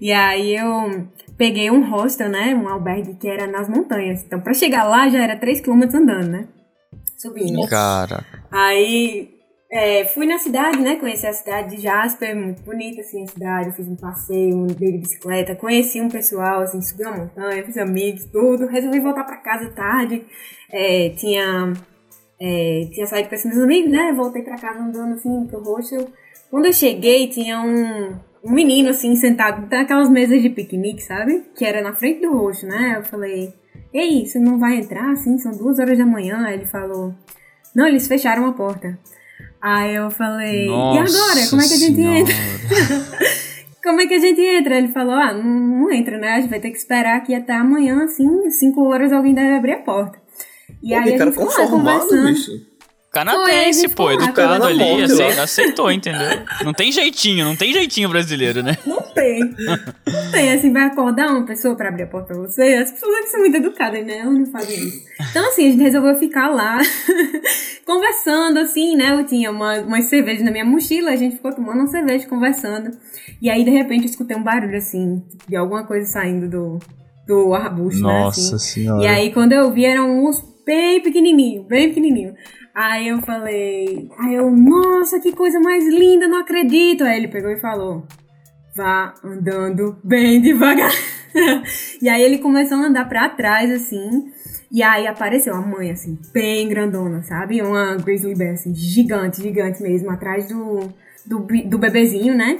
E 0.00 0.12
aí 0.12 0.54
eu 0.56 1.08
peguei 1.36 1.70
um 1.70 1.88
hostel, 1.88 2.28
né? 2.28 2.54
Um 2.54 2.68
albergue 2.68 3.14
que 3.14 3.28
era 3.28 3.46
nas 3.46 3.68
montanhas. 3.68 4.22
Então, 4.24 4.40
pra 4.40 4.52
chegar 4.54 4.84
lá 4.84 5.08
já 5.08 5.22
era 5.22 5.36
3 5.36 5.60
km 5.60 5.82
andando, 5.94 6.28
né? 6.28 6.48
Subindo. 7.18 7.68
Cara. 7.68 8.24
Aí 8.48 9.36
é, 9.70 10.04
fui 10.06 10.24
na 10.24 10.38
cidade, 10.38 10.78
né? 10.78 10.96
Conheci 10.96 11.26
a 11.26 11.32
cidade 11.32 11.76
de 11.76 11.82
Jasper, 11.82 12.34
muito 12.34 12.62
bonita 12.62 13.00
assim 13.00 13.24
a 13.24 13.26
cidade. 13.26 13.68
Eu 13.68 13.74
fiz 13.74 13.88
um 13.88 13.96
passeio, 13.96 14.62
andei 14.62 14.92
de 14.92 14.98
bicicleta, 14.98 15.56
conheci 15.56 16.00
um 16.00 16.08
pessoal, 16.08 16.60
assim, 16.60 16.80
subi 16.80 17.02
uma 17.02 17.16
montanha, 17.16 17.64
fiz 17.64 17.76
amigos, 17.76 18.24
tudo. 18.26 18.66
Resolvi 18.66 19.00
voltar 19.00 19.24
pra 19.24 19.36
casa 19.36 19.68
tarde. 19.70 20.24
É, 20.72 21.10
tinha, 21.10 21.72
é, 22.40 22.88
tinha 22.92 23.06
saído 23.06 23.28
com 23.28 23.34
esses 23.34 23.52
meus 23.52 23.62
amigos, 23.64 23.90
né? 23.90 24.12
Voltei 24.12 24.42
pra 24.42 24.56
casa 24.56 24.78
andando 24.78 25.14
assim 25.14 25.46
pro 25.48 25.62
hostel. 25.62 26.06
Quando 26.48 26.66
eu 26.66 26.72
cheguei, 26.72 27.26
tinha 27.26 27.60
um, 27.60 28.16
um 28.44 28.52
menino 28.52 28.90
assim 28.90 29.16
sentado 29.16 29.68
naquelas 29.68 30.08
mesas 30.08 30.40
de 30.40 30.50
piquenique, 30.50 31.02
sabe? 31.02 31.44
Que 31.56 31.64
era 31.64 31.82
na 31.82 31.94
frente 31.94 32.22
do 32.22 32.32
hostel, 32.32 32.70
né? 32.70 32.94
Eu 32.96 33.02
falei, 33.02 33.52
ei, 33.92 34.26
você 34.26 34.38
não 34.38 34.58
vai 34.58 34.76
entrar 34.76 35.10
assim? 35.12 35.38
São 35.38 35.52
duas 35.52 35.78
horas 35.78 35.98
da 35.98 36.06
manhã. 36.06 36.44
Aí 36.46 36.54
ele 36.54 36.66
falou, 36.66 37.14
não, 37.74 37.86
eles 37.86 38.06
fecharam 38.06 38.46
a 38.46 38.52
porta. 38.52 38.98
Aí 39.60 39.94
eu 39.94 40.10
falei, 40.10 40.66
e 40.66 40.70
agora? 40.70 41.46
Como 41.50 41.62
é 41.62 41.66
que 41.66 41.74
a 41.74 41.76
gente 41.76 41.96
Senhora. 41.96 42.18
entra? 42.18 42.34
Como 43.82 44.00
é 44.00 44.06
que 44.06 44.14
a 44.14 44.18
gente 44.18 44.40
entra? 44.40 44.76
Ele 44.76 44.88
falou, 44.88 45.14
ah, 45.14 45.32
não, 45.32 45.44
não 45.44 45.92
entra, 45.92 46.18
né? 46.18 46.32
A 46.32 46.40
gente 46.40 46.50
vai 46.50 46.60
ter 46.60 46.70
que 46.70 46.76
esperar 46.76 47.16
aqui 47.16 47.34
até 47.34 47.54
amanhã, 47.54 48.04
assim, 48.04 48.50
cinco 48.50 48.84
horas 48.84 49.12
alguém 49.12 49.34
deve 49.34 49.54
abrir 49.54 49.72
a 49.72 49.78
porta. 49.78 50.18
E 50.82 50.90
Pô, 50.90 50.94
aí 50.96 51.14
a 51.14 51.18
gente 51.18 51.30
ficou 51.30 51.46
lá 51.46 51.66
conversando. 51.68 52.26
bicho. 52.26 52.52
Canadense, 53.10 53.88
pô, 53.88 54.10
educado 54.10 54.64
ali, 54.64 54.78
morte, 54.78 55.04
acei- 55.12 55.38
ó. 55.38 55.42
aceitou, 55.42 55.90
entendeu? 55.90 56.28
Não 56.64 56.74
tem 56.74 56.92
jeitinho, 56.92 57.44
não 57.44 57.56
tem 57.56 57.72
jeitinho 57.72 58.08
brasileiro, 58.08 58.62
né? 58.62 58.76
Não 58.86 59.00
tem. 59.00 59.40
Não 60.06 60.30
tem, 60.30 60.52
assim, 60.52 60.72
vai 60.72 60.82
acordar 60.84 61.30
uma 61.30 61.44
pessoa 61.46 61.74
pra 61.74 61.88
abrir 61.88 62.02
a 62.02 62.06
porta 62.06 62.34
pra 62.34 62.36
você. 62.36 62.74
As 62.74 62.92
pessoas 62.92 63.30
são 63.30 63.40
muito 63.40 63.56
educadas, 63.56 64.04
né? 64.06 64.18
Elas 64.18 64.34
não 64.38 64.46
fazem 64.46 64.76
isso. 64.78 65.02
Então, 65.30 65.48
assim, 65.48 65.68
a 65.68 65.70
gente 65.70 65.82
resolveu 65.82 66.14
ficar 66.18 66.48
lá, 66.48 66.78
conversando, 67.84 68.58
assim, 68.58 68.96
né? 68.96 69.10
Eu 69.18 69.24
tinha 69.24 69.50
uma, 69.50 69.78
umas 69.80 70.04
cervejas 70.04 70.44
na 70.44 70.50
minha 70.50 70.64
mochila, 70.64 71.10
a 71.10 71.16
gente 71.16 71.36
ficou 71.36 71.52
tomando 71.52 71.78
uma 71.80 71.86
cerveja, 71.86 72.26
conversando. 72.28 72.90
E 73.40 73.48
aí, 73.50 73.64
de 73.64 73.70
repente, 73.70 74.02
eu 74.04 74.10
escutei 74.10 74.36
um 74.36 74.42
barulho, 74.42 74.76
assim, 74.76 75.22
de 75.48 75.56
alguma 75.56 75.84
coisa 75.86 76.06
saindo 76.06 76.48
do, 76.48 76.78
do 77.26 77.54
arbusto, 77.54 78.02
né? 78.02 78.26
Assim. 78.26 78.58
senhora. 78.58 79.02
E 79.02 79.06
aí, 79.06 79.32
quando 79.32 79.52
eu 79.52 79.72
vi, 79.72 79.84
era 79.84 80.02
um 80.02 80.24
urso 80.24 80.46
bem 80.66 81.00
pequenininho, 81.02 81.62
bem 81.64 81.88
pequenininho. 81.88 82.34
Aí 82.80 83.08
eu 83.08 83.20
falei, 83.22 84.08
aí 84.16 84.34
eu, 84.34 84.48
nossa, 84.52 85.18
que 85.18 85.32
coisa 85.32 85.58
mais 85.58 85.84
linda, 85.88 86.28
não 86.28 86.38
acredito. 86.38 87.02
Aí 87.02 87.16
ele 87.16 87.26
pegou 87.26 87.50
e 87.50 87.58
falou, 87.58 88.06
vá 88.76 89.14
andando 89.24 89.98
bem 90.04 90.40
devagar. 90.40 90.92
e 92.00 92.08
aí 92.08 92.22
ele 92.22 92.38
começou 92.38 92.78
a 92.78 92.86
andar 92.86 93.08
pra 93.08 93.30
trás, 93.30 93.68
assim, 93.68 94.30
e 94.70 94.80
aí 94.80 95.08
apareceu 95.08 95.56
a 95.56 95.60
mãe, 95.60 95.90
assim, 95.90 96.16
bem 96.32 96.68
grandona, 96.68 97.20
sabe? 97.24 97.60
Uma 97.60 97.96
grizzly 97.96 98.36
bear, 98.36 98.52
assim, 98.52 98.72
gigante, 98.72 99.42
gigante 99.42 99.82
mesmo, 99.82 100.12
atrás 100.12 100.48
do, 100.48 100.88
do, 101.26 101.48
do 101.68 101.78
bebezinho, 101.78 102.36
né? 102.36 102.58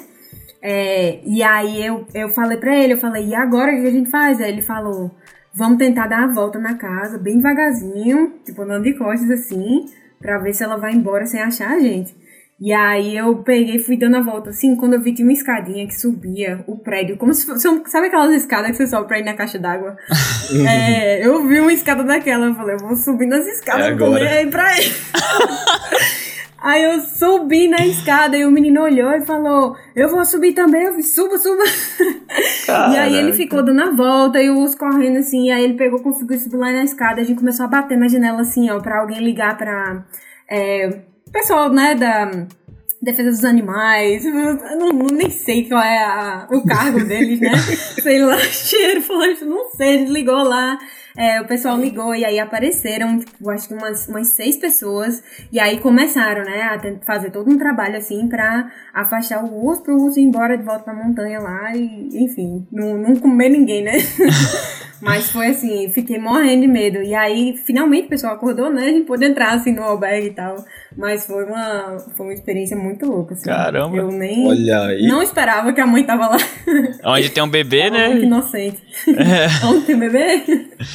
É, 0.60 1.20
e 1.24 1.44
aí 1.44 1.86
eu, 1.86 2.04
eu 2.12 2.28
falei 2.30 2.56
pra 2.56 2.76
ele, 2.76 2.94
eu 2.94 2.98
falei, 2.98 3.24
e 3.24 3.36
agora 3.36 3.70
o 3.70 3.82
que 3.82 3.86
a 3.86 3.92
gente 3.92 4.10
faz? 4.10 4.40
Aí 4.40 4.50
ele 4.50 4.62
falou, 4.62 5.12
vamos 5.54 5.78
tentar 5.78 6.08
dar 6.08 6.24
a 6.24 6.32
volta 6.32 6.58
na 6.58 6.74
casa, 6.74 7.18
bem 7.18 7.36
devagarzinho, 7.36 8.40
tipo 8.44 8.62
andando 8.62 8.82
de 8.82 8.94
costas 8.94 9.30
assim, 9.30 9.86
pra 10.20 10.38
ver 10.38 10.52
se 10.54 10.62
ela 10.64 10.76
vai 10.76 10.92
embora 10.92 11.26
sem 11.26 11.40
achar 11.40 11.70
a 11.70 11.80
gente. 11.80 12.14
E 12.60 12.72
aí 12.72 13.16
eu 13.16 13.36
peguei 13.44 13.76
e 13.76 13.78
fui 13.78 13.96
dando 13.96 14.16
a 14.16 14.20
volta, 14.20 14.50
assim, 14.50 14.74
quando 14.74 14.94
eu 14.94 15.00
vi 15.00 15.12
que 15.12 15.22
uma 15.22 15.32
escadinha 15.32 15.86
que 15.86 15.94
subia 15.94 16.64
o 16.66 16.76
prédio, 16.76 17.16
como 17.16 17.32
se 17.32 17.46
fosse, 17.46 17.68
sabe 17.86 18.08
aquelas 18.08 18.34
escadas 18.34 18.72
que 18.72 18.76
você 18.78 18.88
sobe 18.88 19.06
pra 19.06 19.20
ir 19.20 19.24
na 19.24 19.34
caixa 19.34 19.60
d'água? 19.60 19.96
é, 20.68 21.24
eu 21.24 21.46
vi 21.46 21.60
uma 21.60 21.72
escada 21.72 22.02
daquela, 22.02 22.46
eu 22.46 22.54
falei, 22.56 22.74
eu 22.74 22.80
vou 22.80 22.96
subir 22.96 23.26
nas 23.26 23.46
escadas, 23.46 23.86
é 23.86 23.90
agora. 23.90 24.24
eu 24.24 24.38
aí 24.38 24.50
pra 24.50 24.74
ir. 24.82 24.92
Aí 26.60 26.82
eu 26.82 27.00
subi 27.02 27.68
na 27.68 27.86
escada 27.86 28.36
e 28.36 28.44
o 28.44 28.50
menino 28.50 28.82
olhou 28.82 29.12
e 29.12 29.24
falou: 29.24 29.76
Eu 29.94 30.08
vou 30.08 30.24
subir 30.24 30.54
também. 30.54 30.82
Eu 30.82 31.02
suba, 31.02 31.38
suba. 31.38 31.62
Caraca. 32.66 32.94
E 32.94 32.98
aí 32.98 33.14
ele 33.14 33.32
ficou 33.32 33.62
dando 33.62 33.80
a 33.80 33.90
volta 33.90 34.42
e 34.42 34.50
os 34.50 34.74
correndo 34.74 35.18
assim. 35.18 35.46
E 35.46 35.52
aí 35.52 35.62
ele 35.62 35.74
pegou, 35.74 36.02
conseguiu 36.02 36.38
subir 36.38 36.56
lá 36.56 36.72
na 36.72 36.82
escada. 36.82 37.20
A 37.20 37.24
gente 37.24 37.38
começou 37.38 37.64
a 37.64 37.68
bater 37.68 37.96
na 37.96 38.08
janela 38.08 38.40
assim, 38.40 38.68
ó, 38.70 38.80
pra 38.80 39.00
alguém 39.00 39.20
ligar 39.20 39.56
pra. 39.56 40.04
É, 40.50 41.02
pessoal, 41.30 41.70
né, 41.70 41.94
da 41.94 42.30
defesa 43.00 43.30
dos 43.30 43.44
animais, 43.44 44.24
eu 44.24 44.32
não, 44.32 45.06
nem 45.12 45.30
sei 45.30 45.68
qual 45.68 45.80
é 45.80 45.98
a, 45.98 46.48
o 46.50 46.64
cargo 46.66 47.04
deles, 47.04 47.38
né? 47.40 47.52
sei 48.02 48.20
lá, 48.20 48.36
cheiro, 48.50 49.00
falando, 49.00 49.44
não 49.46 49.70
sei, 49.70 49.94
a 49.94 49.98
gente 49.98 50.12
ligou 50.12 50.42
lá, 50.42 50.78
é, 51.18 51.40
o 51.40 51.46
pessoal 51.48 51.76
ligou 51.76 52.14
e 52.14 52.24
aí 52.24 52.38
apareceram, 52.38 53.18
tipo, 53.18 53.50
acho 53.50 53.66
que 53.66 53.74
umas, 53.74 54.06
umas 54.06 54.28
seis 54.28 54.56
pessoas, 54.56 55.20
e 55.50 55.58
aí 55.58 55.80
começaram, 55.80 56.44
né, 56.44 56.62
a 56.62 57.04
fazer 57.04 57.32
todo 57.32 57.50
um 57.50 57.58
trabalho 57.58 57.96
assim 57.96 58.28
pra 58.28 58.70
afastar 58.94 59.44
o 59.44 59.66
urso, 59.66 59.82
pro 59.82 60.00
urso 60.00 60.20
ir 60.20 60.22
embora 60.22 60.56
de 60.56 60.62
volta 60.62 60.84
pra 60.84 60.94
montanha 60.94 61.40
lá 61.40 61.74
e, 61.74 62.22
enfim, 62.22 62.64
não, 62.70 62.96
não 62.96 63.16
comer 63.16 63.48
ninguém, 63.48 63.82
né? 63.82 63.94
Mas 65.00 65.30
foi 65.30 65.48
assim, 65.48 65.88
fiquei 65.90 66.18
morrendo 66.18 66.62
de 66.62 66.68
medo. 66.68 67.02
E 67.02 67.14
aí, 67.14 67.56
finalmente, 67.64 68.06
o 68.06 68.10
pessoal 68.10 68.34
acordou, 68.34 68.68
né? 68.68 68.82
A 68.82 68.88
gente 68.88 69.06
pôde 69.06 69.24
entrar 69.24 69.54
assim 69.54 69.72
no 69.72 69.82
albergue 69.82 70.28
e 70.28 70.34
tal. 70.34 70.56
Mas 70.98 71.26
foi 71.26 71.44
uma, 71.44 71.96
foi 72.16 72.26
uma 72.26 72.34
experiência 72.34 72.76
muito 72.76 73.06
louca. 73.06 73.32
Assim. 73.32 73.44
Caramba! 73.44 73.96
Eu 73.96 74.10
nem. 74.10 74.48
Olha 74.48 74.80
aí. 74.80 75.06
Não 75.06 75.22
esperava 75.22 75.72
que 75.72 75.80
a 75.80 75.86
mãe 75.86 76.02
tava 76.04 76.26
lá. 76.26 76.38
Onde 77.04 77.30
tem 77.30 77.40
um 77.40 77.48
bebê, 77.48 77.88
né? 77.88 78.08
Muito 78.08 78.24
inocente. 78.24 78.82
É. 79.06 79.64
Onde 79.64 79.86
tem 79.86 79.94
um 79.94 80.00
bebê? 80.00 80.44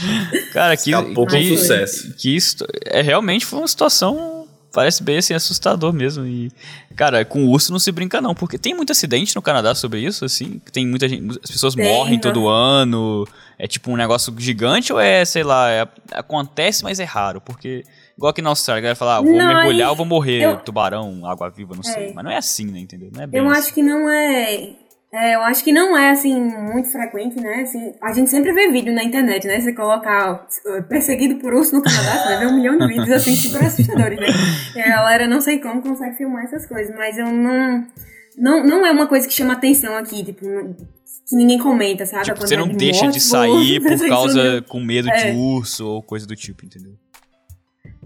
Cara, 0.51 0.76
que. 0.76 0.91
Escapou 0.91 1.26
com 1.26 1.41
sucesso. 1.41 2.14
Que 2.18 2.36
isso. 2.36 2.58
É, 2.86 3.01
realmente 3.01 3.45
foi 3.45 3.60
uma 3.60 3.68
situação 3.68 4.45
parece 4.74 5.01
bem 5.04 5.20
assim 5.20 5.34
assustador 5.34 5.93
mesmo. 5.93 6.26
E, 6.26 6.51
cara, 6.97 7.24
com 7.24 7.45
urso 7.45 7.72
não 7.72 7.80
se 7.80 7.91
brinca 7.91 8.20
não, 8.20 8.36
porque 8.36 8.58
tem 8.58 8.74
muito 8.74 8.91
acidente 8.91 9.34
no 9.36 9.41
Canadá 9.41 9.74
sobre 9.74 10.01
isso, 10.01 10.26
assim. 10.26 10.60
Tem 10.74 10.86
muita 10.86 11.08
gente. 11.08 11.39
As 11.41 11.49
pessoas 11.49 11.76
tem, 11.76 11.86
morrem 11.86 12.20
todo 12.20 12.49
ano. 12.49 13.26
É 13.58 13.68
tipo 13.68 13.89
um 13.89 13.95
negócio 13.95 14.36
gigante 14.38 14.91
ou 14.91 14.99
é, 14.99 15.24
sei 15.24 15.43
lá, 15.43 15.72
é, 15.72 15.88
acontece, 16.12 16.84
mas 16.84 16.99
é 16.99 17.06
raro, 17.06 17.39
porque. 17.39 17.86
Igual 18.18 18.32
aqui 18.32 18.41
na 18.41 18.49
Austrália, 18.49 18.80
a 18.80 18.82
galera 18.82 18.95
fala, 18.95 19.18
ah, 19.18 19.22
vou 19.22 19.34
não, 19.34 19.47
mergulhar 19.47 19.89
ou 19.89 19.95
vou 19.95 20.05
morrer, 20.05 20.43
eu... 20.43 20.57
tubarão, 20.57 21.26
água 21.26 21.49
viva, 21.49 21.74
não 21.74 21.82
é. 21.82 21.93
sei. 21.93 22.14
Mas 22.14 22.24
não 22.24 22.32
é 22.32 22.38
assim, 22.38 22.66
né, 22.66 22.80
entendeu? 22.80 23.09
Não 23.14 23.24
é 23.24 23.28
eu 23.32 23.49
assim. 23.49 23.59
acho 23.59 23.74
que 23.74 23.82
não 23.82 24.09
é 24.09 24.76
é, 25.14 25.36
eu 25.36 25.41
acho 25.41 25.64
que 25.64 25.72
não 25.72 25.95
é, 25.95 26.09
assim, 26.09 26.34
muito 26.41 26.91
frequente, 26.91 27.39
né? 27.39 27.61
Assim, 27.61 27.93
a 28.01 28.11
gente 28.14 28.32
sempre 28.32 28.51
vê 28.51 28.72
vídeo 28.72 28.91
na 28.91 29.03
internet, 29.03 29.45
né? 29.45 29.61
Você 29.61 29.72
colocar 29.72 30.47
perseguido 30.89 31.36
por 31.36 31.53
urso 31.53 31.76
no 31.76 31.84
Canadá, 31.84 32.18
você 32.18 32.30
vai 32.30 32.39
ver 32.39 32.47
um 32.47 32.55
milhão 32.55 32.76
de 32.76 32.88
vídeos, 32.88 33.11
assim, 33.11 33.36
super 33.36 33.61
assustadores, 33.64 34.20
né? 34.20 34.26
E 34.76 34.82
a 34.82 34.89
galera, 34.89 35.28
não 35.28 35.39
sei 35.39 35.59
como, 35.59 35.84
consegue 35.84 36.18
filmar 36.18 36.45
essas 36.45 36.66
coisas, 36.66 36.95
mas 36.97 37.20
eu 37.20 37.28
não... 37.28 37.86
Não, 38.36 38.64
não 38.66 38.84
é 38.84 38.89
uma 38.89 39.05
coisa 39.05 39.28
que 39.28 39.34
chama 39.36 39.53
atenção 39.53 39.95
aqui, 39.95 40.24
tipo, 40.24 40.47
que 41.30 41.36
ninguém 41.36 41.59
comenta, 41.59 42.07
sabe? 42.07 42.26
Tipo, 42.26 42.41
você 42.41 42.57
não 42.57 42.68
de 42.68 42.76
deixa 42.76 43.07
de 43.07 43.20
sair 43.22 43.80
por 43.80 44.07
causa, 44.07 44.64
com 44.68 44.80
medo 44.80 45.09
é. 45.09 45.32
de 45.32 45.38
urso 45.38 45.88
ou 45.88 46.01
coisa 46.01 46.26
do 46.26 46.36
tipo, 46.36 46.66
entendeu? 46.66 46.93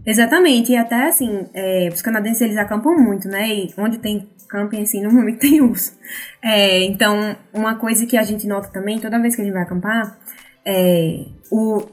Exatamente, 0.07 0.71
e 0.71 0.77
até 0.77 1.09
assim, 1.09 1.49
é, 1.53 1.89
os 1.91 2.01
canadenses 2.01 2.39
eles 2.41 2.55
acampam 2.55 2.95
muito, 2.95 3.27
né? 3.27 3.45
E 3.49 3.73
onde 3.77 3.97
tem 3.97 4.25
camping, 4.47 4.83
assim, 4.83 5.01
normalmente 5.03 5.39
tem 5.39 5.59
urso. 5.61 5.99
É, 6.41 6.81
então, 6.85 7.35
uma 7.53 7.75
coisa 7.75 8.05
que 8.05 8.17
a 8.17 8.23
gente 8.23 8.47
nota 8.47 8.69
também, 8.69 8.99
toda 8.99 9.19
vez 9.19 9.35
que 9.35 9.41
a 9.41 9.43
gente 9.43 9.53
vai 9.53 9.63
acampar, 9.63 10.17
é, 10.65 11.25
o, 11.51 11.83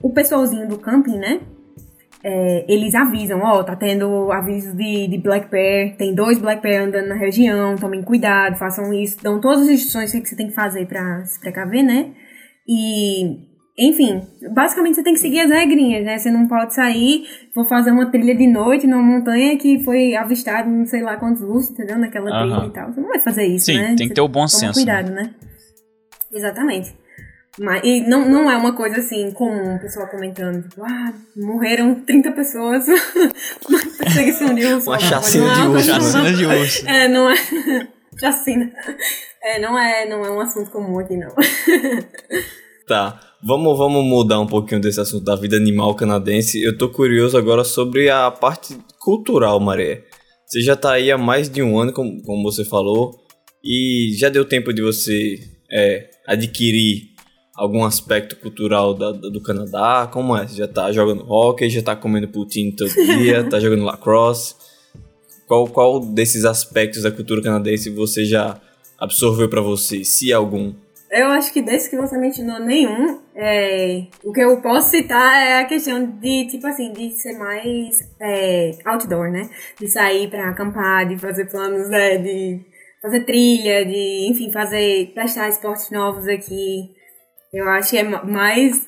o 0.00 0.12
pessoalzinho 0.12 0.68
do 0.68 0.78
camping, 0.78 1.18
né? 1.18 1.40
É, 2.22 2.64
eles 2.68 2.94
avisam, 2.94 3.40
ó, 3.40 3.58
oh, 3.58 3.64
tá 3.64 3.74
tendo 3.74 4.30
aviso 4.30 4.76
de, 4.76 5.08
de 5.08 5.18
Black 5.18 5.50
Bear, 5.50 5.96
tem 5.96 6.14
dois 6.14 6.38
Black 6.38 6.62
Bear 6.62 6.84
andando 6.84 7.08
na 7.08 7.16
região, 7.16 7.74
tomem 7.76 8.02
cuidado, 8.02 8.56
façam 8.56 8.92
isso, 8.92 9.20
dão 9.20 9.40
todas 9.40 9.62
as 9.62 9.68
instruções 9.68 10.12
que 10.12 10.26
você 10.26 10.36
tem 10.36 10.48
que 10.48 10.54
fazer 10.54 10.86
para 10.86 11.24
se 11.24 11.40
precaver, 11.40 11.82
né? 11.82 12.12
E 12.68 13.47
enfim, 13.78 14.26
basicamente 14.50 14.96
você 14.96 15.04
tem 15.04 15.14
que 15.14 15.20
seguir 15.20 15.38
as 15.38 15.50
regrinhas, 15.50 16.04
né? 16.04 16.18
Você 16.18 16.32
não 16.32 16.48
pode 16.48 16.74
sair, 16.74 17.24
vou 17.54 17.64
fazer 17.64 17.92
uma 17.92 18.10
trilha 18.10 18.34
de 18.34 18.46
noite 18.46 18.88
numa 18.88 19.00
montanha 19.00 19.56
que 19.56 19.84
foi 19.84 20.16
avistado 20.16 20.68
não 20.68 20.84
sei 20.84 21.00
lá 21.00 21.16
quantos 21.16 21.42
ursos, 21.42 21.70
entendeu? 21.70 21.96
Naquela 21.96 22.40
trilha 22.40 22.66
e 22.66 22.70
tal. 22.70 22.92
Você 22.92 23.00
não 23.00 23.08
vai 23.08 23.20
fazer 23.20 23.46
isso, 23.46 23.66
Sim, 23.66 23.78
né? 23.78 23.94
tem 23.96 24.08
que 24.08 24.14
ter 24.14 24.20
o 24.20 24.26
bom 24.26 24.48
senso. 24.48 24.74
cuidado, 24.74 25.12
né? 25.12 25.22
né? 25.22 25.34
Exatamente. 26.32 26.92
Mas, 27.60 27.80
e 27.84 28.00
não, 28.00 28.28
não 28.28 28.50
é 28.50 28.56
uma 28.56 28.72
coisa 28.72 28.98
assim 28.98 29.30
comum, 29.30 29.76
o 29.76 29.80
pessoal 29.80 30.08
comentando, 30.08 30.68
tipo, 30.68 30.82
ah, 30.84 31.12
morreram 31.36 31.94
30 31.94 32.32
pessoas 32.32 32.84
na 33.68 33.78
perseguição 33.98 34.54
de 34.54 34.66
urso. 34.66 34.90
Uma 34.90 34.98
chacina 34.98 35.54
de 35.54 35.60
urso. 35.62 35.86
Chacina 35.86 36.32
de 36.32 36.46
urso. 36.46 36.88
É, 36.88 37.08
não 37.08 37.30
é. 37.30 37.36
chacina. 38.18 38.72
É, 39.40 39.60
não 39.60 39.78
é, 39.78 40.08
não 40.08 40.24
é 40.24 40.30
um 40.30 40.40
assunto 40.40 40.70
comum 40.70 40.98
aqui, 40.98 41.16
não. 41.16 41.30
tá. 42.86 43.27
Vamos, 43.40 43.78
vamos 43.78 44.04
mudar 44.04 44.40
um 44.40 44.46
pouquinho 44.46 44.80
desse 44.80 45.00
assunto 45.00 45.24
da 45.24 45.36
vida 45.36 45.56
animal 45.56 45.94
canadense. 45.94 46.60
Eu 46.60 46.76
tô 46.76 46.88
curioso 46.88 47.38
agora 47.38 47.62
sobre 47.62 48.10
a 48.10 48.32
parte 48.32 48.76
cultural, 48.98 49.60
Maré. 49.60 50.04
Você 50.44 50.60
já 50.60 50.74
tá 50.74 50.92
aí 50.92 51.08
há 51.12 51.16
mais 51.16 51.48
de 51.48 51.62
um 51.62 51.78
ano, 51.78 51.92
como, 51.92 52.20
como 52.22 52.42
você 52.42 52.64
falou, 52.64 53.16
e 53.62 54.12
já 54.18 54.28
deu 54.28 54.44
tempo 54.44 54.72
de 54.72 54.82
você 54.82 55.38
é, 55.70 56.10
adquirir 56.26 57.10
algum 57.54 57.84
aspecto 57.84 58.34
cultural 58.34 58.92
da, 58.92 59.12
do 59.12 59.40
Canadá? 59.40 60.08
Como 60.12 60.36
é? 60.36 60.48
Você 60.48 60.56
já 60.56 60.66
tá 60.66 60.90
jogando 60.90 61.24
hockey, 61.30 61.70
já 61.70 61.82
tá 61.82 61.94
comendo 61.94 62.26
poutine 62.26 62.74
todo 62.74 62.90
dia, 63.18 63.48
tá 63.48 63.60
jogando 63.60 63.84
lacrosse? 63.84 64.56
Qual, 65.46 65.68
qual 65.68 66.00
desses 66.00 66.44
aspectos 66.44 67.04
da 67.04 67.12
cultura 67.12 67.40
canadense 67.40 67.88
você 67.88 68.24
já 68.24 68.60
absorveu 68.98 69.48
para 69.48 69.60
você, 69.60 70.04
se 70.04 70.32
algum? 70.32 70.72
Eu 71.10 71.28
acho 71.28 71.52
que 71.52 71.62
desse 71.62 71.88
que 71.88 71.96
você 71.96 72.18
mencionou 72.18 72.60
nenhum, 72.60 73.20
é, 73.34 74.06
o 74.22 74.32
que 74.32 74.42
eu 74.42 74.60
posso 74.60 74.90
citar 74.90 75.42
é 75.42 75.60
a 75.60 75.64
questão 75.64 76.04
de, 76.04 76.46
tipo 76.48 76.66
assim, 76.66 76.92
de 76.92 77.10
ser 77.12 77.38
mais 77.38 78.14
é, 78.20 78.72
outdoor, 78.84 79.30
né? 79.30 79.48
De 79.80 79.88
sair 79.88 80.28
pra 80.28 80.50
acampar, 80.50 81.08
de 81.08 81.16
fazer 81.16 81.46
planos, 81.46 81.88
né? 81.88 82.18
De 82.18 82.60
fazer 83.00 83.24
trilha, 83.24 83.86
de, 83.86 84.28
enfim, 84.30 84.52
fazer, 84.52 85.12
testar 85.14 85.48
esportes 85.48 85.90
novos 85.90 86.28
aqui. 86.28 86.90
Eu 87.52 87.68
acho 87.70 87.90
que 87.90 87.98
é 87.98 88.02
mais 88.02 88.86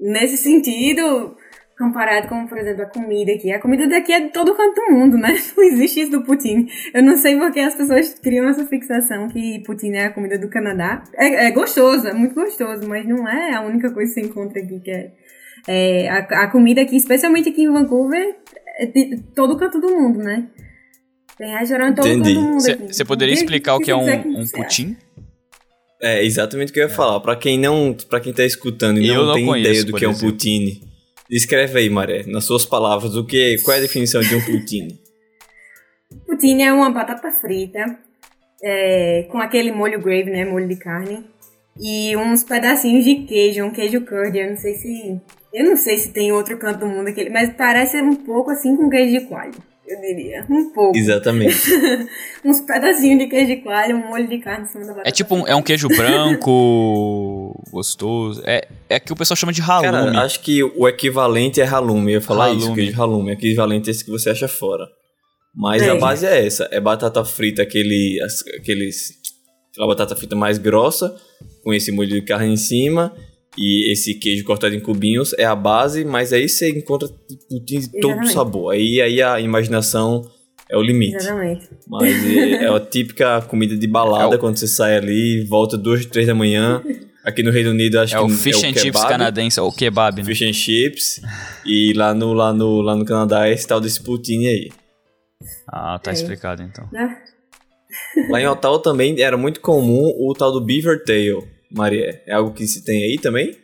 nesse 0.00 0.36
sentido 0.36 1.36
comparado 1.78 2.28
com, 2.28 2.46
por 2.46 2.58
exemplo, 2.58 2.82
a 2.82 2.86
comida 2.86 3.32
aqui. 3.32 3.52
A 3.52 3.60
comida 3.60 3.88
daqui 3.88 4.12
é 4.12 4.20
de 4.20 4.32
todo 4.32 4.54
canto 4.54 4.74
do 4.74 4.92
mundo, 4.92 5.18
né? 5.18 5.36
Não 5.56 5.64
existe 5.64 6.00
isso 6.00 6.10
do 6.10 6.22
poutine. 6.22 6.70
Eu 6.92 7.02
não 7.02 7.16
sei 7.16 7.36
porque 7.36 7.60
as 7.60 7.74
pessoas 7.74 8.14
criam 8.14 8.48
essa 8.48 8.64
fixação 8.66 9.28
que 9.28 9.60
poutine 9.64 9.98
é 9.98 10.06
a 10.06 10.12
comida 10.12 10.38
do 10.38 10.48
Canadá. 10.48 11.02
É, 11.14 11.46
é 11.46 11.50
gostoso, 11.50 12.06
é 12.06 12.14
muito 12.14 12.34
gostoso, 12.34 12.88
mas 12.88 13.06
não 13.06 13.28
é 13.28 13.54
a 13.54 13.62
única 13.62 13.92
coisa 13.92 14.14
que 14.14 14.20
você 14.20 14.26
encontra 14.26 14.62
aqui 14.62 14.80
que 14.80 14.90
é... 14.90 15.12
é 15.66 16.08
a, 16.08 16.44
a, 16.44 16.50
comida 16.50 16.80
aqui, 16.80 16.96
especialmente 16.96 17.48
aqui 17.48 17.62
em 17.62 17.72
Vancouver, 17.72 18.36
é 18.78 18.86
de 18.86 19.22
todo 19.34 19.56
canto 19.56 19.80
do 19.80 19.88
mundo, 19.88 20.18
né? 20.20 20.48
Tem 21.36 21.56
restaurante 21.58 21.96
todo 21.96 22.08
canto 22.08 22.32
do 22.32 22.40
mundo 22.40 22.60
Você 22.60 23.04
poderia 23.04 23.34
explicar 23.34 23.74
o 23.74 23.80
que, 23.80 23.90
é 23.90 23.96
um, 23.96 24.08
um 24.40 24.46
poutine? 24.46 24.96
É 26.00 26.24
exatamente 26.24 26.70
o 26.70 26.72
que 26.72 26.80
eu 26.80 26.86
ia 26.86 26.92
é. 26.92 26.94
falar. 26.94 27.18
Para 27.20 27.34
quem 27.34 27.58
não, 27.58 27.96
para 28.08 28.20
quem 28.20 28.32
tá 28.32 28.44
escutando 28.44 29.00
e 29.00 29.08
não, 29.08 29.26
não 29.26 29.34
tem 29.34 29.46
conheço, 29.46 29.70
ideia 29.70 29.84
do 29.84 29.94
que 29.94 30.04
é 30.04 30.08
um 30.08 30.14
poutine, 30.14 30.93
Escreve 31.30 31.78
aí, 31.78 31.90
Maré, 31.90 32.24
nas 32.26 32.44
suas 32.44 32.66
palavras, 32.66 33.16
o 33.16 33.24
que, 33.24 33.56
qual 33.64 33.76
é 33.76 33.78
a 33.78 33.82
definição 33.82 34.20
de 34.20 34.34
um 34.34 34.44
poutine? 34.44 35.00
poutine 36.26 36.62
é 36.62 36.72
uma 36.72 36.90
batata 36.90 37.30
frita 37.30 37.98
é, 38.62 39.26
com 39.30 39.38
aquele 39.38 39.72
molho 39.72 40.00
gravy, 40.00 40.30
né, 40.30 40.44
molho 40.44 40.68
de 40.68 40.76
carne, 40.76 41.24
e 41.80 42.16
uns 42.16 42.44
pedacinhos 42.44 43.04
de 43.04 43.16
queijo, 43.24 43.64
um 43.64 43.72
queijo 43.72 44.02
curd. 44.02 44.38
Eu 44.38 44.50
não 44.50 44.56
sei 44.56 44.74
se, 44.74 45.20
eu 45.52 45.64
não 45.64 45.76
sei 45.76 45.98
se 45.98 46.12
tem 46.12 46.30
outro 46.30 46.58
canto 46.58 46.80
do 46.80 46.86
mundo 46.86 47.08
aquele, 47.08 47.30
mas 47.30 47.50
parece 47.56 48.00
um 48.00 48.14
pouco 48.14 48.50
assim 48.50 48.76
com 48.76 48.88
queijo 48.88 49.18
de 49.18 49.26
coalho 49.26 49.73
eu 49.86 50.00
diria. 50.00 50.46
Um 50.48 50.72
pouco. 50.72 50.96
Exatamente. 50.96 51.56
Uns 52.44 52.60
pedacinhos 52.60 53.18
de 53.18 53.26
queijo 53.26 53.46
de 53.48 53.56
coalho, 53.56 53.96
um 53.96 54.08
molho 54.08 54.28
de 54.28 54.38
carne 54.38 54.64
em 54.64 54.66
cima 54.66 54.84
da 54.84 54.92
batata. 54.92 55.08
É 55.08 55.12
tipo, 55.12 55.34
um, 55.34 55.46
é 55.46 55.54
um 55.54 55.62
queijo 55.62 55.88
branco, 55.88 57.62
gostoso. 57.70 58.42
É, 58.46 58.66
é 58.88 58.98
que 58.98 59.12
o 59.12 59.16
pessoal 59.16 59.36
chama 59.36 59.52
de 59.52 59.62
halume. 59.62 59.90
Cara, 59.90 60.20
acho 60.22 60.40
que 60.40 60.62
o 60.62 60.88
equivalente 60.88 61.60
é 61.60 61.66
halume. 61.66 62.12
Eu 62.12 62.16
ia 62.16 62.20
falar 62.20 62.46
halume. 62.46 62.62
isso, 62.62 62.74
queijo 62.74 63.02
halume. 63.02 63.30
O 63.30 63.34
equivalente 63.34 63.88
é 63.88 63.90
esse 63.90 64.04
que 64.04 64.10
você 64.10 64.30
acha 64.30 64.48
fora. 64.48 64.86
Mas 65.54 65.82
é. 65.82 65.90
a 65.90 65.94
base 65.96 66.26
é 66.26 66.46
essa. 66.46 66.68
É 66.72 66.80
batata 66.80 67.24
frita, 67.24 67.62
aquele, 67.62 68.18
aqueles... 68.58 69.22
Aquela 69.70 69.88
batata 69.88 70.14
frita 70.14 70.36
mais 70.36 70.56
grossa, 70.56 71.16
com 71.62 71.74
esse 71.74 71.90
molho 71.90 72.08
de 72.10 72.22
carne 72.22 72.52
em 72.52 72.56
cima 72.56 73.12
e 73.56 73.92
esse 73.92 74.14
queijo 74.14 74.44
cortado 74.44 74.74
em 74.74 74.80
cubinhos 74.80 75.32
é 75.38 75.44
a 75.44 75.54
base, 75.54 76.04
mas 76.04 76.32
aí 76.32 76.48
você 76.48 76.70
encontra 76.70 77.08
pudim 77.48 77.80
de 77.80 78.00
todo 78.00 78.26
sabor. 78.26 78.72
Aí, 78.74 79.00
aí 79.00 79.22
a 79.22 79.40
imaginação 79.40 80.22
é 80.70 80.76
o 80.76 80.82
limite. 80.82 81.16
Exatamente. 81.16 81.68
Mas 81.88 82.24
é, 82.36 82.50
é 82.64 82.68
a 82.68 82.80
típica 82.80 83.40
comida 83.42 83.76
de 83.76 83.86
balada 83.86 84.34
É 84.34 84.36
o- 84.36 84.40
quando 84.40 84.56
você 84.56 84.66
sai 84.66 84.96
ali, 84.96 85.44
volta 85.48 85.76
duas, 85.76 86.04
três 86.06 86.26
da 86.26 86.34
manhã. 86.34 86.82
Aqui 87.24 87.42
no 87.42 87.50
Reino 87.50 87.70
Unido 87.70 87.98
acho 88.00 88.14
É 88.14 88.18
que 88.18 88.24
o 88.24 88.28
fish 88.28 88.62
é 88.62 88.66
and 88.66 88.72
o 88.72 88.78
chips 88.78 88.82
kebab, 89.00 89.08
canadense, 89.08 89.58
ou 89.60 89.72
kebab, 89.72 90.18
né? 90.20 90.24
Fish 90.24 90.42
and 90.42 90.52
chips. 90.52 91.20
E 91.64 91.92
lá 91.94 92.12
no, 92.12 92.32
lá, 92.34 92.52
no, 92.52 92.82
lá 92.82 92.94
no 92.94 93.04
Canadá 93.04 93.46
é 93.48 93.52
esse 93.54 93.66
tal 93.66 93.80
desse 93.80 94.02
poutine 94.02 94.46
aí. 94.48 94.68
Ah, 95.66 95.98
tá 96.02 96.10
É. 96.10 96.14
explicado 96.14 96.62
então. 96.62 96.86
Né? 96.92 97.16
Lá 98.28 98.40
em 98.42 98.46
Ottawa 98.46 98.82
também 98.82 99.18
era 99.22 99.36
muito 99.38 99.60
comum 99.60 100.12
o 100.18 100.34
tal 100.34 100.52
do 100.52 100.60
beaver 100.60 101.02
tail, 101.04 101.46
Maria. 101.74 102.22
É 102.26 102.34
algo 102.34 102.52
que 102.52 102.66
se 102.66 102.84
tem 102.84 103.02
aí 103.02 103.18
também? 103.20 103.56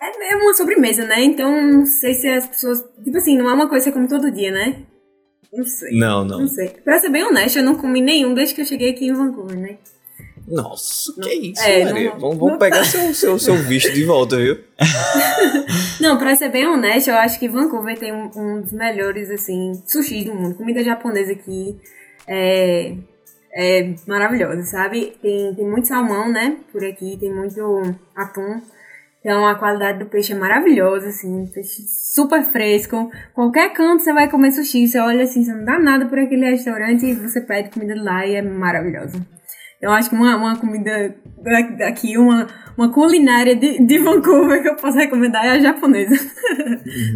É, 0.00 0.32
é 0.32 0.36
uma 0.36 0.54
sobremesa, 0.54 1.04
né? 1.04 1.22
Então, 1.24 1.50
não 1.72 1.86
sei 1.86 2.14
se 2.14 2.28
as 2.28 2.46
pessoas. 2.46 2.84
Tipo 3.02 3.16
assim, 3.16 3.36
não 3.36 3.48
é 3.48 3.54
uma 3.54 3.68
coisa 3.68 3.84
que 3.86 3.90
você 3.90 3.94
come 3.96 4.08
todo 4.08 4.30
dia, 4.30 4.50
né? 4.50 4.82
Não 5.52 5.64
sei. 5.64 5.96
Não, 5.96 6.24
não. 6.24 6.40
Não 6.40 6.48
sei. 6.48 6.68
Pra 6.84 6.98
ser 6.98 7.08
bem 7.08 7.22
honesta, 7.24 7.60
eu 7.60 7.64
não 7.64 7.76
comi 7.76 8.00
nenhum 8.00 8.34
desde 8.34 8.54
que 8.54 8.60
eu 8.60 8.66
cheguei 8.66 8.90
aqui 8.90 9.06
em 9.06 9.12
Vancouver, 9.14 9.56
né? 9.58 9.78
Nossa, 10.48 11.12
que 11.14 11.20
Não- 11.20 11.28
isso, 11.32 11.62
é, 11.62 11.84
Maria. 11.84 12.10
não- 12.10 12.20
vamos 12.20 12.36
vamos 12.38 12.58
pegar 12.58 12.84
seu, 12.84 13.12
seu, 13.12 13.36
seu 13.38 13.56
visto 13.56 13.92
de 13.92 14.04
volta, 14.04 14.36
viu? 14.36 14.56
Não, 16.00 16.18
pra 16.18 16.36
ser 16.36 16.50
bem 16.50 16.66
honesta, 16.68 17.10
eu 17.10 17.16
acho 17.16 17.38
que 17.40 17.48
Vancouver 17.48 17.98
tem 17.98 18.12
um, 18.12 18.30
um 18.36 18.60
dos 18.60 18.70
melhores, 18.72 19.28
assim, 19.30 19.72
sushis 19.86 20.24
do 20.24 20.34
mundo. 20.34 20.54
Comida 20.54 20.84
japonesa 20.84 21.32
aqui 21.32 21.74
é, 22.28 22.94
é 23.56 23.94
maravilhosa, 24.06 24.62
sabe? 24.62 25.16
Tem, 25.22 25.54
tem 25.54 25.66
muito 25.66 25.88
salmão, 25.88 26.30
né? 26.30 26.58
Por 26.70 26.84
aqui, 26.84 27.16
tem 27.18 27.32
muito 27.34 27.58
atum. 28.14 28.60
Então 29.20 29.44
a 29.48 29.56
qualidade 29.56 29.98
do 29.98 30.06
peixe 30.06 30.32
é 30.32 30.36
maravilhosa, 30.36 31.08
assim, 31.08 31.46
peixe 31.52 31.82
super 32.14 32.42
fresco. 32.44 33.10
Qualquer 33.34 33.72
canto 33.72 34.02
você 34.02 34.12
vai 34.12 34.30
comer 34.30 34.52
sushi, 34.52 34.86
você 34.86 35.00
olha 35.00 35.24
assim, 35.24 35.42
você 35.42 35.52
não 35.52 35.64
dá 35.64 35.78
nada 35.78 36.06
por 36.06 36.18
aquele 36.18 36.48
restaurante 36.48 37.06
e 37.06 37.14
você 37.14 37.40
pede 37.40 37.70
comida 37.70 38.00
lá 38.00 38.24
e 38.26 38.36
é 38.36 38.42
maravilhosa. 38.42 39.18
Eu 39.80 39.90
acho 39.92 40.08
que 40.08 40.16
uma, 40.16 40.36
uma 40.36 40.56
comida 40.56 41.14
da- 41.42 41.60
daqui, 41.86 42.16
uma, 42.16 42.46
uma 42.78 42.90
culinária 42.92 43.54
de, 43.54 43.84
de 43.86 43.98
Vancouver 43.98 44.62
que 44.62 44.68
eu 44.68 44.76
posso 44.76 44.96
recomendar 44.96 45.44
é 45.44 45.50
a 45.50 45.60
japonesa. 45.60 46.16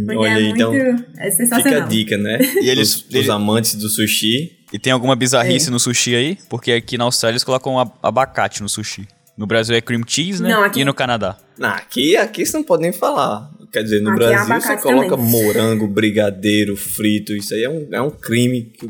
Porque 0.05 0.17
Olha 0.17 0.29
é 0.29 0.43
muito, 0.43 0.55
então 0.57 0.75
é 0.75 0.97
fica 0.97 1.31
sensacional. 1.33 1.83
a 1.83 1.87
dica, 1.87 2.17
né? 2.19 2.39
E 2.63 2.69
eles- 2.69 2.97
Os, 3.09 3.15
os 3.15 3.31
amantes 3.31 3.75
do 3.77 3.89
sushi. 3.89 4.59
E 4.73 4.79
tem 4.79 4.93
alguma 4.93 5.17
bizarrice 5.17 5.69
É. 5.69 5.71
no 5.73 5.81
sushi 5.81 6.15
aí? 6.15 6.39
Porque 6.49 6.73
aqui 6.73 6.97
na 6.99 7.05
Austrália 7.05 7.33
eles 7.35 7.45
colocam 7.45 7.79
ab- 7.79 7.93
abacate 8.03 8.63
no 8.63 8.69
sushi. 8.69 9.09
No 9.37 9.47
Brasil 9.47 9.75
é 9.75 9.81
cream 9.81 10.03
cheese, 10.07 10.43
né? 10.43 10.51
Não, 10.51 10.63
aqui- 10.63 10.81
E 10.81 10.85
no 10.85 10.93
Canadá. 10.93 11.39
Não, 11.59 11.71
aqui, 11.71 12.15
aqui 12.17 12.45
você 12.45 12.57
não 12.57 12.63
pode 12.65 12.83
nem 12.83 12.93
falar. 12.93 13.51
Quer 13.73 13.83
dizer, 13.85 14.01
no 14.03 14.11
Aqui 14.11 14.23
é 14.23 14.27
Brasil 14.27 14.47
você 14.47 14.53
abacate 14.53 14.83
coloca 14.83 15.17
também. 15.17 15.31
morango, 15.31 15.87
brigadeiro, 15.89 16.77
frito. 16.77 17.33
Isso 17.33 17.55
aí 17.55 17.63
é 17.65 17.71
um, 17.71 17.89
é 17.93 18.03
um 18.03 18.11
crime 18.11 18.63
que, 18.65 18.89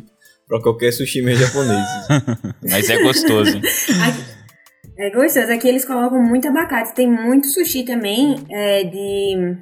pra 0.50 0.60
qualquer 0.60 0.92
sushi 0.92 1.22
meio 1.22 1.38
japonês. 1.38 1.86
Mas 2.68 2.90
é 2.90 2.98
gostoso? 3.00 3.56
Aqui- 3.58 4.40
é 4.98 5.10
gostoso. 5.10 5.50
Aqui 5.52 5.68
eles 5.68 5.84
colocam 5.84 6.20
muito 6.22 6.48
abacate. 6.48 6.92
Tem 6.94 7.08
muito 7.08 7.46
sushi 7.46 7.84
também 7.84 8.36
é, 8.50 8.82
de 8.84 9.56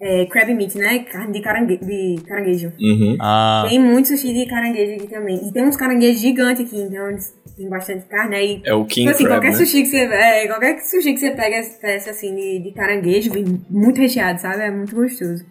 é, 0.00 0.24
crab 0.26 0.54
meat, 0.54 0.78
né? 0.78 1.00
Carne 1.00 1.32
de, 1.32 1.40
carangue, 1.40 1.76
de 1.78 2.22
caranguejo. 2.26 2.72
Uhum. 2.80 3.16
Ah, 3.20 3.66
Tem 3.68 3.80
muito 3.80 4.08
sushi 4.08 4.32
de 4.32 4.46
caranguejo 4.46 4.94
aqui 4.94 5.08
também. 5.08 5.40
E 5.46 5.52
tem 5.52 5.64
uns 5.64 5.76
caranguejos 5.76 6.20
gigantes 6.22 6.64
aqui, 6.64 6.78
então 6.80 7.08
eles 7.10 7.34
têm 7.56 7.68
bastante 7.68 8.06
carne. 8.06 8.36
Aí, 8.36 8.62
É 8.64 8.72
o 8.74 8.84
King 8.84 9.08
tipo 9.08 9.10
assim, 9.10 9.24
Crab, 9.24 9.40
qualquer 9.40 9.58
né? 9.58 9.64
sushi 9.64 9.82
que 9.82 9.88
você 9.88 9.96
é, 10.04 10.46
qualquer 10.46 10.80
sushi 10.82 11.12
que 11.14 11.18
você 11.20 11.30
pega 11.32 11.62
peça 11.80 12.10
assim 12.10 12.34
de, 12.34 12.60
de 12.60 12.72
caranguejo, 12.72 13.32
vem 13.32 13.44
muito 13.68 14.00
recheado, 14.00 14.40
sabe? 14.40 14.62
É 14.62 14.70
muito 14.70 14.94
gostoso. 14.94 15.44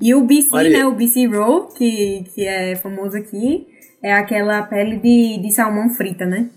E 0.00 0.14
o 0.14 0.24
BC, 0.24 0.48
Maria- 0.50 0.78
né? 0.78 0.86
O 0.86 0.94
BC 0.94 1.26
Roll, 1.26 1.68
que, 1.68 2.24
que 2.34 2.46
é 2.46 2.74
famoso 2.76 3.16
aqui, 3.16 3.66
é 4.02 4.12
aquela 4.12 4.62
pele 4.62 4.96
de, 4.98 5.38
de 5.42 5.50
salmão 5.52 5.90
frita, 5.90 6.24
né? 6.24 6.48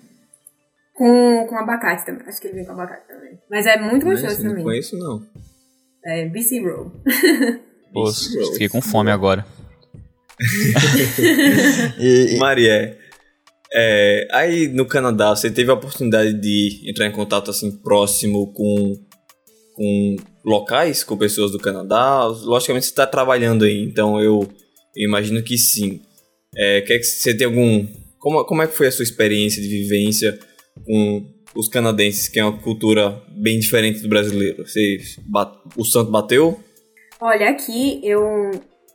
Com, 0.95 1.45
com 1.49 1.57
abacate 1.57 2.05
também. 2.05 2.25
Acho 2.27 2.39
que 2.39 2.47
ele 2.47 2.55
vem 2.57 2.65
com 2.65 2.71
abacate 2.71 3.07
também. 3.07 3.37
Mas 3.49 3.65
é 3.65 3.77
muito 3.79 4.05
gostoso 4.05 4.35
eu 4.37 4.43
não 4.43 4.49
também. 4.51 4.63
conheço, 4.63 4.97
não. 4.97 5.25
É 6.05 6.25
BC 6.29 6.59
Roll. 6.61 6.91
pô, 7.93 8.11
fiquei 8.53 8.69
com 8.69 8.81
fome 8.81 9.11
agora. 9.11 9.45
E- 11.99 12.35
e- 12.35 12.37
Maria, 12.37 12.97
é, 13.73 14.27
aí 14.31 14.67
no 14.67 14.85
Canadá, 14.87 15.35
você 15.35 15.49
teve 15.51 15.69
a 15.71 15.73
oportunidade 15.73 16.33
de 16.33 16.81
entrar 16.89 17.07
em 17.07 17.11
contato 17.11 17.49
assim 17.51 17.71
próximo 17.77 18.51
com, 18.53 18.93
com 19.75 20.15
locais, 20.45 21.03
com 21.03 21.17
pessoas 21.17 21.51
do 21.51 21.59
Canadá? 21.59 22.25
Logicamente 22.25 22.85
você 22.85 22.91
está 22.91 23.05
trabalhando 23.07 23.65
aí, 23.65 23.83
então 23.83 24.19
eu, 24.21 24.47
imagino 24.95 25.41
que 25.43 25.57
sim. 25.57 26.01
É, 26.55 26.81
quer 26.81 26.97
que 26.99 27.03
você 27.05 27.35
tem 27.35 27.45
algum. 27.47 27.87
Como, 28.19 28.43
como 28.45 28.61
é 28.61 28.67
que 28.67 28.75
foi 28.75 28.87
a 28.87 28.91
sua 28.91 29.03
experiência 29.03 29.61
de 29.61 29.67
vivência 29.67 30.37
com 30.85 31.25
os 31.55 31.67
canadenses, 31.67 32.27
que 32.27 32.39
é 32.39 32.45
uma 32.45 32.57
cultura 32.59 33.21
bem 33.37 33.59
diferente 33.59 34.01
do 34.01 34.09
brasileiro? 34.09 34.65
Você, 34.65 34.97
bat- 35.25 35.59
o 35.75 35.83
santo 35.83 36.11
bateu? 36.11 36.59
Olha, 37.19 37.49
aqui 37.49 37.99
eu, 38.03 38.21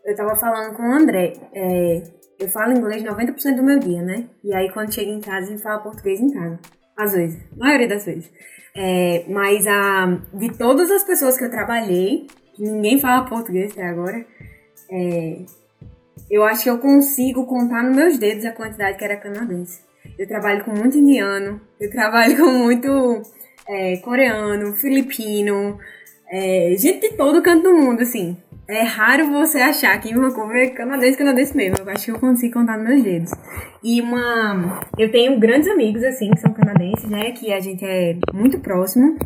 eu 0.05 0.17
tava 0.17 0.37
falando 0.37 0.77
com 0.77 0.83
o 0.83 0.93
André. 0.95 1.33
é, 1.55 2.03
eu 2.41 2.49
falo 2.49 2.73
inglês 2.73 3.03
90% 3.03 3.57
do 3.57 3.63
meu 3.65 3.81
dia, 3.81 4.01
né? 4.01 4.29
E 4.45 4.55
aí 4.55 4.71
quando 4.73 4.95
chego 4.95 5.11
em 5.11 5.21
casa, 5.21 5.49
a 5.49 5.51
gente 5.51 5.63
fala 5.63 5.81
português 5.83 6.21
em 6.21 6.31
casa. 6.33 6.59
Às 6.99 7.13
vezes. 7.13 7.41
A 7.53 7.65
maioria 7.65 7.89
das 7.89 8.05
vezes. 8.05 8.29
É, 8.75 9.25
mas 9.29 9.67
a, 9.67 10.21
de 10.35 10.57
todas 10.59 10.91
as 10.91 11.05
pessoas 11.05 11.39
que 11.39 11.45
eu 11.45 11.51
trabalhei, 11.51 12.27
ninguém 12.59 13.01
fala 13.01 13.25
português 13.25 13.73
até 13.73 13.87
agora, 13.87 14.27
é, 14.91 15.39
eu 16.31 16.45
acho 16.45 16.65
que 16.65 16.71
eu 16.71 16.79
consigo 16.79 17.47
contar 17.47 17.85
nos 17.85 17.97
meus 17.97 18.19
dedos 18.19 18.45
a 18.45 18.53
quantidade 18.53 18.99
que 18.99 19.05
era 19.05 19.17
canadense. 19.17 19.81
Eu 20.19 20.27
trabalho 20.27 20.65
com 20.65 20.73
muito 20.73 20.99
indiano, 20.99 21.61
eu 21.81 21.91
trabalho 21.91 22.37
com 22.37 22.51
muito 22.51 23.23
é, 23.69 23.97
coreano, 23.99 24.75
filipino, 24.75 25.79
é, 26.29 26.75
gente 26.77 27.11
de 27.11 27.17
todo 27.17 27.43
canto 27.43 27.63
do 27.63 27.75
mundo, 27.75 28.03
assim. 28.03 28.37
É 28.69 28.83
raro 28.83 29.31
você 29.31 29.59
achar 29.59 29.99
que 29.99 30.11
em 30.11 30.15
Vancouver 30.15 30.75
canadense, 30.75 31.17
canadense 31.17 31.57
mesmo. 31.57 31.79
Eu 31.79 31.89
acho 31.89 32.05
que 32.05 32.11
eu 32.11 32.19
consigo 32.19 32.53
contar 32.53 32.77
nos 32.77 32.87
meus 32.87 33.03
dedos. 33.03 33.31
E 33.83 34.01
uma... 34.03 34.81
Eu 34.99 35.11
tenho 35.11 35.41
grandes 35.41 35.69
amigos, 35.69 36.05
assim, 36.05 36.31
que 36.31 36.41
são 36.41 36.53
canadenses, 36.53 37.09
né? 37.09 37.33
Que 37.33 37.51
a 37.51 37.61
gente 37.61 37.83
é 37.83 38.19
muito 38.35 38.61
próximo. 38.61 39.17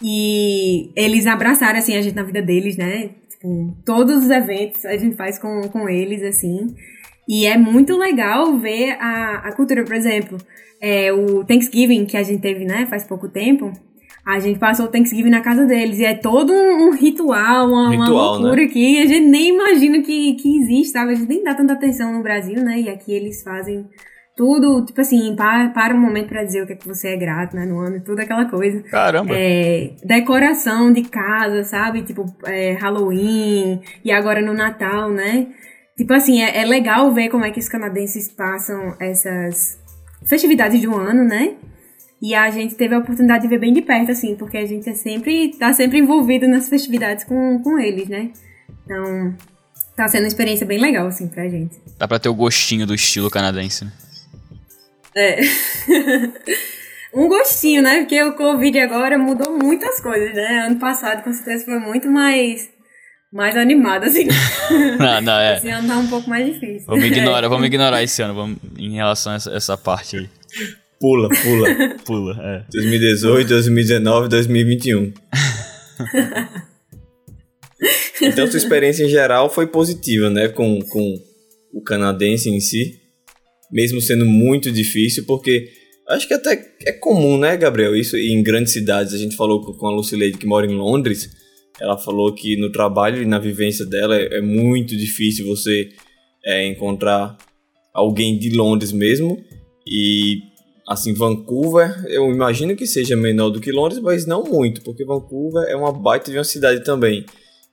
E 0.00 0.92
eles 0.94 1.26
abraçaram, 1.26 1.78
assim, 1.78 1.96
a 1.96 2.02
gente 2.02 2.14
na 2.14 2.22
vida 2.22 2.40
deles, 2.40 2.76
né? 2.76 3.10
Tipo, 3.28 3.76
todos 3.84 4.22
os 4.22 4.30
eventos 4.30 4.84
a 4.84 4.96
gente 4.96 5.16
faz 5.16 5.36
com, 5.36 5.62
com 5.68 5.88
eles, 5.88 6.22
assim. 6.22 6.74
E 7.28 7.46
é 7.46 7.58
muito 7.58 7.96
legal 7.96 8.56
ver 8.58 8.96
a, 9.00 9.48
a 9.48 9.52
cultura, 9.56 9.82
por 9.82 9.94
exemplo, 9.94 10.38
é, 10.80 11.12
o 11.12 11.44
Thanksgiving 11.44 12.04
que 12.04 12.16
a 12.16 12.22
gente 12.22 12.40
teve, 12.40 12.64
né, 12.64 12.86
faz 12.86 13.04
pouco 13.04 13.28
tempo. 13.28 13.72
A 14.26 14.40
gente 14.40 14.58
passou 14.58 14.86
o 14.86 14.88
Thanksgiving 14.88 15.30
na 15.30 15.42
casa 15.42 15.66
deles 15.66 15.98
e 15.98 16.04
é 16.04 16.14
todo 16.14 16.52
um, 16.52 16.88
um 16.88 16.90
ritual, 16.92 17.68
uma, 17.68 17.90
uma 17.90 18.04
Ritual, 18.06 18.38
loucura 18.38 18.62
né? 18.62 18.68
que 18.68 19.02
a 19.02 19.06
gente 19.06 19.26
nem 19.26 19.50
imagina 19.50 20.00
que, 20.02 20.34
que 20.34 20.62
existe, 20.62 20.92
sabe? 20.92 21.12
A 21.12 21.14
gente 21.14 21.28
nem 21.28 21.44
dá 21.44 21.54
tanta 21.54 21.74
atenção 21.74 22.12
no 22.12 22.22
Brasil, 22.22 22.64
né? 22.64 22.80
E 22.80 22.88
aqui 22.88 23.12
eles 23.12 23.42
fazem 23.42 23.86
tudo, 24.36 24.84
tipo 24.84 25.00
assim, 25.00 25.36
para, 25.36 25.68
para 25.68 25.94
um 25.94 26.00
momento 26.00 26.28
pra 26.28 26.42
dizer 26.42 26.62
o 26.62 26.66
que 26.66 26.72
é 26.72 26.76
que 26.76 26.88
você 26.88 27.08
é 27.08 27.16
grato, 27.16 27.54
né, 27.54 27.64
no 27.64 27.78
ano, 27.78 28.00
tudo 28.00 28.20
aquela 28.20 28.46
coisa. 28.46 28.82
Caramba. 28.84 29.34
É, 29.36 29.92
decoração 30.02 30.92
de 30.92 31.02
casa, 31.02 31.62
sabe? 31.62 32.02
Tipo, 32.02 32.24
é, 32.44 32.72
Halloween 32.72 33.80
e 34.04 34.10
agora 34.10 34.40
no 34.40 34.54
Natal, 34.54 35.10
né? 35.10 35.48
Tipo 35.96 36.12
assim, 36.14 36.42
é, 36.42 36.62
é 36.62 36.64
legal 36.64 37.12
ver 37.12 37.28
como 37.28 37.44
é 37.44 37.50
que 37.50 37.60
os 37.60 37.68
canadenses 37.68 38.28
passam 38.28 38.96
essas 38.98 39.78
festividades 40.24 40.80
do 40.82 40.96
ano, 40.96 41.22
né? 41.24 41.54
E 42.24 42.34
a 42.34 42.50
gente 42.50 42.74
teve 42.74 42.94
a 42.94 42.98
oportunidade 43.00 43.42
de 43.42 43.48
ver 43.50 43.58
bem 43.58 43.70
de 43.70 43.82
perto, 43.82 44.10
assim, 44.10 44.34
porque 44.34 44.56
a 44.56 44.64
gente 44.64 44.88
é 44.88 44.94
sempre, 44.94 45.54
tá 45.58 45.74
sempre 45.74 45.98
envolvido 45.98 46.48
nas 46.48 46.70
festividades 46.70 47.22
com, 47.22 47.60
com 47.62 47.78
eles, 47.78 48.08
né? 48.08 48.30
Então, 48.82 49.36
tá 49.94 50.08
sendo 50.08 50.22
uma 50.22 50.28
experiência 50.28 50.66
bem 50.66 50.78
legal, 50.78 51.06
assim, 51.06 51.28
pra 51.28 51.46
gente. 51.50 51.76
Dá 51.98 52.08
pra 52.08 52.18
ter 52.18 52.30
o 52.30 52.34
gostinho 52.34 52.86
do 52.86 52.94
estilo 52.94 53.28
canadense, 53.28 53.84
né? 53.84 53.92
É. 55.14 55.38
um 57.12 57.28
gostinho, 57.28 57.82
né? 57.82 57.98
Porque 57.98 58.22
o 58.22 58.32
Covid 58.32 58.78
agora 58.78 59.18
mudou 59.18 59.58
muitas 59.58 60.00
coisas, 60.00 60.34
né? 60.34 60.64
Ano 60.66 60.78
passado, 60.78 61.22
com 61.24 61.30
certeza, 61.30 61.66
foi 61.66 61.78
muito 61.78 62.10
mais, 62.10 62.70
mais 63.30 63.54
animado, 63.54 64.04
assim. 64.04 64.26
Não, 64.98 65.20
não, 65.20 65.40
é. 65.40 65.58
Esse 65.58 65.68
ano 65.68 65.86
tá 65.86 65.98
um 65.98 66.08
pouco 66.08 66.30
mais 66.30 66.46
difícil. 66.46 66.86
Vamos 66.86 67.04
ignorar, 67.04 67.48
vamos 67.50 67.66
ignorar 67.66 68.02
esse 68.02 68.22
ano, 68.22 68.32
vamos, 68.32 68.56
em 68.78 68.94
relação 68.94 69.34
a 69.34 69.36
essa, 69.36 69.50
essa 69.52 69.76
parte 69.76 70.16
aí. 70.16 70.28
Pula, 71.04 71.28
pula. 71.28 71.98
Pula, 72.06 72.38
é. 72.42 72.64
2018, 72.72 73.46
2019, 73.46 74.26
2021. 74.26 75.12
então, 78.22 78.46
sua 78.46 78.56
experiência 78.56 79.04
em 79.04 79.10
geral 79.10 79.50
foi 79.50 79.66
positiva, 79.66 80.30
né? 80.30 80.48
Com, 80.48 80.80
com 80.80 81.14
o 81.74 81.82
canadense 81.82 82.48
em 82.48 82.58
si. 82.58 82.98
Mesmo 83.70 84.00
sendo 84.00 84.24
muito 84.24 84.72
difícil, 84.72 85.26
porque 85.26 85.68
acho 86.08 86.26
que 86.26 86.32
até 86.32 86.72
é 86.86 86.92
comum, 86.92 87.36
né, 87.36 87.54
Gabriel? 87.54 87.94
Isso 87.94 88.16
em 88.16 88.42
grandes 88.42 88.72
cidades. 88.72 89.12
A 89.12 89.18
gente 89.18 89.36
falou 89.36 89.60
com 89.60 89.86
a 89.86 89.94
Lucileide 89.94 90.38
que 90.38 90.46
mora 90.46 90.64
em 90.64 90.74
Londres. 90.74 91.28
Ela 91.78 91.98
falou 91.98 92.34
que 92.34 92.56
no 92.56 92.72
trabalho 92.72 93.20
e 93.20 93.26
na 93.26 93.38
vivência 93.38 93.84
dela 93.84 94.16
é, 94.16 94.38
é 94.38 94.40
muito 94.40 94.96
difícil 94.96 95.44
você 95.44 95.90
é 96.42 96.66
encontrar 96.66 97.36
alguém 97.92 98.38
de 98.38 98.56
Londres 98.56 98.90
mesmo. 98.90 99.36
E 99.86 100.53
assim, 100.86 101.14
Vancouver, 101.14 102.04
eu 102.08 102.30
imagino 102.30 102.76
que 102.76 102.86
seja 102.86 103.16
menor 103.16 103.50
do 103.50 103.60
que 103.60 103.72
Londres, 103.72 104.00
mas 104.00 104.26
não 104.26 104.44
muito, 104.44 104.82
porque 104.82 105.04
Vancouver 105.04 105.64
é 105.68 105.76
uma 105.76 105.92
baita 105.92 106.30
de 106.30 106.36
uma 106.36 106.44
cidade 106.44 106.84
também. 106.84 107.24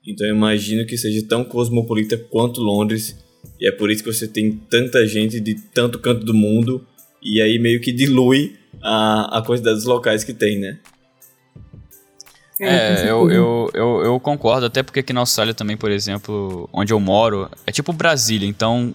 Então 0.06 0.26
eu 0.26 0.34
imagino 0.34 0.84
que 0.86 0.96
seja 0.96 1.24
tão 1.26 1.44
cosmopolita 1.44 2.16
quanto 2.16 2.60
Londres. 2.60 3.16
E 3.60 3.68
é 3.68 3.72
por 3.72 3.90
isso 3.90 4.02
que 4.02 4.12
você 4.12 4.26
tem 4.26 4.52
tanta 4.52 5.06
gente 5.06 5.38
de 5.38 5.54
tanto 5.54 5.98
canto 5.98 6.24
do 6.24 6.34
mundo. 6.34 6.84
E 7.22 7.40
aí 7.40 7.58
meio 7.58 7.80
que 7.80 7.92
dilui 7.92 8.56
a, 8.82 9.38
a 9.38 9.42
quantidade 9.42 9.76
dos 9.76 9.84
locais 9.84 10.24
que 10.24 10.32
tem, 10.32 10.58
né? 10.58 10.78
É, 12.60 13.10
eu, 13.10 13.28
eu, 13.30 13.70
eu, 13.74 14.04
eu, 14.04 14.20
concordo, 14.20 14.66
até 14.66 14.84
porque 14.84 15.00
aqui 15.00 15.12
na 15.12 15.20
Austrália 15.20 15.52
também, 15.52 15.76
por 15.76 15.90
exemplo, 15.90 16.68
onde 16.72 16.92
eu 16.92 17.00
moro, 17.00 17.50
é 17.66 17.72
tipo 17.72 17.92
Brasília, 17.92 18.46
então 18.48 18.94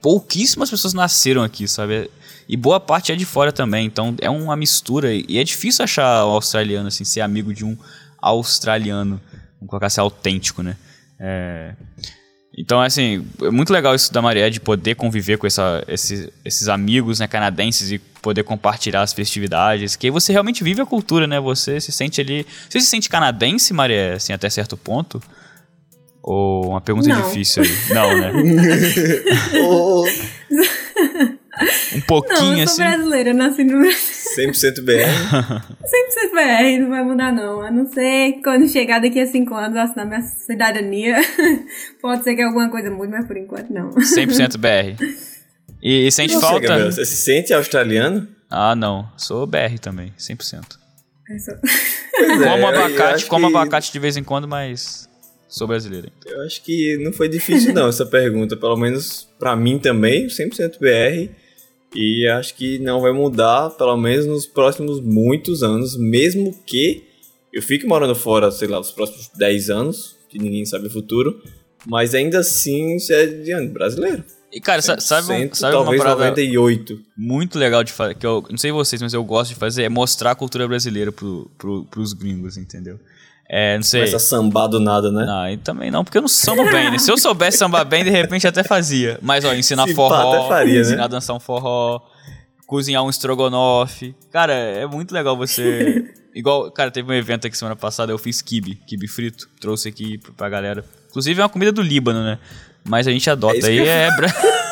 pouquíssimas 0.00 0.70
pessoas 0.70 0.94
nasceram 0.94 1.42
aqui, 1.42 1.66
sabe? 1.66 2.08
E 2.50 2.56
boa 2.56 2.80
parte 2.80 3.12
é 3.12 3.14
de 3.14 3.24
fora 3.24 3.52
também, 3.52 3.86
então 3.86 4.12
é 4.20 4.28
uma 4.28 4.56
mistura. 4.56 5.14
E 5.14 5.38
é 5.38 5.44
difícil 5.44 5.84
achar 5.84 6.26
o 6.26 6.30
australiano, 6.30 6.88
assim, 6.88 7.04
ser 7.04 7.20
amigo 7.20 7.54
de 7.54 7.64
um 7.64 7.78
australiano, 8.20 9.20
vamos 9.54 9.70
colocar 9.70 9.86
assim, 9.86 10.00
autêntico, 10.00 10.60
né? 10.60 10.76
É... 11.20 11.74
Então, 12.58 12.80
assim, 12.80 13.24
é 13.40 13.52
muito 13.52 13.72
legal 13.72 13.94
isso 13.94 14.12
da 14.12 14.20
Maria 14.20 14.50
de 14.50 14.58
poder 14.58 14.96
conviver 14.96 15.38
com 15.38 15.46
essa, 15.46 15.84
esses, 15.86 16.28
esses 16.44 16.68
amigos 16.68 17.20
né, 17.20 17.28
canadenses 17.28 17.92
e 17.92 18.00
poder 18.20 18.42
compartilhar 18.42 19.02
as 19.02 19.12
festividades, 19.12 19.94
que 19.94 20.08
aí 20.08 20.10
você 20.10 20.32
realmente 20.32 20.64
vive 20.64 20.82
a 20.82 20.86
cultura, 20.86 21.28
né? 21.28 21.38
Você 21.38 21.80
se 21.80 21.92
sente 21.92 22.20
ali... 22.20 22.44
Você 22.68 22.80
se 22.80 22.86
sente 22.86 23.08
canadense, 23.08 23.72
Maria, 23.72 24.14
assim, 24.14 24.32
até 24.32 24.50
certo 24.50 24.76
ponto? 24.76 25.22
Ou 26.20 26.70
uma 26.70 26.80
pergunta 26.80 27.10
Não. 27.10 27.22
difícil 27.22 27.62
aí? 27.62 27.70
Não, 27.94 28.20
né? 28.20 28.32
um 31.94 32.00
pouquinho, 32.02 32.40
Não, 32.40 32.58
eu 32.58 32.66
sou 32.68 32.84
assim... 32.84 32.96
brasileira, 32.96 33.30
eu 33.30 33.34
nasci 33.34 33.64
no 33.64 33.80
Brasil. 33.80 33.98
100% 34.36 34.80
BR. 34.82 34.92
100% 35.50 36.30
BR, 36.32 36.82
não 36.82 36.90
vai 36.90 37.02
mudar 37.04 37.32
não. 37.32 37.60
A 37.62 37.70
não 37.70 37.86
ser 37.90 38.34
quando 38.42 38.68
chegar 38.68 39.00
daqui 39.00 39.20
a 39.20 39.26
5 39.26 39.54
anos, 39.54 39.76
assinar 39.76 40.06
minha 40.06 40.22
cidadania. 40.22 41.16
Pode 42.00 42.24
ser 42.24 42.34
que 42.34 42.42
alguma 42.42 42.68
coisa 42.70 42.90
mude, 42.90 43.10
mas 43.12 43.26
por 43.26 43.36
enquanto 43.36 43.70
não. 43.70 43.90
100% 43.90 44.56
BR. 44.58 45.02
E, 45.82 46.06
e 46.06 46.12
sente 46.12 46.34
Você, 46.34 46.40
falta? 46.40 46.66
Gabriel, 46.66 46.92
você 46.92 47.04
se 47.04 47.16
sente 47.16 47.52
australiano? 47.52 48.28
Ah, 48.50 48.74
não. 48.76 49.08
Sou 49.16 49.46
BR 49.46 49.78
também, 49.80 50.12
100%. 50.18 50.62
Eu 51.28 51.38
sou- 51.38 51.54
Pois 52.16 52.28
é, 52.42 52.48
como 52.50 52.64
eu 52.64 52.68
abacate, 52.68 53.26
como 53.26 53.48
que- 53.50 53.56
abacate 53.56 53.92
de 53.92 53.98
vez 53.98 54.16
em 54.16 54.22
quando, 54.24 54.46
mas 54.46 55.08
sou 55.48 55.66
brasileiro. 55.66 56.10
Eu 56.26 56.42
acho 56.42 56.62
que 56.62 56.98
não 57.02 57.12
foi 57.12 57.28
difícil 57.28 57.72
não 57.72 57.88
essa 57.88 58.04
pergunta, 58.04 58.56
pelo 58.56 58.76
menos 58.76 59.28
pra 59.38 59.56
mim 59.56 59.78
também, 59.78 60.26
100% 60.26 60.78
BR. 60.78 61.30
E 61.94 62.26
acho 62.28 62.54
que 62.54 62.78
não 62.78 63.00
vai 63.00 63.12
mudar, 63.12 63.70
pelo 63.70 63.96
menos 63.96 64.26
nos 64.26 64.46
próximos 64.46 65.00
muitos 65.00 65.62
anos, 65.62 65.96
mesmo 65.98 66.54
que 66.64 67.04
eu 67.52 67.62
fique 67.62 67.84
morando 67.86 68.14
fora, 68.14 68.50
sei 68.50 68.68
lá, 68.68 68.78
os 68.78 68.92
próximos 68.92 69.28
10 69.36 69.70
anos, 69.70 70.16
que 70.28 70.38
ninguém 70.38 70.64
sabe 70.64 70.86
o 70.86 70.90
futuro, 70.90 71.42
mas 71.86 72.14
ainda 72.14 72.38
assim 72.38 72.98
você 72.98 73.14
é 73.14 73.26
de 73.26 73.66
brasileiro. 73.68 74.22
E, 74.52 74.60
cara, 74.60 74.82
sa- 74.82 74.98
sabe, 74.98 75.28
100%, 75.28 75.54
sabe 75.54 75.76
uma 75.76 75.82
talvez 75.84 76.02
parada 76.02 76.20
98. 76.30 77.00
muito 77.16 77.58
legal 77.58 77.84
de 77.84 77.92
fazer, 77.92 78.14
que 78.16 78.26
eu 78.26 78.44
não 78.50 78.58
sei 78.58 78.72
vocês, 78.72 79.00
mas 79.00 79.12
eu 79.14 79.22
gosto 79.24 79.50
de 79.50 79.56
fazer, 79.56 79.84
é 79.84 79.88
mostrar 79.88 80.32
a 80.32 80.34
cultura 80.34 80.66
brasileira 80.66 81.12
pro, 81.12 81.50
pro, 81.56 81.84
pros 81.84 82.12
gringos, 82.12 82.56
entendeu? 82.56 82.98
É, 83.52 83.74
não 83.76 83.82
sei. 83.82 84.02
Começa 84.02 84.16
a 84.16 84.20
sambar 84.20 84.68
do 84.68 84.78
nada, 84.78 85.10
né? 85.10 85.26
Não, 85.26 85.50
e 85.50 85.56
também 85.56 85.90
não, 85.90 86.04
porque 86.04 86.16
eu 86.16 86.22
não 86.22 86.28
sambo 86.28 86.62
bem, 86.70 86.88
né? 86.88 86.98
Se 86.98 87.10
eu 87.10 87.18
soubesse 87.18 87.58
sambar 87.58 87.84
bem, 87.84 88.04
de 88.04 88.10
repente 88.10 88.46
até 88.46 88.62
fazia. 88.62 89.18
Mas, 89.20 89.44
ó, 89.44 89.52
ensinar 89.52 89.88
Se 89.88 89.94
forró, 89.94 90.32
até 90.32 90.48
faria, 90.48 90.74
né? 90.74 90.80
ensinar 90.82 91.04
a 91.04 91.08
dançar 91.08 91.34
um 91.34 91.40
forró, 91.40 92.00
cozinhar 92.64 93.02
um 93.02 93.10
estrogonofe. 93.10 94.14
Cara, 94.32 94.52
é 94.52 94.86
muito 94.86 95.12
legal 95.12 95.36
você... 95.36 96.14
Igual, 96.32 96.70
cara, 96.70 96.92
teve 96.92 97.10
um 97.10 97.14
evento 97.14 97.48
aqui 97.48 97.58
semana 97.58 97.74
passada, 97.74 98.12
eu 98.12 98.18
fiz 98.18 98.40
kibe, 98.40 98.76
kibe 98.86 99.08
frito, 99.08 99.48
trouxe 99.60 99.88
aqui 99.88 100.16
pra- 100.36 100.48
galera. 100.48 100.84
Inclusive 101.08 101.40
é 101.40 101.42
uma 101.42 101.48
comida 101.48 101.72
do 101.72 101.82
Líbano, 101.82 102.22
né? 102.22 102.38
Mas 102.84 103.08
a 103.08 103.10
gente 103.10 103.28
adota. 103.28 103.66
É 103.66 103.68
aí 103.68 103.80
é... 103.80 104.08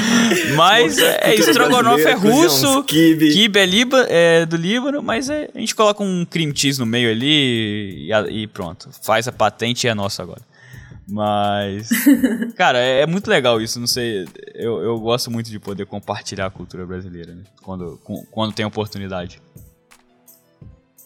Mas 0.56 0.98
é, 0.98 1.34
estrogonofe 1.34 2.04
é 2.04 2.12
russo, 2.14 2.82
quibe. 2.84 3.32
Kibe 3.32 3.58
é, 3.58 3.66
Liba, 3.66 4.06
é 4.08 4.46
do 4.46 4.56
Líbano, 4.56 5.02
mas 5.02 5.28
é- 5.30 5.48
a 5.54 5.58
gente 5.58 5.74
coloca 5.74 6.02
um 6.02 6.24
cream 6.24 6.52
cheese 6.54 6.78
no 6.78 6.86
meio 6.86 7.10
ali 7.10 8.08
e, 8.08 8.42
e 8.42 8.46
pronto. 8.46 8.88
Faz 9.02 9.26
a 9.28 9.32
patente 9.32 9.86
e 9.86 9.88
é 9.90 9.94
nosso 9.94 10.20
agora. 10.22 10.40
Mas. 11.08 11.88
cara, 12.56 12.78
é, 12.78 13.02
é 13.02 13.06
muito 13.06 13.28
legal 13.28 13.60
isso, 13.60 13.78
não 13.78 13.86
sei. 13.86 14.26
Eu, 14.54 14.82
eu 14.82 14.98
gosto 14.98 15.30
muito 15.30 15.50
de 15.50 15.58
poder 15.58 15.86
compartilhar 15.86 16.46
a 16.46 16.50
cultura 16.50 16.84
brasileira, 16.84 17.32
né? 17.34 17.42
Quando, 17.62 18.00
com- 18.02 18.24
quando 18.30 18.52
tem 18.52 18.64
oportunidade. 18.66 19.40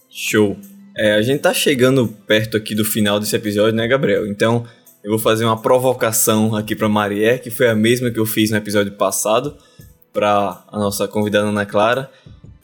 Show. 0.09 0.57
É, 0.97 1.13
a 1.15 1.23
gente 1.23 1.41
tá 1.41 1.55
chegando 1.55 2.09
perto 2.27 2.57
aqui 2.57 2.75
do 2.75 2.85
final 2.85 3.21
desse 3.21 3.37
episódio, 3.37 3.75
né, 3.75 3.87
Gabriel? 3.87 4.27
Então, 4.27 4.67
eu 5.03 5.11
vou 5.11 5.19
fazer 5.19 5.45
uma 5.45 5.61
provocação 5.61 6.55
aqui 6.55 6.77
pra 6.77 6.89
Marié, 6.89 7.39
que 7.39 7.51
foi 7.51 7.69
a 7.69 7.75
mesma 7.75 8.11
que 8.11 8.19
eu 8.19 8.27
fiz 8.27 8.51
no 8.51 8.57
episódio 8.57 8.93
passado, 8.93 9.57
pra 10.13 10.65
a 10.69 10.79
nossa 10.79 11.09
convidada 11.09 11.49
Ana 11.49 11.65
Clara. 11.65 12.11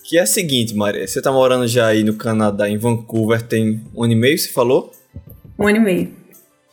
Que 0.05 0.19
é 0.19 0.23
a 0.23 0.27
seguinte, 0.27 0.75
Marié, 0.75 1.07
você 1.07 1.21
tá 1.21 1.33
morando 1.33 1.67
já 1.67 1.87
aí 1.89 2.05
no 2.05 2.15
Canadá, 2.15 2.69
em 2.69 2.77
Vancouver, 2.77 3.43
tem 3.43 3.83
um 3.95 4.05
ano 4.05 4.13
e 4.13 4.17
meio, 4.17 4.39
você 4.39 4.49
falou? 4.49 4.93
Um 5.59 5.67
ano 5.67 5.79
e 5.79 5.81
meio. 5.81 6.15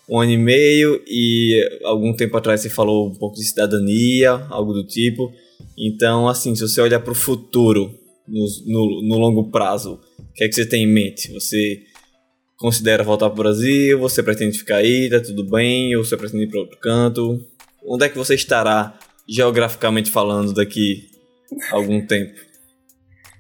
Um 0.08 0.20
ano 0.20 0.32
e 0.32 0.38
meio, 0.38 1.02
e 1.08 1.80
algum 1.84 2.14
tempo 2.14 2.38
atrás 2.38 2.62
você 2.62 2.70
falou 2.70 3.10
um 3.10 3.16
pouco 3.16 3.36
de 3.38 3.44
cidadania, 3.44 4.32
algo 4.50 4.74
do 4.74 4.86
tipo. 4.86 5.32
Então, 5.78 6.28
assim, 6.28 6.54
se 6.54 6.62
você 6.62 6.82
olhar 6.82 7.00
pro 7.00 7.16
futuro, 7.16 7.98
no, 8.28 8.46
no, 8.66 9.02
no 9.08 9.18
longo 9.18 9.50
prazo, 9.50 10.00
o 10.20 10.34
que 10.34 10.44
é 10.44 10.48
que 10.48 10.54
você 10.54 10.66
tem 10.66 10.84
em 10.84 10.94
mente? 10.94 11.32
Você 11.32 11.82
considera 12.58 13.04
voltar 13.04 13.30
pro 13.30 13.44
Brasil? 13.44 14.00
Você 14.00 14.22
pretende 14.24 14.58
ficar 14.58 14.78
aí? 14.78 15.10
Tá 15.10 15.20
tudo 15.20 15.50
bem? 15.50 15.96
Ou 15.96 16.04
você 16.04 16.16
pretende 16.18 16.44
ir 16.44 16.50
para 16.50 16.60
outro 16.60 16.80
canto? 16.80 17.40
Onde 17.86 18.06
é 18.06 18.10
que 18.10 18.18
você 18.18 18.36
estará 18.36 18.98
geograficamente 19.28 20.10
falando 20.12 20.54
daqui 20.54 21.08
a 21.72 21.76
algum 21.76 22.06
tempo? 22.06 22.34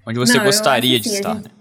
Onde 0.07 0.19
você 0.19 0.37
Não, 0.37 0.45
gostaria 0.45 0.99
de 0.99 1.07
assim, 1.07 1.17
estar, 1.17 1.35
gente- 1.35 1.45
né? 1.45 1.51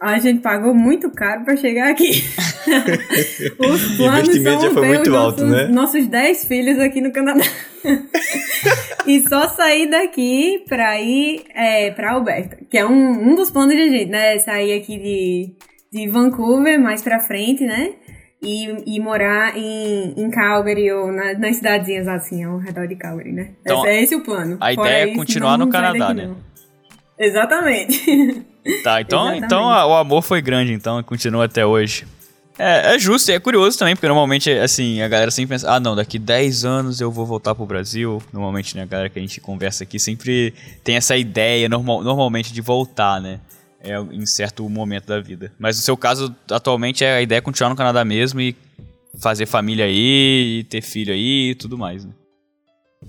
A 0.00 0.18
gente 0.18 0.42
pagou 0.42 0.74
muito 0.74 1.10
caro 1.10 1.44
pra 1.44 1.56
chegar 1.56 1.90
aqui. 1.90 2.10
Os 3.58 3.96
planos 3.96 4.20
investimento 4.28 4.62
já 4.62 4.70
foi 4.70 4.86
muito 4.88 5.14
alto, 5.16 5.44
nossos, 5.46 5.56
né? 5.56 5.66
Nossos 5.68 6.06
10 6.08 6.44
filhos 6.44 6.78
aqui 6.78 7.00
no 7.00 7.10
Canadá. 7.10 7.44
e 9.06 9.26
só 9.26 9.48
sair 9.48 9.88
daqui 9.88 10.62
pra 10.68 11.00
ir 11.00 11.44
é, 11.54 11.90
pra 11.90 12.12
Alberta, 12.12 12.58
que 12.70 12.76
é 12.76 12.84
um, 12.84 13.30
um 13.30 13.34
dos 13.34 13.50
planos 13.50 13.74
de 13.74 13.88
gente, 13.88 14.10
né? 14.10 14.38
Sair 14.40 14.74
aqui 14.74 14.98
de, 14.98 15.54
de 15.94 16.08
Vancouver 16.08 16.80
mais 16.80 17.02
pra 17.02 17.20
frente, 17.20 17.64
né? 17.64 17.92
E, 18.42 18.96
e 18.96 19.00
morar 19.00 19.56
em, 19.56 20.12
em 20.16 20.30
Calgary 20.30 20.90
ou 20.92 21.10
na, 21.10 21.32
nas 21.38 21.56
cidadezinhas 21.56 22.06
assim, 22.08 22.44
ao 22.44 22.58
redor 22.58 22.86
de 22.86 22.96
Calgary, 22.96 23.32
né? 23.32 23.50
Então, 23.62 23.78
esse, 23.86 23.88
é 23.88 24.02
esse 24.02 24.14
o 24.16 24.20
plano. 24.22 24.58
a 24.60 24.74
Fora 24.74 24.88
ideia 24.90 25.04
é 25.04 25.08
isso, 25.08 25.16
continuar 25.16 25.56
não 25.56 25.66
no 25.66 25.72
Canadá, 25.72 26.12
né? 26.12 26.26
não. 26.26 26.36
Exatamente. 27.18 28.44
Tá, 28.82 29.00
então, 29.00 29.22
Exatamente. 29.32 29.44
então 29.44 29.70
a- 29.70 29.86
o 29.86 29.94
amor 29.94 30.20
foi 30.22 30.42
grande, 30.42 30.72
então, 30.72 30.98
e 31.00 31.02
continua 31.02 31.44
até 31.44 31.64
hoje. 31.64 32.06
É, 32.58 32.94
é 32.94 32.98
justo 32.98 33.30
e 33.30 33.34
é 33.34 33.40
curioso 33.40 33.78
também, 33.78 33.96
porque 33.96 34.06
normalmente, 34.06 34.50
assim, 34.50 35.00
a 35.00 35.08
galera 35.08 35.30
sempre 35.30 35.54
pensa, 35.54 35.72
ah, 35.72 35.80
não, 35.80 35.96
daqui 35.96 36.18
10 36.18 36.64
anos 36.64 37.00
eu 37.00 37.10
vou 37.10 37.24
voltar 37.26 37.54
pro 37.54 37.66
Brasil. 37.66 38.22
Normalmente, 38.32 38.76
né, 38.76 38.82
a 38.82 38.86
galera 38.86 39.08
que 39.08 39.18
a 39.18 39.22
gente 39.22 39.40
conversa 39.40 39.82
aqui 39.84 39.98
sempre 39.98 40.54
tem 40.84 40.96
essa 40.96 41.16
ideia, 41.16 41.68
normal, 41.68 42.02
normalmente, 42.04 42.52
de 42.52 42.60
voltar, 42.60 43.20
né? 43.20 43.40
É, 43.84 43.98
em 44.14 44.26
certo 44.26 44.68
momento 44.68 45.06
da 45.06 45.20
vida. 45.20 45.52
Mas 45.58 45.76
no 45.76 45.82
seu 45.82 45.96
caso, 45.96 46.34
atualmente, 46.50 47.04
é 47.04 47.16
a 47.16 47.22
ideia 47.22 47.38
é 47.38 47.42
continuar 47.42 47.70
no 47.70 47.76
Canadá 47.76 48.04
mesmo 48.04 48.40
e 48.40 48.56
fazer 49.20 49.46
família 49.46 49.84
aí, 49.84 50.60
e 50.60 50.64
ter 50.64 50.80
filho 50.82 51.12
aí 51.12 51.50
e 51.50 51.54
tudo 51.54 51.76
mais, 51.78 52.04
né? 52.04 52.12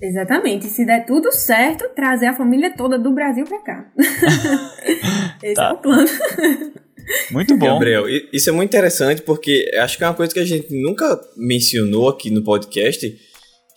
Exatamente. 0.02 0.68
E 0.68 0.70
se 0.70 0.86
der 0.86 1.06
tudo 1.06 1.32
certo, 1.32 1.86
trazer 1.96 2.28
a 2.28 2.34
família 2.34 2.76
toda 2.76 3.00
do 3.00 3.12
Brasil 3.14 3.46
pra 3.46 3.60
cá. 3.60 3.92
Esse 5.42 5.56
Tá. 5.56 5.70
é 5.70 5.72
o 5.74 5.78
plano. 5.78 6.08
Muito 7.32 7.56
bom. 7.58 7.66
Gabriel, 7.68 8.06
isso 8.34 8.50
é 8.50 8.54
muito 8.54 8.70
interessante 8.70 9.22
porque 9.22 9.72
acho 9.78 9.98
que 9.98 10.04
é 10.04 10.08
uma 10.08 10.14
coisa 10.14 10.34
que 10.34 10.40
a 10.40 10.46
gente 10.46 10.68
nunca 10.74 11.20
mencionou 11.38 12.10
aqui 12.10 12.30
no 12.30 12.44
podcast, 12.44 13.16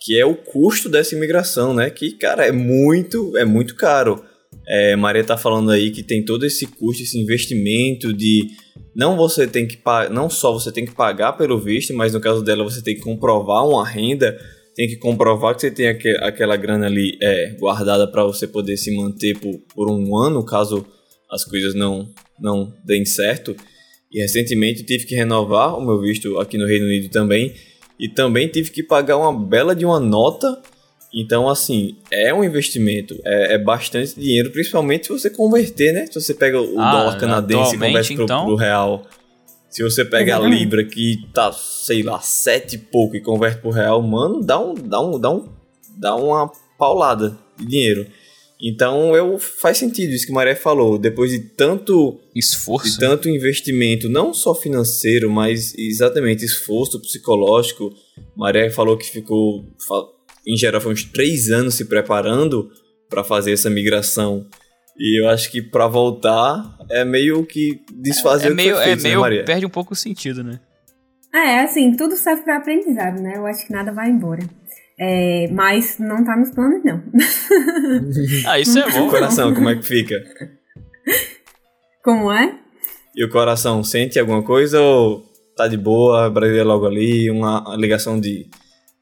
que 0.01 0.19
é 0.19 0.25
o 0.25 0.35
custo 0.35 0.89
dessa 0.89 1.15
imigração, 1.15 1.73
né? 1.73 1.89
Que, 1.89 2.11
cara, 2.11 2.45
é 2.45 2.51
muito, 2.51 3.37
é 3.37 3.45
muito 3.45 3.75
caro. 3.75 4.23
É, 4.69 4.95
Maria 4.95 5.23
tá 5.23 5.35
falando 5.35 5.71
aí 5.71 5.89
que 5.89 6.03
tem 6.03 6.23
todo 6.23 6.45
esse 6.45 6.67
custo, 6.67 7.01
esse 7.01 7.17
investimento 7.17 8.13
de 8.13 8.47
não 8.95 9.17
você 9.17 9.47
tem 9.47 9.67
que 9.67 9.79
não 10.11 10.29
só 10.29 10.53
você 10.53 10.71
tem 10.71 10.85
que 10.85 10.93
pagar 10.93 11.33
pelo 11.33 11.59
visto, 11.59 11.93
mas 11.95 12.13
no 12.13 12.21
caso 12.21 12.43
dela 12.43 12.63
você 12.63 12.81
tem 12.81 12.95
que 12.95 13.01
comprovar 13.01 13.67
uma 13.67 13.87
renda, 13.87 14.37
tem 14.75 14.87
que 14.87 14.97
comprovar 14.97 15.55
que 15.55 15.61
você 15.61 15.71
tem 15.71 15.87
aque- 15.87 16.17
aquela 16.21 16.55
grana 16.55 16.85
ali 16.85 17.17
é, 17.21 17.55
guardada 17.59 18.07
para 18.11 18.23
você 18.23 18.45
poder 18.47 18.77
se 18.77 18.95
manter 18.95 19.37
por, 19.39 19.59
por 19.73 19.89
um 19.91 20.15
ano, 20.15 20.45
caso 20.45 20.85
as 21.31 21.43
coisas 21.43 21.73
não 21.73 22.07
não 22.39 22.71
deem 22.85 23.05
certo. 23.05 23.55
E 24.11 24.21
recentemente 24.21 24.83
tive 24.83 25.05
que 25.05 25.15
renovar 25.15 25.77
o 25.77 25.85
meu 25.85 25.99
visto 25.99 26.39
aqui 26.39 26.57
no 26.57 26.65
Reino 26.65 26.85
Unido 26.85 27.09
também. 27.09 27.53
e 27.99 28.07
também 28.07 28.47
tive 28.47 28.71
que 28.71 28.81
pagar 28.81 29.17
uma 29.17 29.33
bela 29.47 29.75
de 29.75 29.83
uma 29.85 29.99
nota. 29.99 30.61
Então, 31.13 31.49
assim, 31.49 31.97
é 32.11 32.31
um 32.33 32.43
investimento, 32.43 33.19
é, 33.25 33.55
é 33.55 33.57
bastante 33.57 34.19
dinheiro, 34.19 34.51
principalmente 34.51 35.07
se 35.07 35.11
você 35.11 35.29
converter, 35.29 35.91
né? 35.91 36.05
Se 36.05 36.21
você 36.21 36.33
pega 36.33 36.61
o 36.61 36.79
Ah, 36.79 36.91
dólar 36.91 37.17
canadense 37.17 37.75
e 37.75 37.79
converte 37.79 38.13
pro, 38.13 38.23
então? 38.23 38.45
pro 38.45 38.55
real. 38.55 39.07
Se 39.69 39.83
você 39.83 40.05
pega 40.05 40.37
a. 40.37 40.39
Libra 40.39 40.83
que 40.83 41.17
tá, 41.33 41.51
sei 41.51 42.03
lá, 42.03 42.19
sete 42.19 42.75
e 42.75 42.79
pouco 42.79 43.15
e 43.15 43.21
converte 43.21 43.61
pro 43.61 43.71
real, 43.71 44.01
mano, 44.01 44.41
dá 44.43 44.59
um, 44.59 44.73
dá 44.73 45.01
um, 45.01 45.19
dá 45.19 45.31
um, 45.31 45.49
dá 45.97 46.15
uma 46.15 46.51
paulada 46.77 47.37
de 47.57 47.65
dinheiro. 47.65 48.05
Então, 48.61 49.15
eu 49.15 49.39
faz 49.39 49.77
sentido 49.77 50.11
isso 50.11 50.25
que 50.27 50.33
Maré 50.33 50.53
falou. 50.53 50.97
Depois 50.97 51.31
de 51.31 51.39
tanto 51.39 52.19
Esforço. 52.35 52.91
de 52.91 52.99
tanto 52.99 53.29
investimento, 53.29 54.09
não 54.09 54.33
só 54.33 54.53
financeiro, 54.53 55.29
mas 55.29 55.73
exatamente 55.77 56.43
esforço 56.43 56.99
psicológico. 57.01 57.93
Maré 58.35 58.69
falou 58.69 58.97
que 58.97 59.09
ficou, 59.09 59.65
em 60.47 60.57
geral, 60.57 60.81
foi 60.81 60.93
uns 60.93 61.03
três 61.03 61.49
anos 61.49 61.75
se 61.75 61.85
preparando 61.85 62.69
para 63.09 63.23
fazer 63.23 63.51
essa 63.53 63.69
migração. 63.69 64.47
E 64.97 65.21
eu 65.21 65.29
acho 65.29 65.49
que 65.51 65.61
para 65.61 65.87
voltar 65.87 66.77
é 66.89 67.05
meio 67.05 67.45
que 67.45 67.81
desfazer 67.93 68.47
é 68.47 68.51
o 68.51 68.55
que 68.55 68.55
meio, 68.63 68.77
é 68.77 68.83
feito, 68.85 69.03
meio 69.03 69.15
né, 69.15 69.21
Maria? 69.21 69.45
perde 69.45 69.65
um 69.65 69.69
pouco 69.69 69.93
o 69.93 69.95
sentido, 69.95 70.43
né? 70.43 70.59
É, 71.33 71.59
assim, 71.61 71.95
tudo 71.95 72.15
serve 72.17 72.41
pra 72.43 72.57
aprendizado, 72.57 73.21
né? 73.21 73.33
Eu 73.37 73.45
acho 73.45 73.65
que 73.65 73.71
nada 73.71 73.91
vai 73.93 74.09
embora. 74.09 74.41
É, 74.99 75.47
mas 75.51 75.97
não 75.99 76.25
tá 76.25 76.35
nos 76.35 76.51
planos, 76.51 76.83
não. 76.83 77.01
Ah, 78.45 78.59
isso 78.59 78.77
é 78.77 78.81
E 78.81 78.91
o 78.91 78.91
bom. 79.05 79.09
coração, 79.09 79.53
como 79.53 79.69
é 79.69 79.75
que 79.75 79.83
fica? 79.85 80.15
Como 82.03 82.31
é? 82.31 82.57
E 83.15 83.23
o 83.23 83.29
coração, 83.29 83.83
sente 83.83 84.19
alguma 84.19 84.43
coisa 84.43 84.81
ou 84.81 85.23
tá 85.55 85.67
de 85.67 85.77
boa, 85.77 86.29
Brasília 86.29 86.63
logo 86.63 86.85
ali, 86.85 87.29
uma 87.29 87.75
ligação 87.77 88.19
de, 88.19 88.49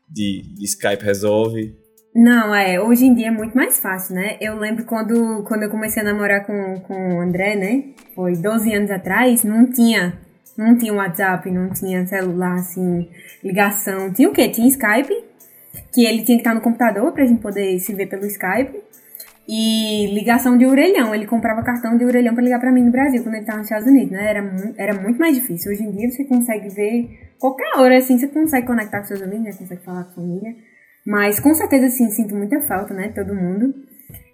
de, 0.09 0.41
de 0.55 0.65
Skype 0.65 1.03
resolve? 1.03 1.75
Não, 2.15 2.53
é, 2.55 2.81
hoje 2.81 3.05
em 3.05 3.13
dia 3.13 3.27
é 3.27 3.31
muito 3.31 3.55
mais 3.55 3.79
fácil, 3.79 4.15
né? 4.15 4.37
Eu 4.41 4.57
lembro 4.57 4.85
quando, 4.85 5.43
quando 5.43 5.63
eu 5.63 5.69
comecei 5.69 6.01
a 6.01 6.05
namorar 6.05 6.45
com, 6.45 6.79
com 6.81 7.15
o 7.17 7.21
André, 7.21 7.55
né? 7.55 7.83
Foi 8.15 8.33
12 8.35 8.73
anos 8.73 8.89
atrás, 8.89 9.43
não 9.43 9.69
tinha, 9.69 10.17
não 10.57 10.75
tinha 10.75 10.93
WhatsApp, 10.93 11.51
não 11.51 11.69
tinha 11.69 12.07
celular, 12.07 12.55
assim, 12.55 13.07
ligação. 13.43 14.11
Tinha 14.11 14.29
o 14.29 14.31
quê? 14.33 14.49
Tinha 14.49 14.67
Skype, 14.67 15.13
que 15.93 16.03
ele 16.05 16.23
tinha 16.23 16.37
que 16.37 16.41
estar 16.41 16.55
no 16.55 16.61
computador 16.61 17.11
pra 17.11 17.25
gente 17.25 17.39
poder 17.41 17.77
se 17.79 17.93
ver 17.93 18.07
pelo 18.07 18.25
Skype. 18.25 18.81
E 19.49 20.07
ligação 20.13 20.57
de 20.57 20.65
orelhão, 20.65 21.13
ele 21.15 21.25
comprava 21.25 21.63
cartão 21.63 21.97
de 21.97 22.03
orelhão 22.03 22.33
pra 22.33 22.43
ligar 22.43 22.59
pra 22.59 22.71
mim 22.71 22.83
no 22.83 22.91
Brasil, 22.91 23.23
quando 23.23 23.35
ele 23.35 23.45
tava 23.45 23.59
nos 23.59 23.67
Estados 23.67 23.87
Unidos, 23.87 24.11
né? 24.11 24.29
Era, 24.29 24.41
mu- 24.41 24.73
era 24.77 24.93
muito 24.99 25.17
mais 25.19 25.35
difícil. 25.35 25.71
Hoje 25.71 25.83
em 25.83 25.91
dia 25.91 26.09
você 26.09 26.25
consegue 26.25 26.67
ver 26.69 27.26
qualquer 27.39 27.77
hora, 27.77 27.97
assim, 27.97 28.17
você 28.17 28.27
consegue 28.27 28.67
conectar 28.67 28.99
com 28.99 29.05
seus 29.05 29.21
amigos, 29.21 29.43
né? 29.43 29.53
Consegue 29.53 29.83
falar 29.83 30.03
com 30.05 30.11
a 30.11 30.15
família. 30.15 30.55
Mas 31.05 31.39
com 31.39 31.53
certeza, 31.53 31.87
sim, 31.89 32.09
sinto 32.09 32.35
muita 32.35 32.59
falta, 32.61 32.93
né? 32.93 33.09
Todo 33.15 33.33
mundo. 33.33 33.73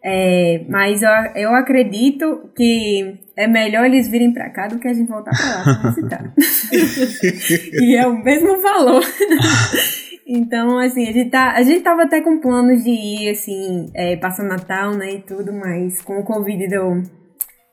É, 0.03 0.65
mas 0.67 1.01
eu, 1.01 1.09
eu 1.35 1.55
acredito 1.55 2.51
que 2.55 3.19
é 3.37 3.47
melhor 3.47 3.85
eles 3.85 4.09
virem 4.09 4.33
pra 4.33 4.49
cá 4.49 4.67
do 4.67 4.77
que 4.77 4.87
a 4.87 4.93
gente 4.93 5.07
voltar 5.07 5.31
pra 5.31 5.55
lá 5.55 5.79
pra 5.79 5.89
visitar. 5.91 6.33
e 7.81 7.95
é 7.95 8.05
o 8.05 8.21
mesmo 8.21 8.61
valor. 8.61 9.03
então, 10.27 10.77
assim, 10.79 11.07
a 11.07 11.11
gente, 11.11 11.29
tá, 11.29 11.53
a 11.53 11.63
gente 11.63 11.81
tava 11.81 12.03
até 12.03 12.21
com 12.21 12.41
planos 12.41 12.83
de 12.83 12.89
ir, 12.89 13.29
assim, 13.29 13.89
é, 13.95 14.17
passar 14.17 14.43
Natal, 14.43 14.93
né, 14.93 15.13
e 15.13 15.21
tudo, 15.21 15.53
mas 15.53 16.01
com 16.01 16.19
o 16.19 16.23
Covid 16.23 16.67
deu, 16.67 17.01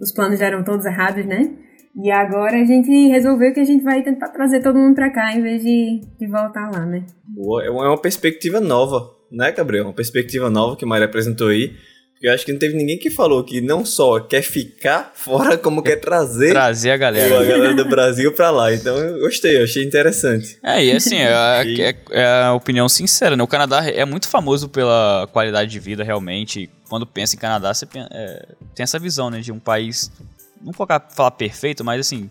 os 0.01 0.13
planos 0.13 0.39
já 0.39 0.47
eram 0.47 0.63
todos 0.63 0.87
errados, 0.87 1.27
né? 1.27 1.51
E 1.97 2.11
agora 2.11 2.61
a 2.61 2.65
gente 2.65 2.89
resolveu 3.09 3.53
que 3.53 3.61
a 3.61 3.65
gente 3.65 3.83
vai 3.83 4.03
tentar 4.03 4.29
trazer 4.29 4.63
todo 4.63 4.79
mundo 4.79 4.95
pra 4.95 5.11
cá 5.11 5.33
em 5.35 5.43
vez 5.43 5.63
de, 5.63 6.01
de 6.19 6.27
voltar 6.27 6.71
lá, 6.71 6.87
né? 6.87 7.05
Boa, 7.27 7.65
é 7.65 7.71
uma 7.71 7.93
é 7.93 7.97
perspectiva 7.97 8.61
nova, 8.61 9.11
né, 9.31 9.51
Gabriel? 9.53 9.85
Uma 9.87 9.93
perspectiva 9.93 10.49
nova 10.49 10.77
que 10.77 10.85
a 10.85 10.89
Maria 10.89 11.07
apresentou 11.07 11.49
aí. 11.49 11.75
Porque 12.13 12.29
eu 12.29 12.35
acho 12.35 12.45
que 12.45 12.53
não 12.53 12.59
teve 12.59 12.75
ninguém 12.75 12.99
que 12.99 13.09
falou 13.09 13.43
que 13.43 13.63
não 13.63 13.83
só 13.83 14.21
quer 14.21 14.43
ficar 14.43 15.11
fora, 15.17 15.57
como 15.57 15.83
quer 15.83 15.97
trazer 15.97 16.51
Trazer 16.51 16.91
a 16.91 16.95
a 16.95 16.97
galera. 16.99 17.45
galera 17.47 17.75
do 17.75 17.85
Brasil 17.89 18.31
pra 18.35 18.51
lá. 18.51 18.73
Então 18.75 18.95
eu 18.97 19.21
gostei, 19.21 19.57
eu 19.57 19.65
achei 19.65 19.83
interessante. 19.83 20.59
É, 20.63 20.85
e 20.85 20.93
assim, 20.93 21.17
é, 21.17 21.65
E- 21.65 21.81
é- 21.83 21.97
é 22.11 22.25
a 22.45 22.53
opinião 22.55 22.89
sincera, 22.91 23.37
né? 23.37 23.43
O 23.43 23.47
Canadá 23.49 23.85
é 23.89 24.05
muito 24.05 24.29
famoso 24.29 24.69
pela 24.69 25.29
qualidade 25.33 25.71
de 25.71 25.81
vida, 25.81 26.05
realmente. 26.05 26.69
Quando 26.91 27.07
pensa 27.07 27.37
em 27.37 27.39
Canadá, 27.39 27.73
você 27.73 27.87
é, 28.13 28.47
tem 28.75 28.85
essa 28.85 28.99
visão, 28.99 29.31
né? 29.31 29.41
De 29.41 29.51
um 29.51 29.59
país, 29.59 30.13
não 30.61 30.73
colocar, 30.73 31.01
falar 31.11 31.31
perfeito, 31.33 31.85
mas 31.85 32.01
assim, 32.01 32.31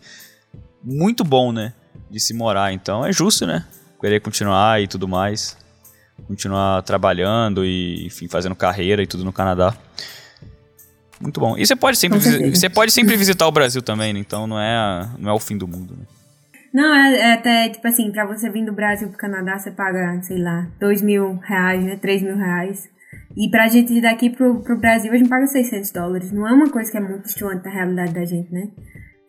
muito 0.83 1.23
bom, 1.23 1.51
né? 1.51 1.73
De 2.09 2.19
se 2.19 2.33
morar. 2.33 2.71
Então 2.73 3.05
é 3.05 3.11
justo, 3.11 3.45
né? 3.45 3.65
Querer 3.99 4.21
continuar 4.21 4.81
e 4.81 4.87
tudo 4.87 5.07
mais. 5.07 5.57
Continuar 6.27 6.83
trabalhando 6.83 7.65
e, 7.65 8.05
enfim, 8.05 8.27
fazendo 8.27 8.55
carreira 8.55 9.01
e 9.01 9.07
tudo 9.07 9.23
no 9.23 9.33
Canadá. 9.33 9.73
Muito 11.19 11.39
bom. 11.39 11.57
E 11.57 11.65
você 11.65 11.75
pode 11.75 11.97
sempre, 11.97 12.19
você 12.49 12.69
pode 12.69 12.91
sempre 12.91 13.17
visitar 13.17 13.47
o 13.47 13.51
Brasil 13.51 13.81
também, 13.81 14.13
né? 14.13 14.19
Então 14.19 14.47
não 14.47 14.59
é, 14.59 15.09
não 15.17 15.29
é 15.29 15.33
o 15.33 15.39
fim 15.39 15.57
do 15.57 15.67
mundo, 15.67 15.95
né? 15.97 16.05
Não, 16.73 16.93
é, 16.93 17.15
é 17.17 17.33
até, 17.33 17.69
tipo 17.69 17.87
assim, 17.87 18.11
pra 18.11 18.25
você 18.25 18.49
vir 18.49 18.63
do 18.63 18.71
Brasil 18.71 19.09
pro 19.09 19.17
Canadá, 19.17 19.57
você 19.57 19.71
paga, 19.71 20.21
sei 20.21 20.37
lá, 20.37 20.67
dois 20.79 21.01
mil 21.01 21.37
reais, 21.37 21.83
né? 21.83 21.95
Três 21.97 22.21
mil 22.21 22.37
reais. 22.37 22.87
E 23.37 23.49
pra 23.49 23.67
gente 23.67 23.93
ir 23.93 24.01
daqui 24.01 24.29
pro, 24.29 24.61
pro 24.61 24.79
Brasil, 24.79 25.11
a 25.11 25.17
gente 25.17 25.29
paga 25.29 25.47
600 25.47 25.91
dólares. 25.91 26.31
Não 26.31 26.47
é 26.47 26.51
uma 26.51 26.69
coisa 26.69 26.91
que 26.91 26.97
é 26.97 27.01
muito 27.01 27.23
distante 27.23 27.63
da 27.63 27.69
realidade 27.69 28.13
da 28.13 28.25
gente, 28.25 28.51
né? 28.51 28.69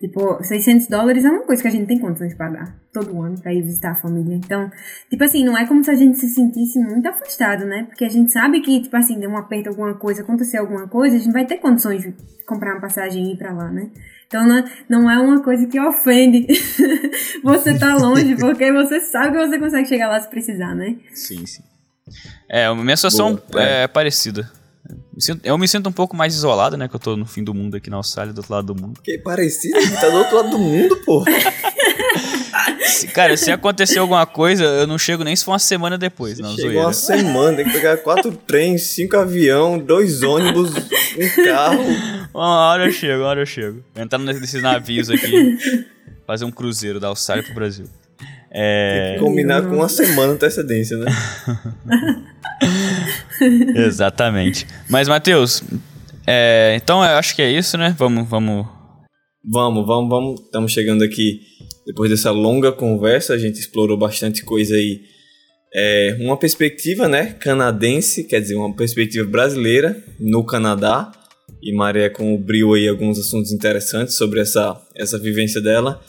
Tipo, 0.01 0.43
600 0.43 0.87
dólares 0.89 1.27
é 1.27 1.31
uma 1.31 1.45
coisa 1.45 1.61
que 1.61 1.69
a 1.69 1.71
gente 1.71 1.87
tem 1.87 1.99
condições 1.99 2.31
de 2.31 2.37
pagar 2.37 2.75
todo 2.91 3.21
ano 3.21 3.39
pra 3.39 3.53
ir 3.53 3.61
visitar 3.61 3.91
a 3.91 3.95
família. 3.95 4.35
Então, 4.35 4.71
tipo 5.11 5.23
assim, 5.23 5.45
não 5.45 5.57
é 5.59 5.67
como 5.67 5.85
se 5.85 5.91
a 5.91 5.95
gente 5.95 6.17
se 6.17 6.27
sentisse 6.31 6.79
muito 6.79 7.07
afastado, 7.07 7.67
né? 7.67 7.85
Porque 7.85 8.07
a 8.07 8.09
gente 8.09 8.33
sabe 8.33 8.63
que, 8.63 8.81
tipo 8.81 8.97
assim, 8.97 9.21
deu 9.21 9.29
um 9.29 9.37
aperto, 9.37 9.69
alguma 9.69 9.93
coisa, 9.93 10.23
acontecer 10.23 10.57
alguma 10.57 10.89
coisa, 10.89 11.17
a 11.17 11.19
gente 11.19 11.33
vai 11.35 11.45
ter 11.45 11.59
condições 11.59 12.01
de 12.01 12.15
comprar 12.47 12.73
uma 12.73 12.81
passagem 12.81 13.27
e 13.27 13.35
ir 13.35 13.37
pra 13.37 13.53
lá, 13.53 13.71
né? 13.71 13.91
Então, 14.27 14.47
não 14.47 14.65
não 14.89 15.11
é 15.11 15.19
uma 15.19 15.43
coisa 15.43 15.67
que 15.67 15.79
ofende 15.79 16.47
você 17.45 17.79
tá 17.79 17.95
longe, 17.95 18.37
porque 18.41 18.73
você 18.73 19.01
sabe 19.01 19.37
que 19.37 19.47
você 19.47 19.59
consegue 19.59 19.87
chegar 19.87 20.09
lá 20.09 20.19
se 20.19 20.31
precisar, 20.31 20.75
né? 20.75 20.97
Sim, 21.13 21.45
sim. 21.45 21.63
É, 22.51 22.67
a 22.67 22.75
minha 22.75 22.97
situação 22.97 23.41
Boa, 23.51 23.63
é. 23.65 23.87
parecida. 23.87 24.51
Me 25.15 25.23
sinto- 25.23 25.41
Eu 25.45 25.57
me 25.57 25.69
sinto 25.69 25.89
um 25.89 25.93
pouco 25.93 26.17
mais 26.17 26.35
isolado, 26.35 26.77
né? 26.77 26.89
Que 26.89 26.97
eu 26.97 27.01
tô 27.01 27.17
no 27.17 27.25
fim 27.27 27.45
do 27.45 27.55
mundo 27.55 27.77
aqui 27.77 27.89
na 27.89 27.97
Austrália, 27.99 28.33
do 28.33 28.39
outro 28.39 28.53
lado 28.53 28.75
do 28.75 28.81
mundo. 28.81 29.01
Que 29.03 29.19
parecido, 29.19 29.79
tá 30.01 30.09
do 30.09 30.17
outro 30.17 30.37
lado 30.37 30.51
do 30.51 30.59
mundo, 30.59 30.97
pô. 31.05 31.25
Se- 32.81 33.07
cara, 33.09 33.37
se 33.37 33.51
acontecer 33.53 33.99
alguma 33.99 34.27
coisa, 34.27 34.65
eu 34.65 34.87
não 34.87 34.99
chego 34.99 35.23
nem 35.23 35.35
se 35.37 35.45
for 35.45 35.53
uma 35.53 35.59
semana 35.59 35.97
depois. 35.97 36.39
Não, 36.39 36.51
Chega 36.51 36.63
zoeira. 36.63 36.81
uma 36.87 36.93
semana, 36.93 37.57
tem 37.59 37.67
que 37.67 37.73
pegar 37.73 37.97
quatro 37.99 38.33
trens, 38.33 38.83
cinco 38.89 39.17
avião, 39.17 39.79
dois 39.79 40.23
ônibus, 40.23 40.71
um 40.75 41.45
carro. 41.45 41.85
Uma 42.35 42.71
hora 42.71 42.87
eu 42.87 42.93
chego, 42.93 43.23
uma 43.23 43.29
hora 43.29 43.41
eu 43.43 43.47
chego. 43.47 43.83
Entrar 43.95 44.19
nesses 44.19 44.61
navios 44.63 45.09
aqui, 45.09 45.87
fazer 46.27 46.45
um 46.45 46.51
cruzeiro 46.51 46.99
da 46.99 47.09
Austrália 47.09 47.45
pro 47.45 47.55
Brasil. 47.55 47.87
É, 48.53 49.17
Combinar 49.21 49.63
com 49.63 49.77
uma 49.77 49.89
semana 49.89 50.29
de 50.29 50.35
antecedência, 50.35 50.97
né? 50.97 51.07
exatamente. 53.87 54.67
Mas, 54.89 55.09
Matheus, 55.09 55.63
é, 56.27 56.75
então 56.77 57.03
eu 57.05 57.17
acho 57.17 57.35
que 57.35 57.43
é 57.43 57.51
isso, 57.51 57.79
né? 57.79 57.95
Vamos, 57.97 58.29
vamos. 58.29 58.67
Vamos, 59.45 59.87
vamos, 59.87 60.11
vamos. 60.11 60.41
Estamos 60.41 60.73
chegando 60.73 61.05
aqui. 61.05 61.41
Depois 61.87 62.11
dessa 62.11 62.31
longa 62.31 62.73
conversa, 62.73 63.35
a 63.35 63.39
gente 63.39 63.59
explorou 63.59 63.97
bastante 63.97 64.45
coisa 64.45 64.75
aí. 64.75 65.01
É, 65.73 66.17
uma 66.21 66.37
perspectiva, 66.37 67.07
né, 67.07 67.33
canadense, 67.39 68.25
quer 68.25 68.41
dizer, 68.41 68.57
uma 68.57 68.75
perspectiva 68.75 69.29
brasileira 69.29 69.97
no 70.19 70.45
Canadá. 70.45 71.13
E 71.63 71.73
Maria 71.75 72.11
cobriu 72.11 72.75
aí 72.75 72.89
alguns 72.89 73.19
assuntos 73.19 73.53
interessantes 73.53 74.17
sobre 74.17 74.41
essa, 74.41 74.81
essa 74.97 75.19
vivência 75.19 75.61
dela. 75.61 76.01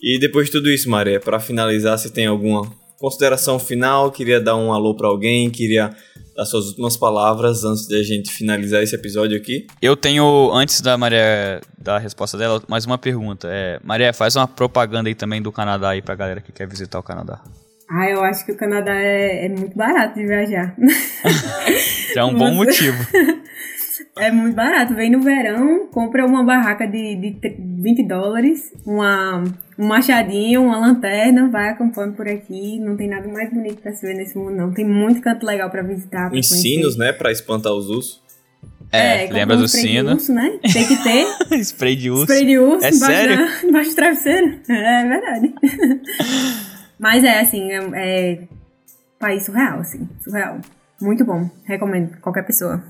E 0.00 0.18
depois 0.20 0.46
de 0.46 0.52
tudo 0.52 0.70
isso, 0.70 0.88
Maria, 0.88 1.18
para 1.20 1.40
finalizar, 1.40 1.98
você 1.98 2.08
tem 2.10 2.26
alguma 2.26 2.62
consideração 2.98 3.58
final? 3.58 4.10
Queria 4.10 4.40
dar 4.40 4.56
um 4.56 4.72
alô 4.72 4.94
para 4.94 5.08
alguém? 5.08 5.50
Queria 5.50 5.90
dar 6.36 6.44
suas 6.44 6.66
últimas 6.68 6.96
palavras 6.96 7.64
antes 7.64 7.86
de 7.86 7.96
a 7.98 8.02
gente 8.02 8.30
finalizar 8.30 8.82
esse 8.82 8.94
episódio 8.94 9.36
aqui? 9.36 9.66
Eu 9.82 9.96
tenho, 9.96 10.50
antes 10.52 10.80
da 10.80 10.96
Maria 10.96 11.60
dar 11.76 11.96
a 11.96 11.98
resposta 11.98 12.38
dela, 12.38 12.62
mais 12.68 12.86
uma 12.86 12.96
pergunta. 12.98 13.48
É, 13.50 13.80
Maria, 13.82 14.12
faz 14.12 14.36
uma 14.36 14.46
propaganda 14.46 15.08
aí 15.08 15.14
também 15.16 15.42
do 15.42 15.50
Canadá 15.50 15.90
aí 15.90 16.02
pra 16.02 16.14
galera 16.14 16.40
que 16.40 16.52
quer 16.52 16.68
visitar 16.68 16.98
o 16.98 17.02
Canadá. 17.02 17.42
Ah, 17.90 18.08
eu 18.10 18.22
acho 18.22 18.44
que 18.44 18.52
o 18.52 18.56
Canadá 18.56 18.94
é, 18.94 19.46
é 19.46 19.48
muito 19.48 19.74
barato 19.76 20.14
de 20.18 20.26
viajar. 20.26 20.76
Já 22.14 22.20
é 22.20 22.24
um 22.24 22.34
bom 22.34 22.52
motivo. 22.54 22.98
É 24.16 24.32
muito 24.32 24.54
barato. 24.56 24.94
Vem 24.96 25.10
no 25.12 25.20
verão, 25.20 25.86
compra 25.92 26.26
uma 26.26 26.42
barraca 26.44 26.86
de, 26.88 27.14
de 27.16 27.40
tre- 27.40 27.56
20 27.58 28.06
dólares, 28.08 28.72
uma, 28.84 29.44
um 29.78 29.86
machadinho, 29.86 30.62
uma 30.64 30.78
lanterna, 30.78 31.48
vai 31.48 31.68
acampando 31.70 32.14
por 32.14 32.26
aqui. 32.28 32.78
Não 32.80 32.96
tem 32.96 33.08
nada 33.08 33.28
mais 33.28 33.50
bonito 33.52 33.80
pra 33.80 33.92
se 33.92 34.06
ver 34.06 34.14
nesse 34.14 34.36
mundo, 34.36 34.52
não. 34.56 34.72
Tem 34.72 34.84
muito 34.84 35.20
canto 35.20 35.46
legal 35.46 35.70
pra 35.70 35.82
visitar. 35.82 36.28
Pra 36.30 36.38
Ensinos, 36.38 36.94
conhecer. 36.96 36.98
né, 36.98 37.12
para 37.12 37.30
espantar 37.30 37.72
os 37.72 37.88
ursos. 37.88 38.20
É, 38.90 39.20
compra 39.24 39.34
lembra 39.36 39.56
um 39.56 39.58
do 39.60 39.64
spray 39.68 39.82
de 39.84 39.90
sino. 39.98 40.12
urso, 40.14 40.32
né? 40.32 40.58
Tem 40.72 40.86
que 40.88 40.96
ter. 41.02 41.26
Spray 41.62 41.94
de 41.96 42.10
urso. 42.10 42.22
Spray 42.24 42.46
de 42.46 42.58
urso 42.58 42.84
É 42.86 42.88
embaixo, 42.90 43.04
sério? 43.04 43.36
da- 43.36 43.62
embaixo 43.68 43.90
do 43.90 43.96
travesseiro. 43.96 44.60
É 44.68 45.04
verdade. 45.08 45.54
Mas 46.98 47.22
é 47.22 47.40
assim, 47.40 47.70
é, 47.70 47.78
é, 47.94 48.38
país 49.20 49.44
surreal, 49.44 49.80
assim, 49.80 50.08
surreal. 50.24 50.58
Muito 51.00 51.24
bom, 51.24 51.48
recomendo 51.64 52.16
qualquer 52.20 52.44
pessoa. 52.44 52.82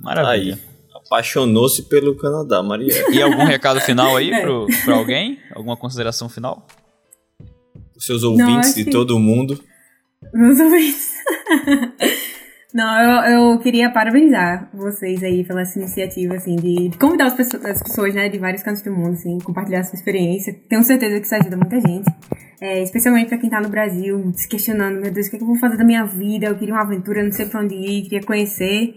Maravilha. 0.00 0.54
Aí, 0.54 0.60
apaixonou-se 1.06 1.82
pelo 1.88 2.16
Canadá, 2.16 2.62
Maria. 2.62 2.92
E 3.10 3.22
algum 3.22 3.44
recado 3.44 3.80
final 3.80 4.16
aí 4.16 4.30
pro, 4.40 4.66
pra 4.84 4.96
alguém? 4.96 5.38
Alguma 5.54 5.76
consideração 5.76 6.28
final? 6.28 6.66
Os 7.96 8.04
seus 8.04 8.22
ouvintes 8.22 8.76
Não, 8.76 8.84
de 8.84 8.90
todo 8.90 9.18
mundo. 9.18 9.58
Meus 10.34 10.60
ouvintes. 10.60 11.14
Não, 12.74 13.24
eu, 13.24 13.52
eu 13.52 13.58
queria 13.60 13.90
parabenizar 13.90 14.68
vocês 14.74 15.22
aí 15.22 15.42
pela 15.44 15.62
essa 15.62 15.78
iniciativa, 15.78 16.34
assim, 16.34 16.56
de 16.56 16.90
convidar 16.98 17.28
as 17.28 17.34
pessoas, 17.34 17.64
as 17.64 17.82
pessoas, 17.82 18.14
né, 18.14 18.28
de 18.28 18.36
vários 18.36 18.62
cantos 18.62 18.82
do 18.82 18.92
mundo, 18.92 19.14
assim, 19.14 19.38
compartilhar 19.38 19.82
sua 19.82 19.96
experiência. 19.96 20.54
Tenho 20.68 20.82
certeza 20.82 21.18
que 21.18 21.24
isso 21.24 21.34
ajuda 21.34 21.56
muita 21.56 21.80
gente. 21.80 22.06
É, 22.60 22.82
especialmente 22.82 23.28
pra 23.28 23.38
quem 23.38 23.48
tá 23.48 23.62
no 23.62 23.70
Brasil, 23.70 24.30
se 24.34 24.46
questionando, 24.46 25.00
meu 25.00 25.10
Deus, 25.10 25.26
o 25.26 25.30
que, 25.30 25.36
é 25.36 25.38
que 25.38 25.44
eu 25.44 25.48
vou 25.48 25.58
fazer 25.58 25.78
da 25.78 25.84
minha 25.84 26.04
vida? 26.04 26.48
Eu 26.48 26.58
queria 26.58 26.74
uma 26.74 26.82
aventura, 26.82 27.22
não 27.22 27.32
sei 27.32 27.46
pra 27.46 27.60
onde 27.60 27.74
ir, 27.74 28.02
queria 28.02 28.22
conhecer. 28.22 28.94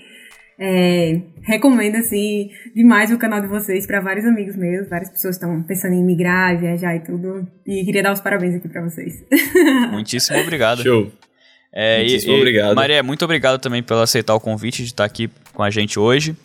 É, 0.62 1.22
recomendo, 1.42 1.96
assim, 1.96 2.52
demais 2.76 3.12
o 3.12 3.18
canal 3.18 3.40
de 3.40 3.48
vocês 3.48 3.88
para 3.88 4.02
vários 4.02 4.26
amigos 4.26 4.58
meus. 4.58 4.90
Várias 4.90 5.10
pessoas 5.10 5.36
estão 5.36 5.64
pensando 5.64 5.94
em 5.94 6.04
migrar, 6.04 6.60
viajar 6.60 6.96
e 6.98 7.00
tudo. 7.00 7.48
E 7.66 7.86
queria 7.86 8.04
dar 8.04 8.12
os 8.12 8.20
parabéns 8.20 8.56
aqui 8.56 8.68
para 8.68 8.84
vocês. 8.84 9.24
Muitíssimo 9.90 10.38
obrigado. 10.40 10.84
Show. 10.84 11.10
É, 11.72 12.00
Muitíssimo 12.00 12.34
e, 12.34 12.38
obrigado. 12.38 12.76
Maria, 12.76 13.02
muito 13.02 13.24
obrigado 13.24 13.58
também 13.60 13.82
pelo 13.82 14.02
aceitar 14.02 14.36
o 14.36 14.40
convite 14.40 14.84
de 14.84 14.90
estar 14.90 15.06
aqui 15.06 15.30
com 15.54 15.64
a 15.64 15.70
gente 15.70 15.98
hoje. 15.98 16.36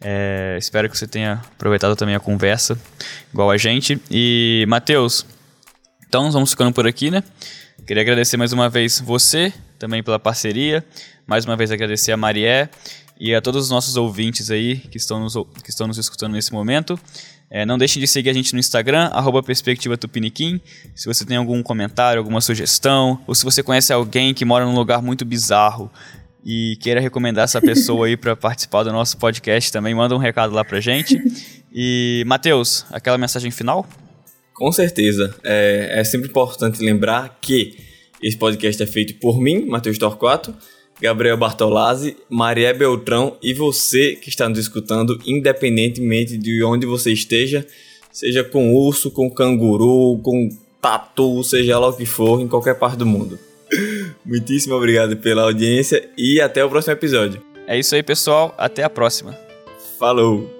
É, 0.00 0.56
espero 0.56 0.88
que 0.88 0.96
você 0.96 1.08
tenha 1.08 1.42
aproveitado 1.56 1.96
também 1.96 2.14
a 2.14 2.20
conversa, 2.20 2.78
igual 3.32 3.50
a 3.50 3.56
gente. 3.56 4.00
E, 4.08 4.64
Matheus, 4.68 5.26
então 6.06 6.30
vamos 6.30 6.50
ficando 6.50 6.72
por 6.72 6.86
aqui, 6.86 7.10
né? 7.10 7.24
Queria 7.84 8.02
agradecer 8.02 8.36
mais 8.36 8.52
uma 8.52 8.68
vez 8.68 9.00
você, 9.00 9.52
também 9.80 10.00
pela 10.00 10.18
parceria. 10.18 10.84
Mais 11.26 11.44
uma 11.44 11.56
vez 11.56 11.72
agradecer 11.72 12.12
a 12.12 12.16
Marié 12.16 12.68
e 13.18 13.34
a 13.34 13.40
todos 13.40 13.64
os 13.64 13.70
nossos 13.70 13.96
ouvintes 13.96 14.50
aí 14.50 14.76
que 14.76 14.96
estão 14.96 15.20
nos, 15.20 15.34
que 15.62 15.70
estão 15.70 15.86
nos 15.86 15.98
escutando 15.98 16.32
nesse 16.32 16.52
momento. 16.52 16.98
É, 17.50 17.64
não 17.64 17.78
deixem 17.78 18.00
de 18.00 18.08
seguir 18.08 18.30
a 18.30 18.32
gente 18.32 18.52
no 18.52 18.58
Instagram, 18.58 19.10
arroba 19.12 19.42
Perspectiva 19.42 19.96
Tupiniquim. 19.96 20.60
Se 20.94 21.06
você 21.06 21.24
tem 21.24 21.36
algum 21.36 21.62
comentário, 21.62 22.18
alguma 22.18 22.40
sugestão, 22.40 23.22
ou 23.26 23.34
se 23.34 23.44
você 23.44 23.62
conhece 23.62 23.92
alguém 23.92 24.34
que 24.34 24.44
mora 24.44 24.64
num 24.64 24.74
lugar 24.74 25.00
muito 25.00 25.24
bizarro 25.24 25.90
e 26.44 26.76
queira 26.80 27.00
recomendar 27.00 27.44
essa 27.44 27.60
pessoa 27.60 28.06
aí 28.06 28.16
para 28.16 28.34
participar 28.34 28.82
do 28.82 28.92
nosso 28.92 29.16
podcast 29.18 29.70
também, 29.70 29.94
manda 29.94 30.14
um 30.14 30.18
recado 30.18 30.52
lá 30.52 30.64
pra 30.64 30.80
gente. 30.80 31.20
E, 31.72 32.24
Matheus, 32.26 32.84
aquela 32.90 33.16
mensagem 33.16 33.50
final? 33.50 33.86
Com 34.52 34.70
certeza. 34.70 35.34
É, 35.42 36.00
é 36.00 36.04
sempre 36.04 36.28
importante 36.28 36.82
lembrar 36.82 37.38
que 37.40 37.76
esse 38.22 38.36
podcast 38.36 38.82
é 38.82 38.86
feito 38.86 39.14
por 39.20 39.40
mim, 39.40 39.66
Matheus 39.66 39.98
Torquato, 39.98 40.54
Gabriel 41.00 41.36
Bartolazzi, 41.36 42.16
Maria 42.28 42.72
Beltrão 42.72 43.36
e 43.42 43.52
você 43.52 44.14
que 44.14 44.28
está 44.28 44.48
nos 44.48 44.58
escutando, 44.58 45.18
independentemente 45.26 46.38
de 46.38 46.62
onde 46.62 46.86
você 46.86 47.12
esteja, 47.12 47.66
seja 48.12 48.44
com 48.44 48.74
urso, 48.74 49.10
com 49.10 49.30
canguru, 49.30 50.18
com 50.22 50.48
tatu, 50.80 51.42
seja 51.42 51.78
lá 51.78 51.88
o 51.88 51.96
que 51.96 52.06
for, 52.06 52.40
em 52.40 52.48
qualquer 52.48 52.78
parte 52.78 52.96
do 52.96 53.06
mundo. 53.06 53.38
Muitíssimo 54.24 54.74
obrigado 54.74 55.16
pela 55.16 55.42
audiência 55.42 56.08
e 56.16 56.40
até 56.40 56.64
o 56.64 56.68
próximo 56.68 56.92
episódio. 56.92 57.42
É 57.66 57.78
isso 57.78 57.94
aí, 57.94 58.02
pessoal. 58.02 58.54
Até 58.58 58.84
a 58.84 58.90
próxima. 58.90 59.36
Falou! 59.98 60.53